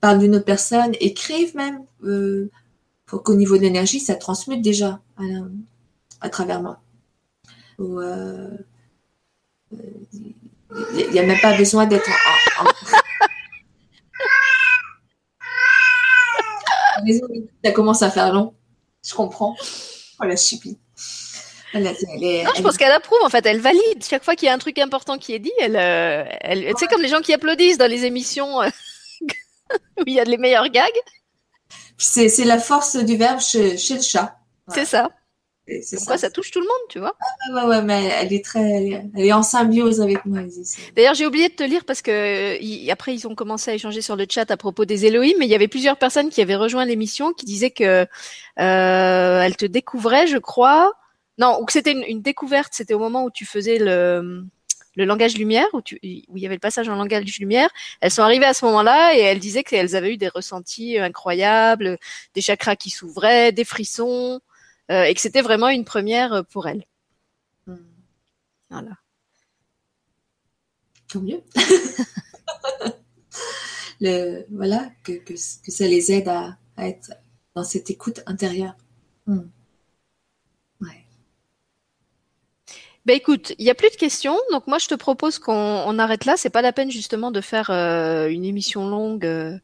parle 0.00 0.20
d'une 0.20 0.36
autre 0.36 0.44
personne, 0.44 0.92
écrive 1.00 1.54
même, 1.54 1.84
euh, 2.04 2.50
pour 3.06 3.22
qu'au 3.22 3.34
niveau 3.34 3.56
de 3.56 3.62
l'énergie, 3.62 4.00
ça 4.00 4.14
transmute 4.14 4.62
déjà 4.62 5.00
à, 6.20 6.28
travers 6.30 6.62
moi. 6.62 6.80
Il 7.78 8.64
n'y 11.12 11.18
a 11.18 11.26
même 11.26 11.40
pas 11.40 11.56
besoin 11.56 11.86
d'être 11.86 12.08
ça 17.64 17.72
commence 17.72 18.02
à 18.02 18.10
faire 18.10 18.32
long. 18.32 18.54
Je 19.04 19.14
comprends. 19.14 19.56
Oh 20.20 20.24
la 20.24 20.36
chipie. 20.36 20.78
Je 21.74 22.62
pense 22.62 22.76
qu'elle 22.76 22.92
approuve 22.92 23.20
en 23.22 23.28
fait, 23.28 23.44
elle 23.46 23.60
valide. 23.60 24.04
Chaque 24.08 24.24
fois 24.24 24.36
qu'il 24.36 24.46
y 24.46 24.48
a 24.48 24.54
un 24.54 24.58
truc 24.58 24.78
important 24.78 25.18
qui 25.18 25.34
est 25.34 25.38
dit, 25.38 25.52
elle, 25.60 25.76
euh, 25.76 26.24
elle, 26.40 26.72
c'est 26.78 26.86
comme 26.86 27.02
les 27.02 27.08
gens 27.08 27.20
qui 27.20 27.32
applaudissent 27.32 27.78
dans 27.78 27.90
les 27.90 28.04
émissions 28.04 28.62
euh, 28.62 28.68
où 29.98 30.04
il 30.06 30.14
y 30.14 30.20
a 30.20 30.24
les 30.24 30.38
meilleurs 30.38 30.68
gags. 30.68 30.90
C'est, 31.96 32.44
la 32.44 32.58
force 32.58 32.96
du 32.96 33.16
verbe 33.16 33.40
chez, 33.40 33.72
le 33.72 34.02
chat. 34.02 34.36
C'est 34.68 34.84
ça. 34.84 35.10
C'est 35.68 35.98
ça. 35.98 36.18
ça 36.18 36.28
touche 36.28 36.50
tout 36.50 36.58
le 36.58 36.66
monde, 36.66 36.88
tu 36.88 36.98
vois. 36.98 37.14
Ah, 37.20 37.54
ouais, 37.54 37.68
ouais, 37.68 37.82
mais 37.82 38.10
elle 38.20 38.32
est 38.32 38.44
très, 38.44 39.10
elle 39.14 39.24
est 39.24 39.32
en 39.32 39.44
symbiose 39.44 40.00
avec 40.00 40.24
moi. 40.26 40.40
D'ailleurs, 40.96 41.14
j'ai 41.14 41.24
oublié 41.24 41.48
de 41.48 41.54
te 41.54 41.62
lire 41.62 41.84
parce 41.84 42.02
que 42.02 42.90
après 42.90 43.14
ils 43.14 43.28
ont 43.28 43.36
commencé 43.36 43.70
à 43.70 43.74
échanger 43.74 44.02
sur 44.02 44.16
le 44.16 44.26
chat 44.28 44.50
à 44.50 44.56
propos 44.56 44.84
des 44.84 45.06
Elohim, 45.06 45.34
mais 45.38 45.46
il 45.46 45.50
y 45.50 45.54
avait 45.54 45.68
plusieurs 45.68 45.96
personnes 45.96 46.30
qui 46.30 46.42
avaient 46.42 46.56
rejoint 46.56 46.84
l'émission 46.84 47.32
qui 47.32 47.46
disaient 47.46 47.70
que 47.70 48.06
euh, 48.58 49.42
elle 49.42 49.56
te 49.56 49.66
découvrait, 49.66 50.26
je 50.26 50.38
crois. 50.38 50.92
Non, 51.38 51.58
ou 51.60 51.64
que 51.64 51.72
c'était 51.72 51.92
une, 51.92 52.04
une, 52.04 52.22
découverte. 52.22 52.72
C'était 52.74 52.94
au 52.94 52.98
moment 52.98 53.24
où 53.24 53.30
tu 53.30 53.46
faisais 53.46 53.78
le 53.78 54.44
le 54.94 55.04
langage 55.04 55.36
lumière, 55.36 55.66
où, 55.72 55.80
tu, 55.80 55.96
où 56.28 56.36
il 56.36 56.42
y 56.42 56.46
avait 56.46 56.56
le 56.56 56.60
passage 56.60 56.88
en 56.88 56.96
langage 56.96 57.38
lumière, 57.38 57.70
elles 58.00 58.10
sont 58.10 58.22
arrivées 58.22 58.46
à 58.46 58.54
ce 58.54 58.64
moment-là 58.66 59.14
et 59.16 59.20
elles 59.20 59.38
disaient 59.38 59.64
qu'elles 59.64 59.96
avaient 59.96 60.12
eu 60.12 60.16
des 60.16 60.28
ressentis 60.28 60.98
incroyables, 60.98 61.98
des 62.34 62.40
chakras 62.40 62.76
qui 62.76 62.90
s'ouvraient, 62.90 63.52
des 63.52 63.64
frissons, 63.64 64.40
euh, 64.90 65.04
et 65.04 65.14
que 65.14 65.20
c'était 65.20 65.42
vraiment 65.42 65.68
une 65.68 65.84
première 65.84 66.44
pour 66.50 66.68
elles. 66.68 66.84
Hmm. 67.66 67.76
Voilà. 68.70 68.90
Tant 71.08 71.20
mieux. 71.20 71.42
le, 74.00 74.44
voilà, 74.50 74.90
que, 75.04 75.12
que, 75.12 75.32
que, 75.32 75.70
ça 75.70 75.86
les 75.86 76.12
aide 76.12 76.28
à, 76.28 76.58
à, 76.76 76.88
être 76.88 77.12
dans 77.54 77.64
cette 77.64 77.90
écoute 77.90 78.22
intérieure. 78.26 78.76
Hmm. 79.26 79.48
Ben 83.04 83.16
écoute, 83.16 83.52
il 83.58 83.66
y 83.66 83.70
a 83.70 83.74
plus 83.74 83.90
de 83.90 83.96
questions, 83.96 84.38
donc 84.52 84.68
moi 84.68 84.78
je 84.78 84.86
te 84.86 84.94
propose 84.94 85.40
qu'on 85.40 85.98
arrête 85.98 86.24
là. 86.24 86.36
C'est 86.36 86.50
pas 86.50 86.62
la 86.62 86.72
peine 86.72 86.90
justement 86.90 87.32
de 87.32 87.40
faire 87.40 87.70
euh, 87.70 88.28
une 88.28 88.44
émission 88.44 88.88
longue 88.88 89.24
euh, 89.24 89.58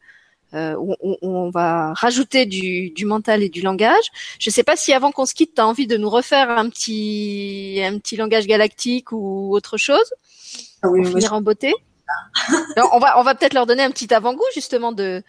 euh, 0.55 0.75
où, 0.77 1.17
on 1.23 1.49
va 1.51 1.93
rajouter 1.93 2.47
du, 2.47 2.91
du, 2.91 3.05
mental 3.05 3.45
et 3.45 3.49
du 3.49 3.63
langage. 3.63 4.11
Je 4.41 4.51
sais 4.51 4.65
pas 4.65 4.75
si 4.75 4.93
avant 4.93 5.13
qu'on 5.13 5.25
se 5.27 5.35
quitte, 5.35 5.55
tu 5.55 5.61
as 5.61 5.67
envie 5.69 5.87
de 5.87 5.97
nous 5.97 6.11
refaire 6.11 6.51
un 6.51 6.69
petit 6.69 7.81
un 7.85 7.99
petit 7.99 8.17
langage 8.17 8.49
galactique 8.49 9.13
ou 9.13 9.55
autre 9.55 9.77
chose 9.77 10.13
ah 10.83 10.89
oui, 10.89 11.03
pour 11.03 11.13
finir 11.13 11.33
en 11.33 11.41
beauté. 11.41 11.75
on 12.93 12.99
va 12.99 13.21
on 13.21 13.23
va 13.23 13.37
peut-être 13.37 13.55
leur 13.55 13.67
donner 13.67 13.85
un 13.85 13.91
petit 13.91 14.13
avant-goût 14.13 14.47
justement 14.53 14.91
de 14.91 15.23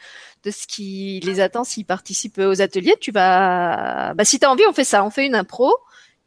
de 0.43 0.51
ce 0.51 0.65
qui 0.65 1.19
les 1.23 1.41
attend 1.41 1.63
s'ils 1.63 1.85
participent 1.85 2.39
aux 2.39 2.61
ateliers. 2.61 2.95
Tu 2.99 3.11
vas, 3.11 4.13
bah 4.15 4.25
si 4.25 4.39
t'as 4.39 4.49
envie, 4.49 4.63
on 4.67 4.73
fait 4.73 4.83
ça. 4.83 5.03
On 5.03 5.11
fait 5.11 5.27
une 5.27 5.35
impro 5.35 5.75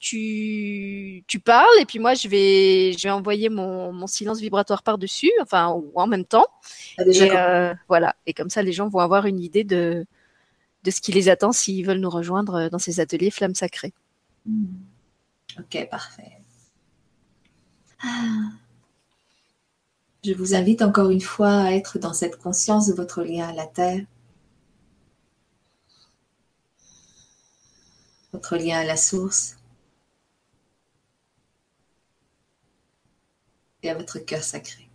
tu, 0.03 1.22
tu 1.28 1.38
parles 1.38 1.78
et 1.80 1.86
puis 1.86 2.00
moi 2.00 2.14
je 2.14 2.26
vais 2.26 2.92
je 2.92 3.05
vais 3.05 3.11
envoyer 3.11 3.48
mon, 3.48 3.92
mon 3.92 4.09
silence 4.09 4.40
vibratoire 4.40 4.82
par 4.82 4.98
dessus 4.98 5.30
enfin 5.40 5.70
ou 5.70 5.92
en 5.94 6.09
même 6.09 6.24
temps. 6.24 6.46
Ah, 6.98 7.05
et 7.07 7.30
euh, 7.30 7.72
voilà. 7.88 8.16
Et 8.26 8.34
comme 8.34 8.50
ça 8.50 8.62
les 8.62 8.72
gens 8.72 8.88
vont 8.88 8.98
avoir 8.98 9.26
une 9.26 9.38
idée 9.38 9.62
de 9.62 10.05
de 10.82 10.90
ce 10.90 11.00
qui 11.00 11.12
les 11.12 11.28
attend 11.28 11.53
s'ils 11.53 11.86
veulent 11.86 12.00
nous 12.00 12.11
rejoindre 12.11 12.68
dans 12.68 12.80
ces 12.80 12.98
ateliers 12.98 13.30
flammes 13.30 13.55
sacrées 13.55 13.94
hmm. 14.44 14.66
ok 15.61 15.88
parfait. 15.88 16.32
Ah. 18.03 18.48
je 20.24 20.32
vous 20.32 20.57
invite 20.57 20.82
encore 20.82 21.11
une 21.11 21.20
fois 21.20 21.53
à 21.61 21.70
être 21.70 22.00
dans 22.00 22.12
cette 22.12 22.36
conscience 22.38 22.88
de 22.88 22.94
votre 22.94 23.22
lien 23.22 23.50
à 23.50 23.53
la 23.53 23.66
terre. 23.66 24.05
Votre 28.32 28.57
lien 28.57 28.80
à 28.80 28.84
la 28.84 28.96
source 28.96 29.61
et 33.83 33.91
à 33.91 33.95
votre 33.95 34.18
cœur 34.18 34.43
sacré. 34.43 34.89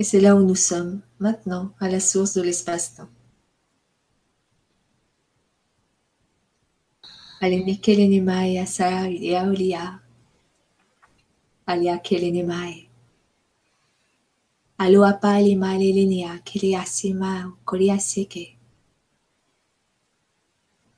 Et 0.00 0.04
c'est 0.04 0.20
là 0.20 0.36
où 0.36 0.44
nous 0.44 0.54
sommes, 0.54 1.02
maintenant, 1.18 1.74
à 1.80 1.88
la 1.88 1.98
source 1.98 2.34
de 2.34 2.42
l'espace-temps. 2.42 3.08
Yaolia. 9.10 10.00
Alia 11.66 11.98
kelenimai. 11.98 12.87
Aloapa 14.80 15.40
Limalilinia 15.42 16.38
Kiriasima 16.44 17.52
Koriaseke 17.64 18.56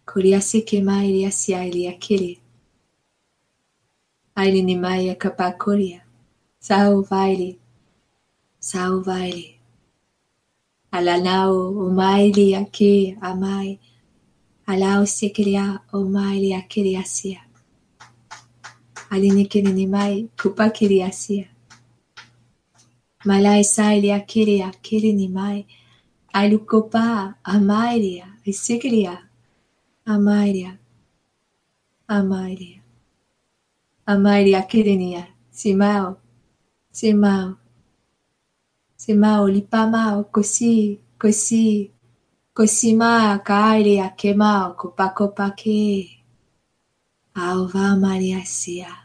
Koriaseke 0.05 0.83
Ma 0.85 1.05
Iriasia 1.05 1.65
Iliakiri 1.65 2.41
Ailinimaya 4.37 5.15
Kapakoria 5.15 6.01
Sao 6.59 7.01
Vaili. 7.03 7.59
Sao 8.59 9.01
Vaili. 9.01 9.57
Alanao 10.93 11.71
Umaili 11.71 12.55
Aki 12.57 13.17
Amai 13.21 13.79
Alao 14.67 15.07
Sekiria 15.07 15.81
Umaili 15.93 16.55
Akiriasia 16.55 17.41
Alinikirinimai 19.11 20.29
Kupakiriasia 20.43 21.49
Malaysalia 23.25 24.21
kiria 24.21 24.71
kirinimai. 24.83 25.67
Ailucopa, 26.33 27.35
amairia, 27.45 28.27
isigria, 28.45 29.29
amairia, 30.07 30.79
amairia, 32.09 32.83
amairia 34.07 34.63
kirinia, 34.63 35.27
simao, 35.51 36.21
simao, 36.93 37.57
simao, 38.97 39.49
lipamao, 39.49 40.25
cosi, 40.25 41.01
cosi, 41.19 41.91
cosima, 42.55 43.39
cairia, 43.45 44.11
quemao, 44.11 44.75
copacopaque, 44.75 46.23
alva 47.35 47.97
maria 47.97 48.45
sia, 48.45 48.97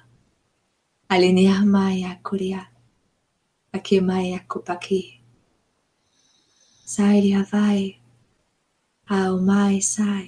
alenia 1.09 1.66
maya 1.66 2.20
curia. 2.24 2.74
Ake 3.76 3.99
mai 4.01 4.32
ako 4.39 4.59
paki. 4.67 5.01
Sai 6.93 7.19
ria 7.23 7.43
vai. 7.51 7.99
Ao 9.09 9.38
mai 9.49 9.82
sai. 9.82 10.28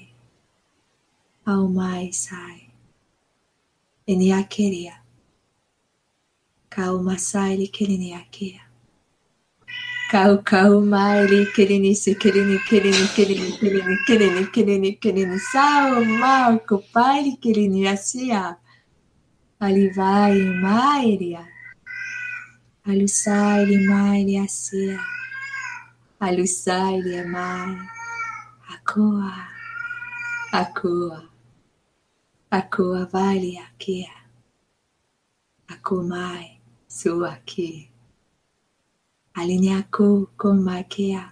Ao 1.47 1.67
mai 1.67 2.11
sai. 2.11 2.57
E 4.07 4.15
ni 4.19 4.27
akeria. 4.33 4.95
Kau 6.69 6.99
masai 7.07 7.57
li 7.57 7.67
kiri 7.75 7.97
ni 7.97 8.09
akea. 8.13 8.61
Kau 10.11 10.33
kau 10.43 10.81
mai 10.93 11.25
li 11.31 11.39
kiri 11.55 11.79
ni 11.79 11.95
se 11.95 12.13
kiri 12.21 12.41
ni 12.49 12.57
kiri 12.67 12.91
ni 12.91 13.05
kiri 13.15 13.35
ni 13.43 13.49
kiri 13.59 13.79
ni 13.87 13.95
kiri 14.07 14.27
ni 14.35 14.43
kiri 14.53 14.75
ni 14.83 14.91
kiri 15.01 15.23
ni 15.25 15.39
sao 15.51 16.03
mau 16.21 16.59
ko 16.67 16.75
pai 16.93 17.23
li 17.25 17.33
kiri 17.43 17.65
ni 17.67 17.87
asia. 17.87 18.43
Ali 19.59 19.89
vai 19.97 20.37
mai 20.63 21.17
ria. 22.87 22.93
Alusai 22.93 23.77
mai 23.87 24.37
asia. 24.37 24.99
Alusai 26.19 27.25
mai. 27.25 27.77
Akoa. 28.69 29.47
Akoa. 30.51 31.29
Akoa 32.51 33.05
vale 33.05 33.59
akia. 33.59 34.11
Akomai 35.67 36.59
sua 36.87 37.37
ki. 37.45 37.89
Alineako 39.33 40.27
komakea. 40.37 41.31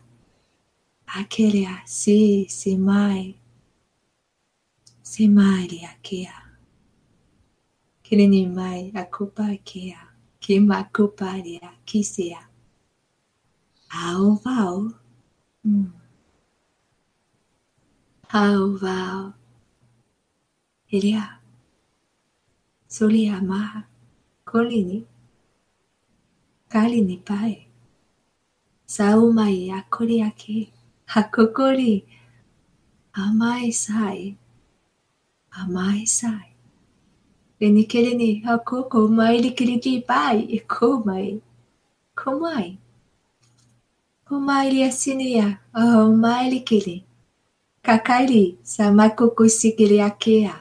Akelea 1.08 1.82
si 1.86 2.46
si 2.50 2.78
mai. 2.78 3.36
Si 5.02 5.28
mai 5.28 5.86
akia. 5.86 6.34
Kilini 8.04 8.48
mai 8.48 8.92
chi 10.46 10.54
Kim 10.54 10.68
Bakuparia, 10.68 11.74
chi 11.86 12.04
sia. 12.04 12.38
Ao 13.90 14.36
vao. 14.44 14.94
Mm. 15.66 15.92
Ao 18.30 18.78
vao. 18.78 19.34
Elia. 20.92 21.40
Solia 22.88 23.42
maha. 23.42 23.88
Kolini. 24.46 25.04
Kalini 26.70 27.18
pae. 27.18 27.68
Saumai 28.86 29.72
akoriaki. 29.72 30.72
Hakokori. 31.08 32.06
Amai 33.14 33.72
sai. 33.72 34.38
Amai 35.58 36.06
sai. 36.06 36.55
Eniquelini 37.60 38.44
Hakuku 38.46 39.08
Mairikiriki 39.10 40.02
Pai 40.08 40.62
Kumai 40.68 41.42
Kumai 42.16 42.78
Kumairi 44.28 44.84
Asinia 44.84 45.60
Omairikiri 45.74 47.04
Kakairi 47.82 48.58
Samakuku 48.64 49.50
Sigiriakea 49.50 50.56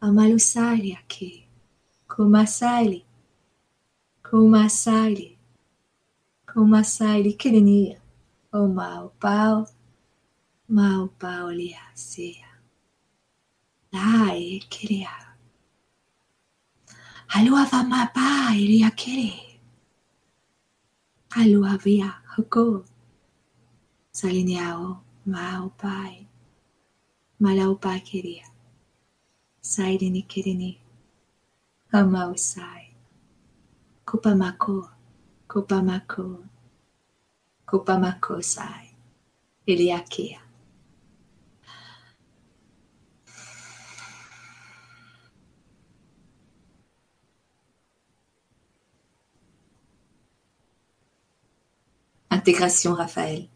Amarusari 0.00 0.92
Ake 0.92 1.48
Kumasari 2.08 3.04
Kumasari 4.22 5.38
Kumasari 6.46 7.32
Kirinia 7.32 7.98
O 8.52 8.68
Mau 8.68 9.10
Pau 9.20 9.66
Mau 10.68 11.08
Pau 11.18 11.50
Liasea 11.50 12.46
Lai 13.92 14.60
Kiriaka 14.70 15.25
Aluavamapa 17.28 18.54
iriakiri. 18.56 19.34
Aluavia 21.30 22.22
hoko. 22.36 22.84
Salineao 24.10 25.02
maopai. 25.26 26.26
Malaupai 27.40 28.00
kiria. 28.00 28.46
Sairini 29.60 30.22
kirini. 30.22 30.80
Amausai. 31.92 32.94
Kupamako. 34.06 34.90
Kupamako. 35.48 36.44
Kupamako 37.66 38.42
sai. 38.42 38.90
Iliakia. 39.66 40.40
Intégration 52.36 52.92
Raphaël. 52.92 53.48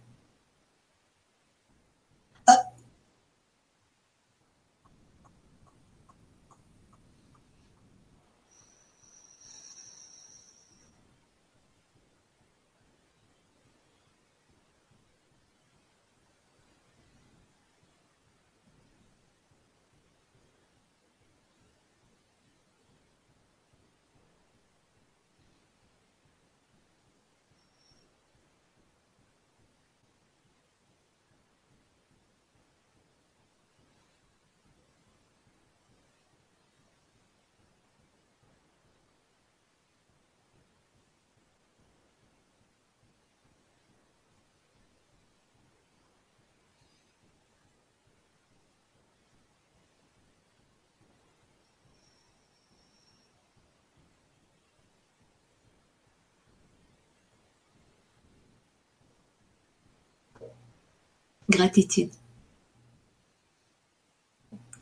Gratitude. 61.50 62.12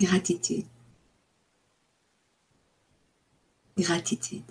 Gratitude. 0.00 0.66
Gratitude. 3.78 4.44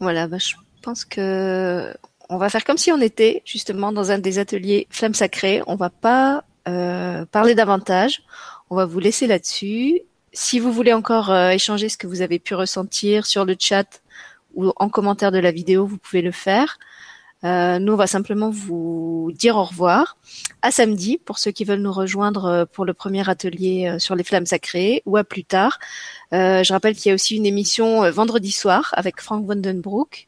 Voilà, 0.00 0.26
bah, 0.26 0.38
je 0.38 0.54
pense 0.82 1.04
que 1.04 1.94
on 2.30 2.38
va 2.38 2.48
faire 2.48 2.64
comme 2.64 2.78
si 2.78 2.92
on 2.92 3.00
était 3.00 3.42
justement 3.44 3.92
dans 3.92 4.12
un 4.12 4.18
des 4.18 4.38
ateliers 4.38 4.86
Flammes 4.90 5.14
Sacrées. 5.14 5.62
On 5.66 5.76
va 5.76 5.90
pas 5.90 6.44
euh, 6.68 7.26
parler 7.26 7.54
davantage. 7.54 8.22
On 8.70 8.76
va 8.76 8.86
vous 8.86 9.00
laisser 9.00 9.26
là-dessus. 9.26 10.00
Si 10.32 10.60
vous 10.60 10.72
voulez 10.72 10.92
encore 10.92 11.30
euh, 11.30 11.50
échanger 11.50 11.88
ce 11.88 11.98
que 11.98 12.06
vous 12.06 12.22
avez 12.22 12.38
pu 12.38 12.54
ressentir 12.54 13.26
sur 13.26 13.44
le 13.44 13.56
chat 13.58 14.00
ou 14.54 14.72
en 14.76 14.88
commentaire 14.88 15.32
de 15.32 15.38
la 15.38 15.50
vidéo, 15.50 15.86
vous 15.86 15.98
pouvez 15.98 16.22
le 16.22 16.30
faire. 16.30 16.78
Euh, 17.44 17.78
nous, 17.78 17.94
on 17.94 17.96
va 17.96 18.06
simplement 18.06 18.50
vous 18.50 19.30
dire 19.34 19.56
au 19.56 19.64
revoir. 19.64 20.18
À 20.60 20.70
samedi 20.70 21.16
pour 21.16 21.38
ceux 21.38 21.50
qui 21.50 21.64
veulent 21.64 21.80
nous 21.80 21.92
rejoindre 21.92 22.44
euh, 22.44 22.64
pour 22.66 22.84
le 22.84 22.92
premier 22.92 23.28
atelier 23.28 23.88
euh, 23.88 23.98
sur 23.98 24.14
les 24.14 24.24
flammes 24.24 24.46
sacrées 24.46 25.02
ou 25.06 25.16
à 25.16 25.24
plus 25.24 25.44
tard. 25.44 25.78
Euh, 26.34 26.62
je 26.62 26.72
rappelle 26.72 26.94
qu'il 26.94 27.08
y 27.08 27.12
a 27.12 27.14
aussi 27.14 27.36
une 27.36 27.46
émission 27.46 28.04
euh, 28.04 28.10
vendredi 28.10 28.52
soir 28.52 28.92
avec 28.92 29.20
Frank 29.20 29.46
Vandenbroek. 29.46 30.26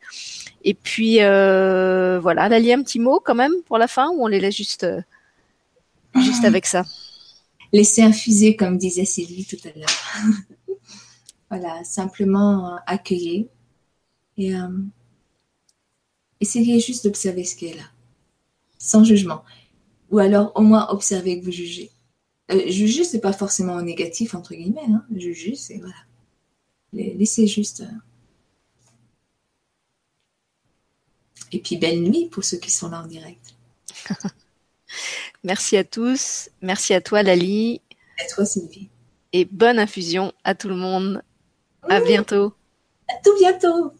Et 0.64 0.74
puis 0.74 1.18
euh, 1.20 2.18
voilà, 2.20 2.48
Lali, 2.48 2.72
un 2.72 2.82
petit 2.82 2.98
mot 2.98 3.20
quand 3.22 3.34
même 3.34 3.52
pour 3.66 3.76
la 3.76 3.88
fin 3.88 4.08
ou 4.10 4.24
on 4.24 4.26
les 4.26 4.40
laisse 4.40 4.56
juste 4.56 4.86
juste 6.16 6.44
avec 6.44 6.66
ça? 6.66 6.84
Laisser 7.72 8.02
infuser, 8.02 8.56
comme 8.56 8.78
disait 8.78 9.04
Sylvie 9.04 9.46
tout 9.46 9.56
à 9.64 9.78
l'heure. 9.78 10.76
voilà, 11.50 11.82
simplement 11.84 12.78
accueillir 12.86 13.46
et 14.36 14.54
essayez 16.42 16.80
juste 16.80 17.04
d'observer 17.04 17.44
ce 17.44 17.56
qui 17.56 17.66
est 17.66 17.74
là, 17.74 17.84
sans 18.78 19.04
jugement. 19.04 19.44
Ou 20.10 20.18
alors 20.18 20.52
au 20.54 20.60
moins 20.60 20.88
observer 20.90 21.40
que 21.40 21.44
vous 21.44 21.52
jugez. 21.52 21.90
Euh, 22.50 22.70
juger, 22.70 23.04
c'est 23.04 23.20
pas 23.20 23.32
forcément 23.32 23.80
négatif, 23.80 24.34
entre 24.34 24.54
guillemets. 24.54 24.80
Hein. 24.88 25.04
Juger, 25.16 25.54
c'est 25.54 25.78
voilà. 25.78 25.94
Laissez 26.92 27.46
juste. 27.46 27.80
Euh... 27.80 27.98
Et 31.52 31.60
puis 31.60 31.76
belle 31.76 32.02
nuit 32.02 32.28
pour 32.30 32.44
ceux 32.44 32.58
qui 32.58 32.70
sont 32.70 32.90
là 32.90 33.02
en 33.02 33.06
direct. 33.06 33.54
Merci 35.44 35.76
à 35.76 35.84
tous. 35.84 36.50
Merci 36.60 36.92
à 36.92 37.00
toi, 37.00 37.22
Lali. 37.22 37.80
À 38.18 38.26
toi, 38.26 38.44
Sylvie. 38.44 38.88
Et 39.32 39.46
bonne 39.46 39.78
infusion 39.78 40.32
à 40.44 40.54
tout 40.54 40.68
le 40.68 40.76
monde. 40.76 41.22
À 41.88 42.00
bientôt. 42.00 42.52
À 43.08 43.14
tout 43.24 43.34
bientôt. 43.38 43.92